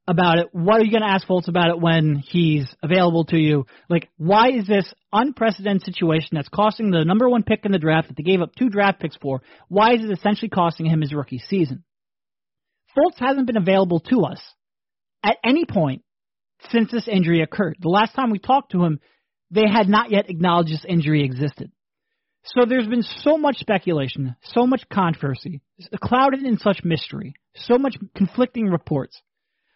about 0.07 0.39
it? 0.39 0.47
What 0.51 0.81
are 0.81 0.83
you 0.83 0.91
going 0.91 1.03
to 1.03 1.09
ask 1.09 1.27
Fultz 1.27 1.47
about 1.47 1.69
it 1.69 1.79
when 1.79 2.15
he's 2.15 2.65
available 2.81 3.25
to 3.25 3.37
you? 3.37 3.65
Like, 3.87 4.09
why 4.17 4.49
is 4.49 4.65
this 4.65 4.91
unprecedented 5.11 5.83
situation 5.83 6.29
that's 6.33 6.49
costing 6.49 6.89
the 6.89 7.05
number 7.05 7.29
one 7.29 7.43
pick 7.43 7.65
in 7.65 7.71
the 7.71 7.77
draft 7.79 8.07
that 8.07 8.17
they 8.17 8.23
gave 8.23 8.41
up 8.41 8.55
two 8.55 8.69
draft 8.69 8.99
picks 8.99 9.15
for? 9.17 9.43
Why 9.67 9.93
is 9.93 10.01
it 10.03 10.11
essentially 10.11 10.49
costing 10.49 10.87
him 10.87 11.01
his 11.01 11.13
rookie 11.13 11.43
season? 11.47 11.83
Fultz 12.97 13.19
hasn't 13.19 13.47
been 13.47 13.57
available 13.57 13.99
to 14.01 14.21
us 14.21 14.41
at 15.23 15.37
any 15.43 15.65
point 15.65 16.03
since 16.71 16.91
this 16.91 17.07
injury 17.07 17.41
occurred. 17.41 17.77
The 17.79 17.89
last 17.89 18.15
time 18.15 18.31
we 18.31 18.39
talked 18.39 18.71
to 18.71 18.83
him, 18.83 18.99
they 19.51 19.67
had 19.71 19.87
not 19.87 20.11
yet 20.11 20.29
acknowledged 20.29 20.71
this 20.71 20.85
injury 20.87 21.23
existed. 21.23 21.71
So 22.45 22.65
there's 22.65 22.87
been 22.87 23.03
so 23.03 23.37
much 23.37 23.57
speculation, 23.57 24.35
so 24.43 24.67
much 24.67 24.83
controversy, 24.91 25.61
clouded 26.01 26.43
in 26.43 26.57
such 26.57 26.83
mystery, 26.83 27.35
so 27.55 27.77
much 27.77 27.95
conflicting 28.15 28.65
reports, 28.65 29.21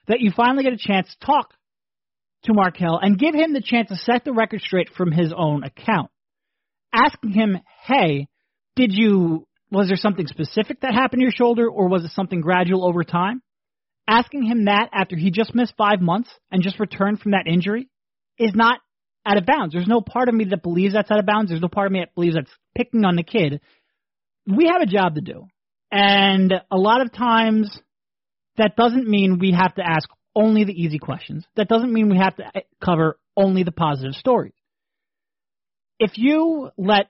that 0.07 0.19
you 0.19 0.31
finally 0.35 0.63
get 0.63 0.73
a 0.73 0.77
chance 0.77 1.07
to 1.07 1.25
talk 1.25 1.53
to 2.43 2.53
Markelle 2.53 2.99
and 3.01 3.17
give 3.17 3.33
him 3.33 3.53
the 3.53 3.61
chance 3.61 3.89
to 3.89 3.95
set 3.95 4.25
the 4.25 4.33
record 4.33 4.61
straight 4.61 4.89
from 4.95 5.11
his 5.11 5.33
own 5.35 5.63
account. 5.63 6.11
Asking 6.93 7.31
him, 7.31 7.59
hey, 7.85 8.27
did 8.75 8.91
you, 8.93 9.47
was 9.71 9.87
there 9.87 9.97
something 9.97 10.27
specific 10.27 10.81
that 10.81 10.93
happened 10.93 11.21
to 11.21 11.23
your 11.23 11.31
shoulder 11.31 11.69
or 11.69 11.87
was 11.87 12.03
it 12.03 12.11
something 12.11 12.41
gradual 12.41 12.85
over 12.85 13.03
time? 13.03 13.41
Asking 14.07 14.43
him 14.43 14.65
that 14.65 14.89
after 14.93 15.15
he 15.15 15.31
just 15.31 15.55
missed 15.55 15.73
five 15.77 16.01
months 16.01 16.29
and 16.51 16.63
just 16.63 16.79
returned 16.79 17.19
from 17.19 17.31
that 17.31 17.47
injury 17.47 17.89
is 18.37 18.51
not 18.53 18.79
out 19.27 19.37
of 19.37 19.45
bounds. 19.45 19.73
There's 19.73 19.87
no 19.87 20.01
part 20.01 20.29
of 20.29 20.35
me 20.35 20.45
that 20.45 20.63
believes 20.63 20.93
that's 20.93 21.11
out 21.11 21.19
of 21.19 21.25
bounds. 21.25 21.49
There's 21.49 21.61
no 21.61 21.67
part 21.67 21.87
of 21.87 21.93
me 21.93 21.99
that 21.99 22.15
believes 22.15 22.35
that's 22.35 22.51
picking 22.75 23.05
on 23.05 23.15
the 23.15 23.23
kid. 23.23 23.61
We 24.47 24.67
have 24.67 24.81
a 24.81 24.85
job 24.85 25.15
to 25.15 25.21
do. 25.21 25.47
And 25.91 26.53
a 26.71 26.77
lot 26.77 27.01
of 27.01 27.13
times 27.13 27.77
that 28.57 28.75
doesn't 28.75 29.07
mean 29.07 29.39
we 29.39 29.51
have 29.51 29.75
to 29.75 29.83
ask 29.87 30.09
only 30.35 30.63
the 30.63 30.73
easy 30.73 30.99
questions. 30.99 31.45
That 31.55 31.67
doesn't 31.67 31.91
mean 31.91 32.09
we 32.09 32.17
have 32.17 32.35
to 32.37 32.45
eh, 32.55 32.61
cover 32.83 33.19
only 33.35 33.63
the 33.63 33.71
positive 33.71 34.13
stories. 34.13 34.53
If 35.99 36.11
you 36.17 36.69
let 36.77 37.07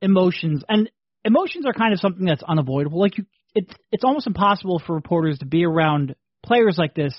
emotions 0.00 0.62
and 0.68 0.90
emotions 1.24 1.66
are 1.66 1.72
kind 1.72 1.92
of 1.92 2.00
something 2.00 2.24
that's 2.24 2.42
unavoidable. 2.42 3.00
Like 3.00 3.18
you 3.18 3.26
it's 3.54 3.72
it's 3.92 4.04
almost 4.04 4.26
impossible 4.26 4.80
for 4.84 4.94
reporters 4.94 5.38
to 5.38 5.46
be 5.46 5.64
around 5.64 6.14
players 6.44 6.76
like 6.78 6.94
this 6.94 7.14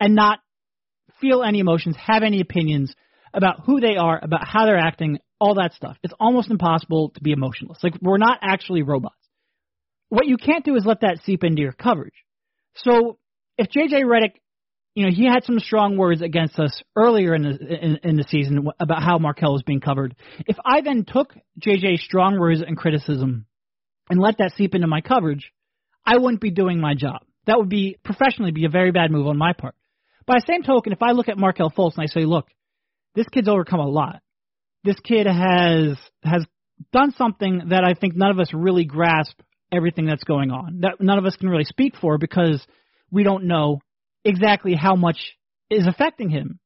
and 0.00 0.14
not 0.14 0.40
feel 1.20 1.42
any 1.42 1.60
emotions, 1.60 1.96
have 1.96 2.22
any 2.22 2.40
opinions 2.40 2.94
about 3.36 3.60
who 3.66 3.80
they 3.80 3.96
are, 3.96 4.18
about 4.20 4.48
how 4.48 4.64
they're 4.64 4.78
acting, 4.78 5.18
all 5.38 5.54
that 5.56 5.74
stuff. 5.74 5.96
It's 6.02 6.14
almost 6.18 6.50
impossible 6.50 7.10
to 7.10 7.20
be 7.20 7.32
emotionless. 7.32 7.78
Like 7.82 7.94
we're 8.00 8.16
not 8.16 8.38
actually 8.42 8.82
robots. 8.82 9.14
What 10.08 10.26
you 10.26 10.38
can't 10.38 10.64
do 10.64 10.74
is 10.76 10.86
let 10.86 11.02
that 11.02 11.20
seep 11.24 11.44
into 11.44 11.62
your 11.62 11.72
coverage. 11.72 12.14
So 12.76 13.18
if 13.58 13.68
JJ 13.68 14.04
Redick, 14.04 14.32
you 14.94 15.04
know, 15.04 15.12
he 15.12 15.26
had 15.26 15.44
some 15.44 15.58
strong 15.58 15.98
words 15.98 16.22
against 16.22 16.58
us 16.58 16.82
earlier 16.96 17.34
in 17.34 17.42
the 17.42 17.84
in, 17.84 17.98
in 18.02 18.16
the 18.16 18.24
season 18.28 18.66
about 18.80 19.02
how 19.02 19.18
Markelle 19.18 19.52
was 19.52 19.62
being 19.62 19.80
covered. 19.80 20.16
If 20.46 20.56
I 20.64 20.80
then 20.80 21.04
took 21.06 21.34
JJ's 21.60 22.02
strong 22.02 22.38
words 22.40 22.62
and 22.66 22.76
criticism 22.76 23.44
and 24.08 24.18
let 24.18 24.38
that 24.38 24.52
seep 24.56 24.74
into 24.74 24.86
my 24.86 25.02
coverage, 25.02 25.52
I 26.06 26.16
wouldn't 26.16 26.40
be 26.40 26.50
doing 26.50 26.80
my 26.80 26.94
job. 26.94 27.20
That 27.46 27.58
would 27.58 27.68
be 27.68 27.98
professionally 28.02 28.52
be 28.52 28.64
a 28.64 28.70
very 28.70 28.92
bad 28.92 29.10
move 29.10 29.26
on 29.26 29.36
my 29.36 29.52
part. 29.52 29.74
By 30.26 30.36
the 30.36 30.46
same 30.48 30.62
token, 30.62 30.92
if 30.92 31.02
I 31.02 31.12
look 31.12 31.28
at 31.28 31.36
Markelle 31.36 31.70
Fultz 31.70 31.96
and 31.96 32.02
I 32.02 32.06
say, 32.06 32.24
look, 32.24 32.48
this 33.16 33.26
kid's 33.32 33.48
overcome 33.48 33.80
a 33.80 33.88
lot. 33.88 34.20
This 34.84 35.00
kid 35.02 35.26
has 35.26 35.96
has 36.22 36.46
done 36.92 37.12
something 37.16 37.62
that 37.70 37.82
I 37.82 37.94
think 37.94 38.14
none 38.14 38.30
of 38.30 38.38
us 38.38 38.52
really 38.52 38.84
grasp 38.84 39.40
everything 39.72 40.06
that's 40.06 40.22
going 40.22 40.52
on. 40.52 40.80
That 40.82 41.00
none 41.00 41.18
of 41.18 41.24
us 41.24 41.34
can 41.34 41.48
really 41.48 41.64
speak 41.64 41.96
for 42.00 42.18
because 42.18 42.64
we 43.10 43.24
don't 43.24 43.48
know 43.48 43.80
exactly 44.24 44.74
how 44.74 44.94
much 44.94 45.16
is 45.70 45.86
affecting 45.86 46.30
him. 46.30 46.60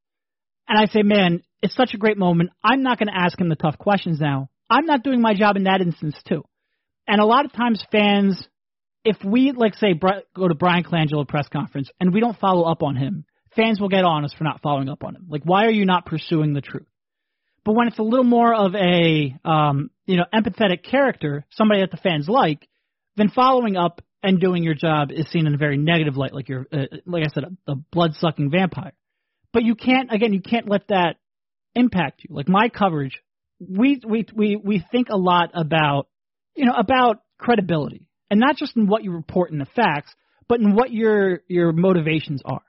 And 0.69 0.79
I 0.79 0.87
say, 0.93 1.03
man, 1.03 1.43
it's 1.63 1.75
such 1.75 1.95
a 1.95 1.99
great 1.99 2.19
moment. 2.19 2.51
I'm 2.63 2.83
not 2.83 2.99
going 2.99 3.09
to 3.09 3.19
ask 3.19 3.41
him 3.41 3.49
the 3.49 3.57
tough 3.57 3.79
questions 3.79 4.21
now. 4.21 4.51
I'm 4.69 4.87
not 4.87 5.03
doing 5.03 5.21
my 5.21 5.35
job 5.35 5.57
in 5.57 5.65
that 5.65 5.81
instance 5.81 6.17
too. 6.29 6.45
And 7.07 7.21
a 7.21 7.27
lot 7.27 7.45
of 7.45 7.53
times 7.53 7.85
fans, 7.91 8.41
if 9.05 9.17
we 9.25 9.53
like 9.53 9.75
say 9.75 9.95
go 9.95 10.49
to 10.49 10.55
Bryan 10.55 10.85
Colangelo 10.85 11.27
press 11.27 11.49
conference 11.49 11.91
and 11.99 12.13
we 12.13 12.21
don't 12.21 12.39
follow 12.39 12.71
up 12.71 12.83
on 12.83 12.97
him, 12.97 13.25
fans 13.57 13.81
will 13.81 13.89
get 13.89 14.05
on 14.05 14.25
us 14.25 14.33
for 14.33 14.45
not 14.45 14.63
following 14.63 14.89
up 14.89 15.05
on 15.05 15.17
him. 15.17 15.27
Like, 15.29 15.43
why 15.45 15.65
are 15.67 15.71
you 15.71 15.85
not 15.85 16.07
pursuing 16.07 16.53
the 16.53 16.61
truth? 16.61 16.87
But 17.65 17.75
when 17.75 17.89
it's 17.89 17.99
a 17.99 18.03
little 18.03 18.25
more 18.25 18.55
of 18.55 18.75
a 18.75 19.37
um, 19.45 19.91
you 20.07 20.17
know 20.17 20.25
empathetic 20.33 20.83
character, 20.83 21.45
somebody 21.51 21.81
that 21.81 21.91
the 21.91 21.99
fans 21.99 22.29
like, 22.29 22.67
then 23.17 23.29
following 23.29 23.77
up 23.77 24.01
and 24.23 24.41
doing 24.41 24.63
your 24.63 24.75
job 24.75 25.11
is 25.13 25.29
seen 25.31 25.47
in 25.47 25.55
a 25.55 25.59
very 25.59 25.77
negative 25.77 26.17
light, 26.17 26.33
like 26.33 26.49
you're 26.49 26.67
uh, 26.73 26.87
like 27.07 27.25
I 27.25 27.29
said, 27.33 27.45
a, 27.45 27.73
a 27.73 27.75
blood 27.75 28.15
sucking 28.15 28.51
vampire. 28.51 28.93
But 29.53 29.65
you 29.65 29.75
can't 29.75 30.13
again, 30.13 30.33
you 30.33 30.41
can't 30.41 30.69
let 30.69 30.89
that 30.89 31.17
impact 31.75 32.25
you. 32.27 32.35
Like 32.35 32.49
my 32.49 32.69
coverage, 32.69 33.21
we 33.59 34.01
we 34.07 34.27
we 34.35 34.57
we 34.57 34.85
think 34.91 35.09
a 35.11 35.17
lot 35.17 35.51
about 35.55 36.09
you 36.55 36.65
know 36.65 36.75
about 36.75 37.23
credibility, 37.39 38.07
and 38.31 38.41
not 38.41 38.57
just 38.57 38.77
in 38.77 38.87
what 38.87 39.05
you 39.05 39.13
report 39.13 39.51
in 39.51 39.59
the 39.59 39.67
facts, 39.77 40.15
but 40.49 40.61
in 40.61 40.75
what 40.75 40.91
your 40.93 41.43
your 41.47 41.73
motivations 41.73 42.41
are. 42.45 42.63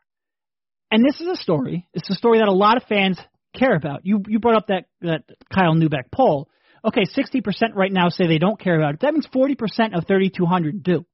And 0.91 1.05
this 1.05 1.21
is 1.21 1.27
a 1.27 1.41
story. 1.41 1.87
It's 1.93 2.09
a 2.09 2.15
story 2.15 2.39
that 2.39 2.49
a 2.49 2.53
lot 2.53 2.75
of 2.77 2.83
fans 2.83 3.17
care 3.57 3.75
about. 3.75 4.05
You 4.05 4.21
you 4.27 4.39
brought 4.39 4.57
up 4.57 4.67
that 4.67 4.85
that 5.01 5.23
Kyle 5.53 5.73
Neubeck 5.73 6.11
poll. 6.11 6.49
Okay, 6.83 7.03
60% 7.03 7.75
right 7.75 7.91
now 7.91 8.09
say 8.09 8.25
they 8.25 8.39
don't 8.39 8.59
care 8.59 8.75
about 8.75 8.95
it. 8.95 8.99
That 9.01 9.13
means 9.13 9.27
40% 9.27 9.95
of 9.95 10.07
3,200 10.07 10.81
do, 10.81 11.05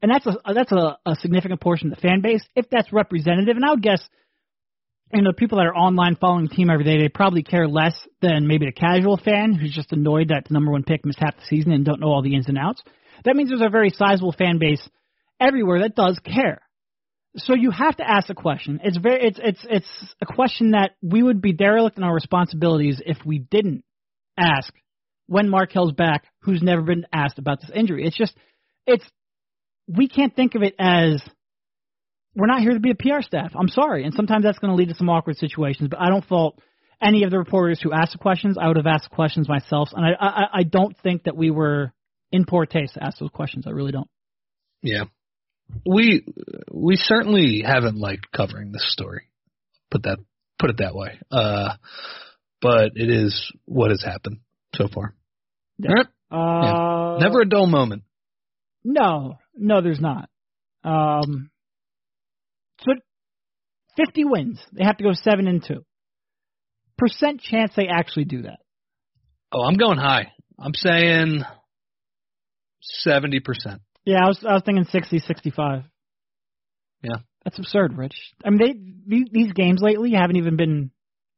and 0.00 0.12
that's 0.12 0.24
a 0.24 0.36
that's 0.54 0.70
a, 0.70 0.98
a 1.04 1.16
significant 1.16 1.60
portion 1.60 1.90
of 1.90 1.96
the 1.96 2.00
fan 2.00 2.20
base. 2.22 2.46
If 2.54 2.70
that's 2.70 2.92
representative, 2.92 3.56
and 3.56 3.64
I 3.64 3.70
would 3.70 3.82
guess, 3.82 4.00
you 5.12 5.22
know, 5.22 5.32
people 5.32 5.58
that 5.58 5.66
are 5.66 5.74
online 5.74 6.14
following 6.14 6.46
the 6.46 6.54
team 6.54 6.70
every 6.70 6.84
day, 6.84 6.98
they 6.98 7.08
probably 7.08 7.42
care 7.42 7.66
less 7.66 7.96
than 8.22 8.46
maybe 8.46 8.66
the 8.66 8.72
casual 8.72 9.16
fan 9.16 9.52
who's 9.52 9.74
just 9.74 9.92
annoyed 9.92 10.28
that 10.28 10.44
the 10.46 10.54
number 10.54 10.70
one 10.70 10.84
pick 10.84 11.04
missed 11.04 11.18
half 11.18 11.36
the 11.36 11.44
season 11.48 11.72
and 11.72 11.84
don't 11.84 12.00
know 12.00 12.08
all 12.08 12.22
the 12.22 12.36
ins 12.36 12.48
and 12.48 12.58
outs. 12.58 12.82
That 13.24 13.34
means 13.34 13.48
there's 13.48 13.60
a 13.60 13.68
very 13.68 13.90
sizable 13.90 14.32
fan 14.32 14.58
base 14.58 14.88
everywhere 15.40 15.80
that 15.80 15.96
does 15.96 16.20
care. 16.24 16.60
So 17.38 17.54
you 17.54 17.70
have 17.70 17.96
to 17.96 18.08
ask 18.08 18.30
a 18.30 18.34
question. 18.34 18.80
It's 18.82 18.96
very 18.96 19.26
it's 19.26 19.38
it's 19.42 19.66
it's 19.68 20.14
a 20.22 20.26
question 20.26 20.70
that 20.70 20.92
we 21.02 21.22
would 21.22 21.42
be 21.42 21.52
derelict 21.52 21.98
in 21.98 22.04
our 22.04 22.14
responsibilities 22.14 23.00
if 23.04 23.18
we 23.26 23.38
didn't 23.38 23.84
ask 24.38 24.72
when 25.26 25.48
Markelle's 25.48 25.92
back, 25.92 26.24
who's 26.42 26.62
never 26.62 26.82
been 26.82 27.06
asked 27.12 27.38
about 27.38 27.60
this 27.60 27.70
injury. 27.74 28.06
It's 28.06 28.16
just 28.16 28.34
it's 28.86 29.04
we 29.86 30.08
can't 30.08 30.34
think 30.34 30.54
of 30.54 30.62
it 30.62 30.74
as 30.78 31.22
we're 32.34 32.46
not 32.46 32.60
here 32.60 32.74
to 32.74 32.80
be 32.80 32.90
a 32.90 32.94
PR 32.94 33.22
staff. 33.22 33.52
I'm 33.58 33.68
sorry, 33.68 34.04
and 34.04 34.14
sometimes 34.14 34.44
that's 34.44 34.58
going 34.58 34.70
to 34.70 34.76
lead 34.76 34.88
to 34.88 34.94
some 34.94 35.08
awkward 35.08 35.36
situations. 35.36 35.88
But 35.88 36.00
I 36.00 36.08
don't 36.08 36.24
fault 36.24 36.60
any 37.02 37.24
of 37.24 37.30
the 37.30 37.38
reporters 37.38 37.80
who 37.82 37.92
asked 37.92 38.12
the 38.12 38.18
questions. 38.18 38.56
I 38.60 38.68
would 38.68 38.76
have 38.76 38.86
asked 38.86 39.10
questions 39.10 39.48
myself, 39.48 39.90
and 39.92 40.04
I 40.04 40.10
I, 40.18 40.44
I 40.60 40.62
don't 40.62 40.96
think 41.02 41.24
that 41.24 41.36
we 41.36 41.50
were 41.50 41.92
in 42.32 42.46
poor 42.46 42.66
taste 42.66 42.94
to 42.94 43.04
ask 43.04 43.18
those 43.18 43.30
questions. 43.30 43.66
I 43.66 43.70
really 43.70 43.92
don't. 43.92 44.08
Yeah, 44.82 45.04
we 45.84 46.24
we 46.70 46.96
certainly 46.96 47.62
haven't 47.64 47.96
liked 47.96 48.32
covering 48.32 48.72
this 48.72 48.92
story. 48.92 49.28
Put 49.90 50.04
that 50.04 50.18
put 50.58 50.70
it 50.70 50.78
that 50.78 50.94
way. 50.94 51.18
Uh, 51.30 51.74
but 52.60 52.92
it 52.94 53.10
is 53.10 53.52
what 53.64 53.90
has 53.90 54.02
happened 54.02 54.38
so 54.74 54.88
far. 54.92 55.14
Yeah. 55.78 56.04
Uh, 56.30 57.18
Never 57.20 57.42
a 57.42 57.48
dull 57.48 57.66
moment. 57.66 58.02
No, 58.84 59.38
no, 59.56 59.82
there's 59.82 60.00
not. 60.00 60.28
Um, 60.84 61.50
so 62.80 62.92
50 63.96 64.24
wins. 64.24 64.60
They 64.72 64.84
have 64.84 64.96
to 64.98 65.04
go 65.04 65.12
seven 65.12 65.46
and 65.46 65.64
two. 65.64 65.84
Percent 66.98 67.40
chance 67.40 67.72
they 67.76 67.88
actually 67.88 68.24
do 68.24 68.42
that. 68.42 68.58
Oh, 69.52 69.62
I'm 69.62 69.76
going 69.76 69.98
high. 69.98 70.32
I'm 70.58 70.74
saying 70.74 71.44
seventy 72.80 73.40
percent. 73.40 73.82
Yeah, 74.06 74.24
I 74.24 74.28
was 74.28 74.42
I 74.48 74.54
was 74.54 74.62
thinking 74.64 74.84
60, 74.84 75.18
65. 75.18 75.82
Yeah. 77.02 77.16
That's 77.44 77.58
absurd, 77.58 77.98
Rich. 77.98 78.16
I 78.44 78.50
mean, 78.50 78.58
they 78.58 79.16
these, 79.16 79.28
these 79.30 79.52
games 79.52 79.80
lately 79.82 80.12
haven't 80.12 80.36
even 80.36 80.56
been 80.56 80.90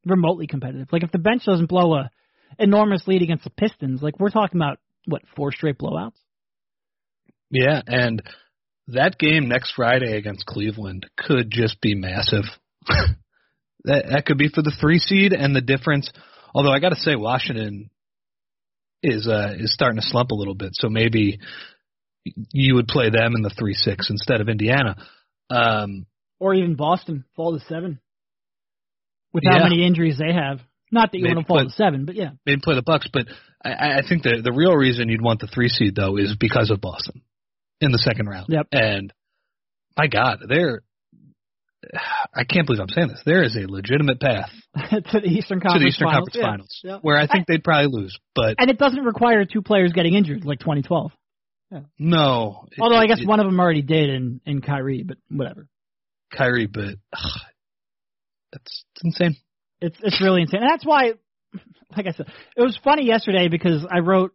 remotely 0.06 0.46
competitive. 0.46 0.88
Like 0.92 1.02
if 1.02 1.10
the 1.10 1.18
bench 1.18 1.44
doesn't 1.44 1.68
blow 1.68 1.94
a 1.94 2.10
enormous 2.58 3.06
lead 3.06 3.22
against 3.22 3.44
the 3.44 3.50
Pistons, 3.50 4.02
like 4.02 4.20
we're 4.20 4.30
talking 4.30 4.58
about 4.58 4.78
what 5.06 5.22
four 5.34 5.50
straight 5.50 5.78
blowouts. 5.78 6.16
Yeah, 7.50 7.80
and 7.86 8.22
that 8.88 9.18
game 9.18 9.48
next 9.48 9.72
Friday 9.74 10.16
against 10.16 10.46
Cleveland 10.46 11.06
could 11.16 11.50
just 11.50 11.80
be 11.80 11.94
massive. 11.94 12.44
that 12.86 14.04
that 14.10 14.24
could 14.26 14.38
be 14.38 14.48
for 14.48 14.62
the 14.62 14.76
three 14.78 14.98
seed 14.98 15.32
and 15.32 15.56
the 15.56 15.62
difference. 15.62 16.10
Although 16.54 16.72
I 16.72 16.80
got 16.80 16.90
to 16.90 16.96
say, 16.96 17.16
Washington 17.16 17.90
is 19.02 19.26
uh 19.26 19.54
is 19.58 19.72
starting 19.72 20.00
to 20.00 20.06
slump 20.06 20.30
a 20.30 20.34
little 20.34 20.54
bit, 20.54 20.70
so 20.74 20.88
maybe 20.88 21.38
you 22.52 22.74
would 22.76 22.88
play 22.88 23.10
them 23.10 23.34
in 23.36 23.42
the 23.42 23.50
three 23.50 23.74
six 23.74 24.10
instead 24.10 24.40
of 24.40 24.48
Indiana. 24.48 24.96
Um, 25.50 26.06
or 26.40 26.54
even 26.54 26.74
Boston 26.76 27.24
fall 27.36 27.58
to 27.58 27.64
seven 27.66 28.00
with 29.32 29.44
how 29.44 29.56
Yeah. 29.58 29.62
many 29.64 29.84
injuries 29.86 30.18
they 30.18 30.32
have. 30.32 30.60
Not 30.90 31.12
that 31.12 31.18
you 31.18 31.24
Maybe 31.24 31.34
want 31.34 31.46
to 31.46 31.48
fall 31.48 31.58
put- 31.58 31.68
to 31.68 31.74
seven, 31.74 32.04
but 32.06 32.14
yeah. 32.14 32.30
maybe 32.46 32.60
play 32.62 32.74
the 32.74 32.82
Bucks, 32.82 33.08
but 33.12 33.26
I, 33.64 33.98
I 33.98 34.02
think 34.08 34.22
the 34.22 34.40
the 34.42 34.52
real 34.52 34.74
reason 34.74 35.08
you'd 35.08 35.20
want 35.22 35.40
the 35.40 35.46
three 35.46 35.68
seed 35.68 35.94
though 35.94 36.16
is 36.16 36.34
because 36.38 36.70
of 36.70 36.80
Boston 36.80 37.20
in 37.80 37.92
the 37.92 37.98
second 37.98 38.26
round. 38.28 38.46
Yep. 38.48 38.68
And 38.72 39.12
my 39.98 40.06
God, 40.06 40.38
there, 40.48 40.82
I 42.34 42.44
can't 42.44 42.66
believe 42.66 42.80
I'm 42.80 42.88
saying 42.88 43.08
this. 43.08 43.22
There 43.26 43.42
is 43.42 43.56
a 43.56 43.66
legitimate 43.70 44.20
path 44.20 44.50
to 44.90 45.20
the 45.20 45.26
Eastern 45.28 45.60
Conference 45.60 45.82
the 45.82 45.88
Eastern 45.88 46.08
Finals. 46.08 46.28
Conference 46.28 46.34
Yeah. 46.36 46.42
Finals, 46.50 46.80
Yeah. 46.84 46.98
where 47.02 47.16
I 47.18 47.26
think 47.26 47.46
they'd 47.46 47.62
probably 47.64 47.88
lose. 47.90 48.18
But 48.34 48.56
And 48.58 48.70
it 48.70 48.78
doesn't 48.78 49.04
require 49.04 49.44
two 49.44 49.62
players 49.62 49.92
getting 49.92 50.14
injured 50.14 50.44
like 50.44 50.58
2012. 50.60 51.12
No, 51.98 52.64
it- 52.72 52.80
Although 52.80 52.96
I 52.96 53.06
guess 53.06 53.20
it- 53.20 53.26
one 53.28 53.40
of 53.40 53.46
them 53.46 53.58
already 53.60 53.82
did 53.82 54.08
in 54.10 54.40
in 54.46 54.60
Kyrie, 54.60 55.02
but 55.02 55.18
whatever. 55.30 55.68
Kyrie, 56.32 56.66
but 56.66 56.94
ugh, 57.12 57.40
that's 58.52 58.84
it's 58.94 59.04
insane. 59.04 59.36
It's 59.80 59.96
it's 60.02 60.20
really 60.20 60.42
insane. 60.42 60.62
And 60.62 60.70
that's 60.70 60.84
why, 60.84 61.12
like 61.96 62.06
I 62.06 62.12
said, 62.12 62.26
it 62.56 62.62
was 62.62 62.78
funny 62.82 63.06
yesterday 63.06 63.48
because 63.48 63.86
I 63.90 64.00
wrote, 64.00 64.32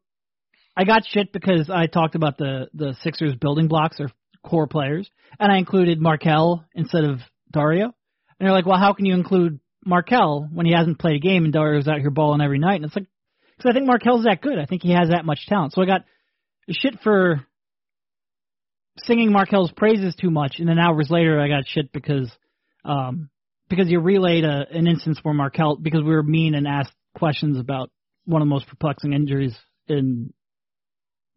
I 0.77 0.84
got 0.86 1.05
shit 1.05 1.31
because 1.34 1.69
I 1.69 1.88
talked 1.88 2.15
about 2.15 2.38
the 2.38 2.67
the 2.73 2.95
Sixers 3.01 3.36
building 3.36 3.67
blocks 3.67 3.99
or 3.99 4.09
core 4.43 4.67
players, 4.67 5.09
and 5.39 5.51
I 5.51 5.57
included 5.57 5.99
Markelle 5.99 6.65
instead 6.75 7.03
of 7.03 7.19
Dario. 7.51 7.86
And 7.86 8.47
they're 8.47 8.51
like, 8.51 8.65
well, 8.65 8.79
how 8.79 8.93
can 8.93 9.05
you 9.05 9.13
include 9.13 9.59
Markelle 9.86 10.49
when 10.51 10.65
he 10.65 10.73
hasn't 10.73 10.99
played 10.99 11.15
a 11.15 11.19
game 11.19 11.45
and 11.45 11.53
Dario's 11.53 11.88
out 11.88 11.99
here 11.99 12.09
balling 12.09 12.41
every 12.41 12.59
night? 12.59 12.75
And 12.77 12.86
it's 12.86 12.95
like, 12.95 13.05
because 13.57 13.69
I 13.69 13.73
think 13.73 13.86
Markelle's 13.86 14.23
that 14.25 14.41
good. 14.41 14.57
I 14.59 14.65
think 14.65 14.81
he 14.81 14.91
has 14.91 15.09
that 15.09 15.23
much 15.25 15.45
talent. 15.47 15.73
So 15.73 15.81
I 15.81 15.86
got 15.86 16.01
shit 16.70 16.99
for 17.03 17.45
singing 18.99 19.32
Markelle's 19.32 19.72
praises 19.72 20.16
too 20.16 20.30
much, 20.30 20.59
and 20.59 20.68
then 20.68 20.80
hours 20.80 21.09
later 21.09 21.39
I 21.39 21.47
got 21.47 21.68
shit 21.68 21.91
because 21.91 22.32
um 22.86 23.30
because 23.70 23.89
you 23.89 23.99
relayed 23.99 24.43
a, 24.43 24.66
an 24.72 24.88
instance 24.88 25.20
where 25.24 25.34
Markelle 25.34 25.78
because 25.78 26.01
we 26.01 26.14
were 26.14 26.24
mean 26.24 26.55
and 26.55 26.68
asked 26.68 26.93
questions 27.16 27.59
about 27.59 27.89
one 28.26 28.41
of 28.41 28.47
the 28.47 28.53
most 28.53 28.68
perplexing 28.68 29.14
injuries 29.14 29.55
in 29.88 30.34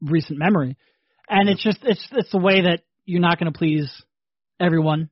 recent 0.01 0.39
memory, 0.39 0.77
and 1.29 1.49
it's 1.49 1.63
just 1.63 1.79
it's 1.83 2.07
it's 2.13 2.31
the 2.31 2.39
way 2.39 2.63
that 2.63 2.81
you're 3.05 3.21
not 3.21 3.39
going 3.39 3.53
to 3.53 3.59
please 3.59 3.91
everyone 4.61 5.11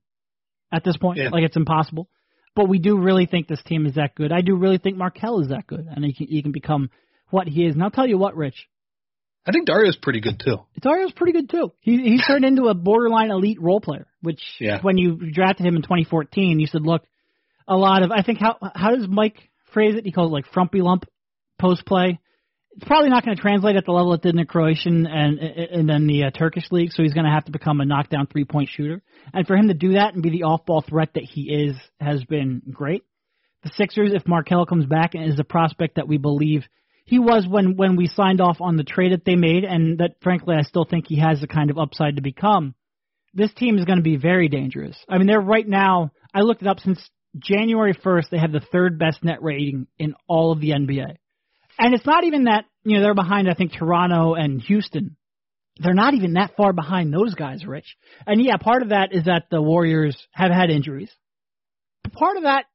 at 0.73 0.85
this 0.85 0.97
point. 0.97 1.19
Yeah. 1.19 1.31
Like 1.31 1.45
it's 1.45 1.57
impossible. 1.57 2.09
But 2.57 2.69
we 2.69 2.79
do 2.79 2.99
really 2.99 3.27
think 3.27 3.49
this 3.49 3.63
team 3.65 3.85
is 3.85 3.95
that 3.95 4.15
good. 4.15 4.31
I 4.31 4.41
do 4.41 4.55
really 4.55 4.79
think 4.79 4.97
Markelle 4.97 5.41
is 5.41 5.49
that 5.49 5.67
good, 5.67 5.87
and 5.91 6.05
he 6.05 6.15
can 6.15 6.27
he 6.29 6.43
can 6.43 6.53
become 6.53 6.91
what 7.31 7.49
he 7.49 7.67
is. 7.67 7.75
And 7.75 7.83
I'll 7.83 7.91
tell 7.91 8.07
you 8.07 8.19
what, 8.19 8.37
Rich, 8.37 8.69
I 9.47 9.53
think 9.53 9.67
Dario's 9.67 9.97
pretty 9.97 10.21
good 10.21 10.41
too. 10.43 10.59
Dario's 10.81 11.13
pretty 11.13 11.33
good 11.33 11.51
too. 11.51 11.73
He 11.81 11.99
he's 11.99 12.27
turned 12.27 12.45
into 12.45 12.69
a 12.69 12.75
borderline 12.75 13.31
elite 13.31 13.61
role 13.61 13.81
player. 13.81 14.07
Which 14.23 14.41
Yeah. 14.59 14.81
when 14.81 14.97
you 14.97 15.17
drafted 15.33 15.67
him 15.67 15.77
in 15.77 15.83
2014, 15.83 16.61
you 16.61 16.67
said, 16.67 16.83
look, 16.83 17.03
a 17.69 17.77
lot 17.77 18.03
of 18.03 18.11
I 18.11 18.23
think 18.23 18.39
how 18.39 18.57
how 18.75 18.95
does 18.95 19.07
Mike 19.09 19.51
phrase 19.73 19.95
it? 19.97 20.05
He 20.05 20.13
calls 20.13 20.31
it 20.31 20.35
like 20.35 20.47
frumpy 20.53 20.81
lump 20.81 21.05
post 21.59 21.85
play. 21.85 22.19
It's 22.77 22.85
probably 22.87 23.11
not 23.11 23.25
going 23.25 23.37
to 23.37 23.41
translate 23.41 23.77
at 23.77 23.85
the 23.85 23.93
level 23.93 24.15
it 24.15 24.23
did 24.23 24.31
in 24.31 24.37
the 24.37 24.45
Croatian 24.47 25.07
and 25.07 25.39
and 25.39 25.89
then 25.89 26.07
the 26.07 26.25
uh, 26.25 26.31
Turkish 26.31 26.65
league. 26.73 26.93
So 26.93 27.03
he's 27.03 27.15
going 27.15 27.27
to 27.27 27.31
have 27.31 27.45
to 27.45 27.53
become 27.53 27.81
a 27.81 27.85
knockdown 27.85 28.27
three 28.27 28.45
point 28.45 28.71
shooter. 28.71 29.03
And 29.33 29.47
for 29.47 29.57
him 29.57 29.69
to 29.69 29.75
do 29.75 29.93
that 29.93 30.15
and 30.15 30.23
be 30.23 30.31
the 30.31 30.45
off 30.45 30.65
ball 30.67 30.83
threat 30.83 31.11
that 31.15 31.23
he 31.25 31.43
is 31.43 31.77
has 32.01 32.25
been 32.25 32.63
great. 32.73 33.03
The 33.63 33.71
Sixers, 33.77 34.13
if 34.13 34.27
Markelle 34.27 34.67
comes 34.67 34.87
back 34.87 35.15
and 35.15 35.25
is 35.25 35.37
the 35.37 35.45
prospect 35.45 35.97
that 35.97 36.09
we 36.09 36.19
believe 36.19 36.65
he 37.05 37.19
was 37.19 37.47
when 37.47 37.77
when 37.77 37.97
we 37.97 38.07
signed 38.07 38.41
off 38.41 38.61
on 38.61 38.77
the 38.77 38.85
trade 38.85 39.13
that 39.13 39.25
they 39.25 39.37
made, 39.37 39.65
and 39.65 39.99
that 39.99 40.17
frankly 40.23 40.57
I 40.57 40.63
still 40.63 40.85
think 40.85 41.07
he 41.07 41.19
has 41.19 41.41
the 41.41 41.47
kind 41.47 41.71
of 41.71 41.79
upside 41.79 42.17
to 42.17 42.23
become. 42.23 42.75
This 43.35 43.53
team 43.53 43.79
is 43.79 43.85
going 43.85 43.99
to 43.99 44.03
be 44.03 44.17
very 44.17 44.49
dangerous. 44.49 44.97
I 45.09 45.19
mean, 45.19 45.27
they're 45.27 45.41
right 45.41 45.67
now. 45.67 46.13
I 46.33 46.41
looked 46.41 46.63
it 46.63 46.69
up 46.69 46.79
since 46.79 47.01
January 47.37 47.95
1st. 47.95 48.31
They 48.31 48.39
have 48.39 48.53
the 48.53 48.61
third 48.61 48.99
best 48.99 49.25
net 49.25 49.43
rating 49.43 49.87
in 49.99 50.15
all 50.29 50.53
of 50.53 50.61
the 50.61 50.71
NBA, 50.71 51.17
and 51.79 51.95
it's 51.95 52.07
not 52.07 52.25
even 52.25 52.45
that 52.45 52.65
you 52.85 52.97
know 52.97 53.03
they're 53.03 53.15
behind. 53.15 53.51
I 53.51 53.55
think 53.55 53.73
Toronto 53.73 54.35
and 54.35 54.61
Houston. 54.63 55.17
They're 55.77 55.93
not 55.93 56.15
even 56.15 56.35
that 56.35 56.55
far 56.57 56.73
behind 56.73 57.13
those 57.13 57.35
guys, 57.35 57.67
Rich. 57.67 57.97
And 58.29 58.41
yeah, 58.41 58.59
part 58.59 58.83
of 58.83 58.91
that 58.91 59.13
is 59.13 59.25
that 59.25 59.47
the 59.51 59.61
Warriors 59.61 60.17
have 60.31 60.53
had 60.53 60.71
injuries. 60.71 61.11
But 62.05 62.13
part 62.13 62.37
of 62.37 62.45
that 62.45 62.67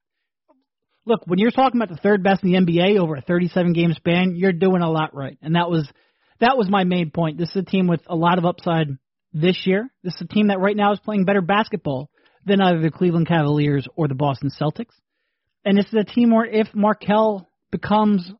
look, 1.06 1.22
when 1.26 1.40
you're 1.40 1.52
talking 1.52 1.80
about 1.80 1.94
the 1.94 2.02
third 2.02 2.24
best 2.24 2.44
in 2.44 2.52
the 2.52 2.60
NBA 2.60 3.00
over 3.00 3.16
a 3.16 3.22
37 3.22 3.74
game 3.74 3.94
span, 3.94 4.36
you're 4.36 4.54
doing 4.54 4.82
a 4.82 4.90
lot 4.90 5.16
right. 5.16 5.38
And 5.42 5.56
that 5.56 5.70
was 5.70 5.90
that 6.40 6.58
was 6.58 6.70
my 6.70 6.84
main 6.84 7.12
point. 7.12 7.38
This 7.38 7.50
is 7.50 7.58
a 7.58 7.64
team 7.64 7.88
with 7.88 8.02
a 8.08 8.16
lot 8.16 8.38
of 8.38 8.46
upside 8.46 8.88
this 9.34 9.66
year. 9.66 9.90
This 10.04 10.16
is 10.16 10.22
a 10.22 10.34
team 10.34 10.48
that 10.48 10.60
right 10.60 10.76
now 10.76 10.94
is 10.94 11.00
playing 11.00 11.26
better 11.26 11.42
basketball 11.42 12.10
than 12.46 12.62
either 12.62 12.82
the 12.82 12.92
Cleveland 12.92 13.28
Cavaliers 13.28 13.88
or 13.96 14.08
the 14.08 14.16
Boston 14.16 14.50
Celtics. 14.50 14.94
And 15.66 15.78
this 15.78 15.88
is 15.88 15.94
a 16.00 16.04
team 16.04 16.32
where 16.32 16.46
if 16.46 16.68
Markelle 16.74 17.50
becomes 17.72 18.32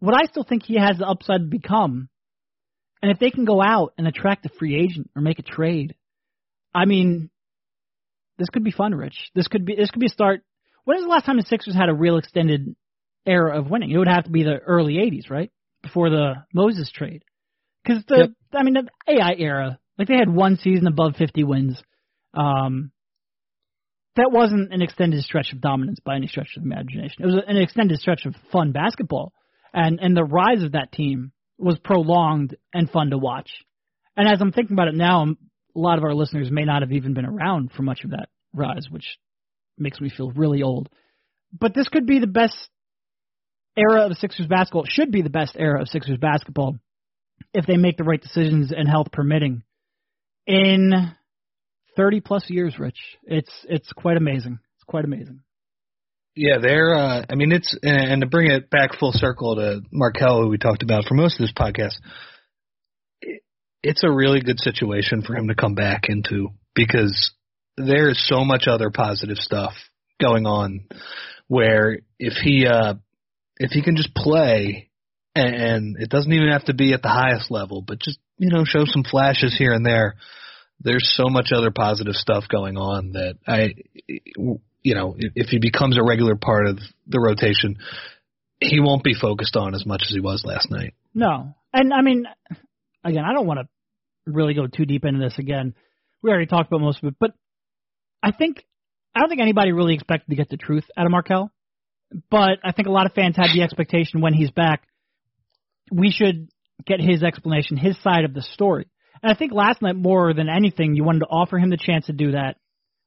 what 0.00 0.14
I 0.14 0.26
still 0.26 0.44
think 0.44 0.64
he 0.64 0.78
has 0.78 0.98
the 0.98 1.06
upside 1.06 1.40
to 1.40 1.46
become, 1.46 2.08
and 3.02 3.10
if 3.12 3.18
they 3.18 3.30
can 3.30 3.44
go 3.44 3.62
out 3.62 3.92
and 3.98 4.06
attract 4.06 4.46
a 4.46 4.50
free 4.58 4.74
agent 4.74 5.10
or 5.14 5.22
make 5.22 5.38
a 5.38 5.42
trade, 5.42 5.94
I 6.74 6.86
mean, 6.86 7.30
this 8.38 8.48
could 8.48 8.64
be 8.64 8.70
fun, 8.70 8.94
Rich. 8.94 9.30
This 9.34 9.46
could 9.46 9.64
be 9.64 9.76
this 9.76 9.90
could 9.90 10.00
be 10.00 10.06
a 10.06 10.10
start. 10.10 10.42
When 10.84 10.96
was 10.96 11.04
the 11.04 11.10
last 11.10 11.24
time 11.24 11.36
the 11.36 11.44
Sixers 11.44 11.74
had 11.74 11.88
a 11.88 11.94
real 11.94 12.18
extended 12.18 12.74
era 13.26 13.58
of 13.58 13.70
winning? 13.70 13.90
It 13.90 13.98
would 13.98 14.08
have 14.08 14.24
to 14.24 14.30
be 14.30 14.42
the 14.42 14.58
early 14.58 14.94
'80s, 14.94 15.30
right? 15.30 15.50
Before 15.82 16.10
the 16.10 16.44
Moses 16.52 16.90
trade, 16.90 17.24
because 17.82 18.04
the 18.06 18.16
Yep. 18.16 18.30
I 18.52 18.62
mean 18.62 18.74
the 18.74 19.12
AI 19.12 19.34
era, 19.38 19.78
like 19.98 20.08
they 20.08 20.16
had 20.16 20.28
one 20.28 20.56
season 20.56 20.86
above 20.86 21.16
50 21.16 21.44
wins. 21.44 21.82
Um, 22.32 22.90
that 24.16 24.30
wasn't 24.30 24.72
an 24.72 24.80
extended 24.80 25.22
stretch 25.24 25.52
of 25.52 25.60
dominance 25.60 25.98
by 26.00 26.16
any 26.16 26.28
stretch 26.28 26.56
of 26.56 26.62
the 26.62 26.68
imagination. 26.68 27.24
It 27.24 27.26
was 27.26 27.42
an 27.46 27.56
extended 27.56 27.98
stretch 27.98 28.26
of 28.26 28.34
fun 28.52 28.72
basketball, 28.72 29.32
and 29.72 29.98
and 30.00 30.16
the 30.16 30.24
rise 30.24 30.62
of 30.62 30.72
that 30.72 30.92
team 30.92 31.32
was 31.58 31.78
prolonged 31.78 32.56
and 32.72 32.90
fun 32.90 33.10
to 33.10 33.18
watch. 33.18 33.50
And 34.16 34.28
as 34.28 34.40
I'm 34.40 34.52
thinking 34.52 34.74
about 34.74 34.88
it 34.88 34.94
now, 34.94 35.24
a 35.24 35.78
lot 35.78 35.98
of 35.98 36.04
our 36.04 36.14
listeners 36.14 36.50
may 36.50 36.64
not 36.64 36.82
have 36.82 36.92
even 36.92 37.14
been 37.14 37.26
around 37.26 37.72
for 37.72 37.82
much 37.82 38.04
of 38.04 38.10
that 38.10 38.28
rise, 38.52 38.86
which 38.90 39.18
makes 39.78 40.00
me 40.00 40.10
feel 40.10 40.30
really 40.30 40.62
old. 40.62 40.88
But 41.58 41.74
this 41.74 41.88
could 41.88 42.06
be 42.06 42.18
the 42.18 42.26
best 42.26 42.56
era 43.76 44.06
of 44.06 44.16
Sixers 44.16 44.46
basketball. 44.46 44.84
It 44.84 44.90
should 44.90 45.10
be 45.10 45.22
the 45.22 45.30
best 45.30 45.56
era 45.58 45.80
of 45.80 45.88
Sixers 45.88 46.18
basketball 46.18 46.78
if 47.52 47.66
they 47.66 47.76
make 47.76 47.96
the 47.96 48.04
right 48.04 48.20
decisions 48.20 48.72
and 48.76 48.88
health 48.88 49.08
permitting 49.12 49.62
in 50.46 51.12
30 51.96 52.20
plus 52.20 52.48
years, 52.48 52.78
Rich. 52.78 52.98
It's 53.24 53.52
it's 53.68 53.92
quite 53.92 54.16
amazing. 54.16 54.58
It's 54.76 54.84
quite 54.84 55.04
amazing. 55.04 55.40
Yeah, 56.36 56.58
they're. 56.60 56.94
Uh, 56.94 57.24
I 57.30 57.34
mean, 57.36 57.52
it's 57.52 57.76
and, 57.82 58.20
to 58.20 58.26
bring 58.26 58.50
it 58.50 58.68
back 58.68 58.98
full 58.98 59.12
circle 59.12 59.56
to 59.56 59.82
Markelle, 59.92 60.42
who 60.42 60.48
we 60.48 60.58
talked 60.58 60.82
about 60.82 61.04
for 61.04 61.14
most 61.14 61.38
of 61.38 61.44
this 61.44 61.52
podcast. 61.52 61.94
It, 63.20 63.42
it's 63.82 64.02
a 64.02 64.10
really 64.10 64.40
good 64.40 64.58
situation 64.58 65.22
for 65.22 65.36
him 65.36 65.48
to 65.48 65.54
come 65.54 65.74
back 65.74 66.08
into 66.08 66.48
because 66.74 67.32
there 67.76 68.08
is 68.08 68.26
so 68.28 68.44
much 68.44 68.64
other 68.66 68.90
positive 68.90 69.36
stuff 69.36 69.72
going 70.20 70.46
on. 70.46 70.86
Where 71.46 71.98
if 72.18 72.34
he 72.42 72.66
uh, 72.66 72.94
if 73.58 73.70
he 73.70 73.82
can 73.82 73.96
just 73.96 74.14
play, 74.14 74.90
and, 75.34 75.54
and 75.54 75.96
it 75.98 76.08
doesn't 76.08 76.32
even 76.32 76.50
have 76.50 76.64
to 76.66 76.74
be 76.74 76.94
at 76.94 77.02
the 77.02 77.08
highest 77.08 77.50
level, 77.50 77.82
but 77.86 77.98
just 77.98 78.18
you 78.38 78.50
know 78.50 78.64
show 78.64 78.84
some 78.86 79.04
flashes 79.04 79.54
here 79.56 79.72
and 79.72 79.84
there. 79.84 80.14
There's 80.80 81.14
so 81.16 81.28
much 81.28 81.50
other 81.54 81.70
positive 81.70 82.14
stuff 82.14 82.44
going 82.50 82.76
on 82.76 83.12
that 83.12 83.36
I 83.46 83.74
you 84.84 84.94
know, 84.94 85.16
if, 85.18 85.48
he 85.48 85.58
becomes 85.58 85.98
a 85.98 86.04
regular 86.04 86.36
part 86.36 86.66
of 86.66 86.78
the 87.06 87.18
rotation, 87.18 87.78
he 88.60 88.80
won't 88.80 89.02
be 89.02 89.14
focused 89.14 89.56
on 89.56 89.74
as 89.74 89.84
much 89.84 90.02
as 90.06 90.14
he 90.14 90.20
was 90.20 90.44
last 90.44 90.70
night. 90.70 90.94
No. 91.14 91.54
And 91.72 91.92
I 91.92 92.02
mean, 92.02 92.26
again, 93.02 93.24
I 93.24 93.32
don't 93.32 93.46
want 93.46 93.60
to 93.60 94.30
really 94.30 94.54
go 94.54 94.66
too 94.66 94.84
deep 94.84 95.04
into 95.04 95.20
this 95.20 95.38
again. 95.38 95.74
We 96.22 96.30
already 96.30 96.46
talked 96.46 96.70
about 96.70 96.82
most 96.82 97.02
of 97.02 97.08
it, 97.08 97.16
but 97.18 97.32
I 98.24 98.32
think 98.32 98.64
I 99.14 99.20
don't 99.20 99.28
think 99.28 99.42
anybody 99.42 99.72
really 99.72 99.94
expected 99.94 100.30
to 100.30 100.36
get 100.36 100.48
the 100.48 100.56
truth 100.56 100.84
out 100.96 101.04
of 101.04 101.12
Markelle, 101.12 101.52
but 102.30 102.58
I 102.64 102.72
think 102.72 102.88
a 102.88 102.92
lot 102.92 103.06
of 103.06 103.12
fans 103.12 103.36
had 103.36 103.50
the 103.54 103.62
expectation 103.62 104.22
when 104.22 104.32
he's 104.32 104.50
back, 104.50 104.82
we 105.92 106.10
should 106.10 106.48
get 106.86 107.00
his 107.00 107.22
explanation, 107.22 107.76
his 107.76 108.00
side 108.02 108.24
of 108.24 108.32
the 108.32 108.42
story. 108.42 108.88
And 109.22 109.30
I 109.30 109.36
think 109.36 109.52
last 109.52 109.82
night, 109.82 109.96
more 109.96 110.32
than 110.32 110.48
anything, 110.48 110.94
you 110.94 111.04
wanted 111.04 111.20
to 111.20 111.26
offer 111.26 111.58
him 111.58 111.70
the 111.70 111.76
chance 111.76 112.06
to 112.06 112.12
do 112.12 112.32
that 112.32 112.56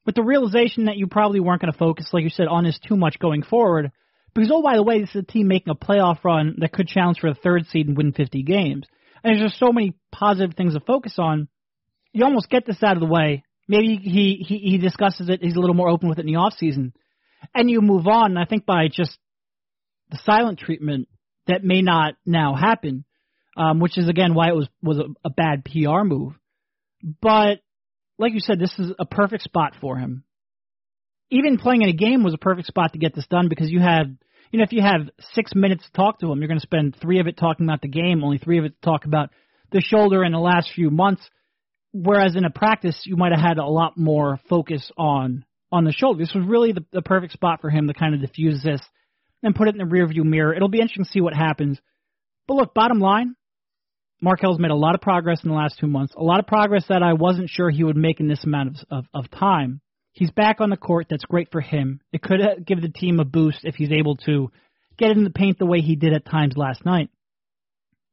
with 0.06 0.16
the 0.16 0.24
realization 0.24 0.86
that 0.86 0.98
you 0.98 1.08
probably 1.08 1.40
weren't 1.40 1.62
going 1.62 1.72
to 1.72 1.78
focus, 1.78 2.10
like 2.14 2.24
you 2.24 2.30
said, 2.30 2.48
on 2.48 2.64
this 2.64 2.80
too 2.88 2.96
much 2.96 3.20
going 3.20 3.44
forward. 3.44 3.92
Because, 4.34 4.52
oh, 4.54 4.62
by 4.62 4.76
the 4.76 4.84
way, 4.84 5.02
this 5.02 5.10
is 5.10 5.24
a 5.24 5.32
team 5.32 5.48
making 5.48 5.72
a 5.72 5.76
playoff 5.76 6.24
run 6.24 6.56
that 6.60 6.72
could 6.72 6.88
challenge 6.88 7.20
for 7.20 7.30
the 7.32 7.40
third 7.40 7.66
seed 7.68 7.88
and 7.88 7.98
win 7.98 8.14
50 8.14 8.44
games. 8.44 8.86
And 9.24 9.36
there's 9.36 9.50
just 9.50 9.60
so 9.60 9.72
many 9.72 9.96
positive 10.12 10.56
things 10.56 10.76
to 10.76 10.80
focus 10.80 11.16
on. 11.18 11.50
You 12.14 12.24
almost 12.24 12.50
get 12.50 12.66
this 12.66 12.82
out 12.84 12.96
of 12.96 13.02
the 13.02 13.08
way. 13.08 13.44
Maybe 13.68 14.00
he, 14.02 14.44
he, 14.48 14.58
he 14.72 14.78
discusses 14.78 15.30
it. 15.30 15.42
He's 15.42 15.56
a 15.56 15.60
little 15.60 15.76
more 15.76 15.90
open 15.90 16.10
with 16.10 16.20
it 16.20 16.26
in 16.26 16.28
the 16.28 16.40
off 16.40 16.54
season, 16.58 16.94
and 17.54 17.70
you 17.70 17.82
move 17.82 18.08
on. 18.08 18.32
And 18.32 18.40
I 18.40 18.46
think 18.46 18.66
by 18.66 18.88
just 18.88 19.18
the 20.10 20.20
silent 20.24 20.60
treatment 20.60 21.10
that 21.48 21.64
may 21.64 21.82
not 21.82 22.16
now 22.26 22.56
happen, 22.56 23.04
um, 23.58 23.80
which 23.80 23.98
is 23.98 24.08
again 24.08 24.34
why 24.34 24.50
it 24.50 24.56
was 24.56 24.68
was 24.82 25.00
a, 25.00 25.06
a 25.26 25.30
bad 25.30 25.66
PR 25.66 26.04
move. 26.04 26.34
But 27.22 27.60
like 28.18 28.34
you 28.34 28.40
said, 28.40 28.60
this 28.60 28.74
is 28.78 28.92
a 28.98 29.06
perfect 29.06 29.44
spot 29.44 29.74
for 29.80 29.98
him. 29.98 30.24
Even 31.30 31.58
playing 31.58 31.82
in 31.82 31.90
a 31.90 31.94
game 31.94 32.24
was 32.24 32.34
a 32.34 32.40
perfect 32.40 32.68
spot 32.68 32.94
to 32.94 33.00
get 33.00 33.14
this 33.14 33.28
done 33.28 33.50
because 33.50 33.70
you 33.70 33.80
had, 33.80 34.18
you 34.52 34.60
know, 34.60 34.64
if 34.64 34.72
you 34.72 34.82
have 34.82 35.10
six 35.34 35.54
minutes 35.54 35.86
to 35.86 35.92
talk 35.92 36.20
to 36.20 36.32
him, 36.32 36.40
you're 36.40 36.48
going 36.48 36.60
to 36.60 36.66
spend 36.66 36.96
three 37.02 37.20
of 37.20 37.28
it 37.28 37.38
talking 37.38 37.66
about 37.66 37.82
the 37.82 37.90
game, 37.90 38.24
only 38.24 38.38
three 38.38 38.60
of 38.60 38.66
it 38.66 38.82
to 38.82 38.86
talk 38.86 39.06
about 39.06 39.30
the 39.72 39.82
shoulder 39.82 40.24
in 40.24 40.32
the 40.32 40.40
last 40.40 40.70
few 40.74 40.90
months. 40.90 41.30
Whereas 41.94 42.36
in 42.36 42.46
a 42.46 42.50
practice, 42.50 43.02
you 43.06 43.16
might 43.16 43.32
have 43.32 43.42
had 43.42 43.58
a 43.58 43.66
lot 43.66 43.98
more 43.98 44.40
focus 44.50 44.92
on 44.98 45.46
on 45.72 45.84
the 45.84 45.92
shoulder. 45.92 46.20
This 46.20 46.34
was 46.34 46.46
really 46.46 46.72
the, 46.72 46.86
the 46.94 47.02
perfect 47.02 47.34
spot 47.34 47.60
for 47.60 47.70
him 47.70 47.88
to 47.88 47.94
kind 47.94 48.16
of 48.16 48.22
diffuse 48.22 48.64
this 48.64 48.82
and 49.44 49.56
put 49.56 49.68
it 49.68 49.76
in 49.76 49.78
the 49.78 49.96
rearview 49.96 50.24
mirror. 50.24 50.54
It'll 50.54 50.70
be 50.70 50.80
interesting 50.80 51.04
to 51.04 51.12
see 51.12 51.22
what 51.22 51.34
happens. 51.34 51.80
But 52.48 52.56
look, 52.56 52.74
bottom 52.74 53.00
line, 53.00 53.36
Markelle's 54.22 54.60
made 54.60 54.72
a 54.72 54.76
lot 54.76 54.96
of 54.96 55.02
progress 55.02 55.44
in 55.44 55.50
the 55.50 55.56
last 55.56 55.78
two 55.80 55.88
months, 55.88 56.14
a 56.16 56.24
lot 56.24 56.40
of 56.40 56.48
progress 56.48 56.86
that 56.90 57.04
I 57.04 57.14
wasn't 57.14 57.50
sure 57.50 57.70
he 57.70 57.84
would 57.84 57.98
make 57.98 58.20
in 58.20 58.28
this 58.28 58.44
amount 58.44 58.78
of, 58.90 59.06
of, 59.14 59.26
of 59.26 59.32
time. 59.32 59.82
He's 60.14 60.32
back 60.32 60.62
on 60.62 60.72
the 60.72 60.78
court. 60.78 61.08
That's 61.10 61.26
great 61.26 61.52
for 61.52 61.62
him. 61.62 62.02
It 62.12 62.24
could 62.24 62.42
uh, 62.42 62.56
give 62.66 62.82
the 62.82 62.90
team 62.90 63.20
a 63.20 63.26
boost 63.26 63.60
if 63.64 63.76
he's 63.76 63.92
able 63.92 64.16
to 64.26 64.52
get 64.98 65.12
in 65.12 65.24
the 65.24 65.30
paint 65.30 65.60
the 65.60 65.68
way 65.68 65.82
he 65.82 65.96
did 65.96 66.14
at 66.14 66.26
times 66.26 66.58
last 66.58 66.84
night. 66.86 67.10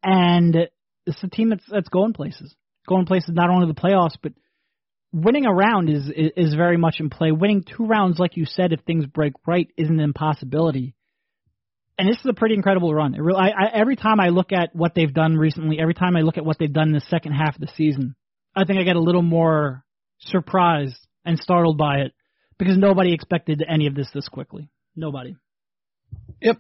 And 0.02 0.68
it's 1.06 1.22
a 1.22 1.28
team 1.28 1.48
that's 1.48 1.64
that's 1.66 1.88
going 1.88 2.12
places, 2.12 2.54
going 2.86 3.06
places 3.06 3.30
not 3.32 3.50
only 3.50 3.66
the 3.66 3.80
playoffs, 3.80 4.16
but 4.22 4.32
winning 5.12 5.46
a 5.46 5.52
round 5.52 5.88
is, 5.88 6.04
is 6.08 6.32
is 6.36 6.54
very 6.54 6.76
much 6.76 6.96
in 7.00 7.10
play. 7.10 7.32
Winning 7.32 7.64
two 7.64 7.86
rounds, 7.86 8.18
like 8.18 8.36
you 8.36 8.44
said, 8.44 8.72
if 8.72 8.80
things 8.80 9.06
break 9.06 9.34
right, 9.46 9.68
isn't 9.76 9.98
an 9.98 10.04
impossibility 10.04 10.94
and 11.98 12.08
this 12.08 12.18
is 12.18 12.26
a 12.26 12.34
pretty 12.34 12.54
incredible 12.54 12.92
run. 12.92 13.14
It 13.14 13.20
really, 13.20 13.40
I, 13.40 13.66
I, 13.66 13.70
every 13.72 13.96
time 13.96 14.18
I 14.20 14.28
look 14.28 14.52
at 14.52 14.74
what 14.74 14.94
they've 14.94 15.12
done 15.12 15.36
recently, 15.36 15.78
every 15.78 15.94
time 15.94 16.16
I 16.16 16.20
look 16.20 16.36
at 16.36 16.44
what 16.44 16.58
they've 16.58 16.72
done 16.72 16.88
in 16.88 16.94
the 16.94 17.00
second 17.08 17.32
half 17.32 17.54
of 17.54 17.60
the 17.60 17.70
season, 17.76 18.16
I 18.54 18.64
think 18.64 18.80
I 18.80 18.82
get 18.82 18.96
a 18.96 19.00
little 19.00 19.22
more 19.22 19.84
surprised 20.18 20.96
and 21.24 21.38
startled 21.38 21.78
by 21.78 21.98
it 21.98 22.12
because 22.58 22.76
nobody 22.76 23.12
expected 23.12 23.64
any 23.68 23.86
of 23.86 23.94
this 23.94 24.08
this 24.12 24.28
quickly. 24.28 24.68
Nobody. 24.96 25.36
Yep. 26.40 26.58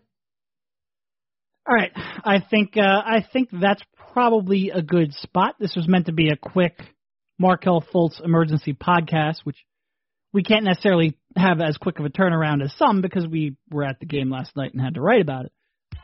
All 1.66 1.74
right. 1.74 1.90
I 1.94 2.40
think 2.40 2.76
uh, 2.76 2.82
I 2.82 3.24
think 3.32 3.48
that's 3.50 3.82
probably 4.12 4.70
a 4.70 4.82
good 4.82 5.14
spot. 5.14 5.54
This 5.58 5.74
was 5.74 5.88
meant 5.88 6.06
to 6.06 6.12
be 6.12 6.28
a 6.28 6.36
quick 6.36 6.78
Markelle 7.38 7.82
Fultz 7.94 8.22
emergency 8.22 8.74
podcast, 8.74 9.38
which 9.44 9.56
we 10.32 10.42
can't 10.42 10.64
necessarily 10.64 11.16
have 11.36 11.60
as 11.60 11.76
quick 11.76 11.98
of 11.98 12.04
a 12.04 12.10
turnaround 12.10 12.62
as 12.62 12.72
some 12.76 13.00
because 13.00 13.26
we 13.26 13.56
were 13.70 13.84
at 13.84 13.98
the 14.00 14.06
game 14.06 14.30
last 14.30 14.54
night 14.56 14.72
and 14.72 14.82
had 14.82 14.94
to 14.94 15.00
write 15.00 15.22
about 15.22 15.46
it. 15.46 15.52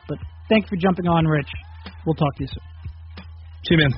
But 0.07 0.17
thanks 0.49 0.69
for 0.69 0.77
jumping 0.77 1.07
on, 1.07 1.25
Rich. 1.25 1.49
We'll 2.05 2.15
talk 2.15 2.35
to 2.37 2.43
you 2.43 2.47
soon. 2.47 2.63
See 3.67 3.75
you, 3.75 3.77
man. 3.77 3.91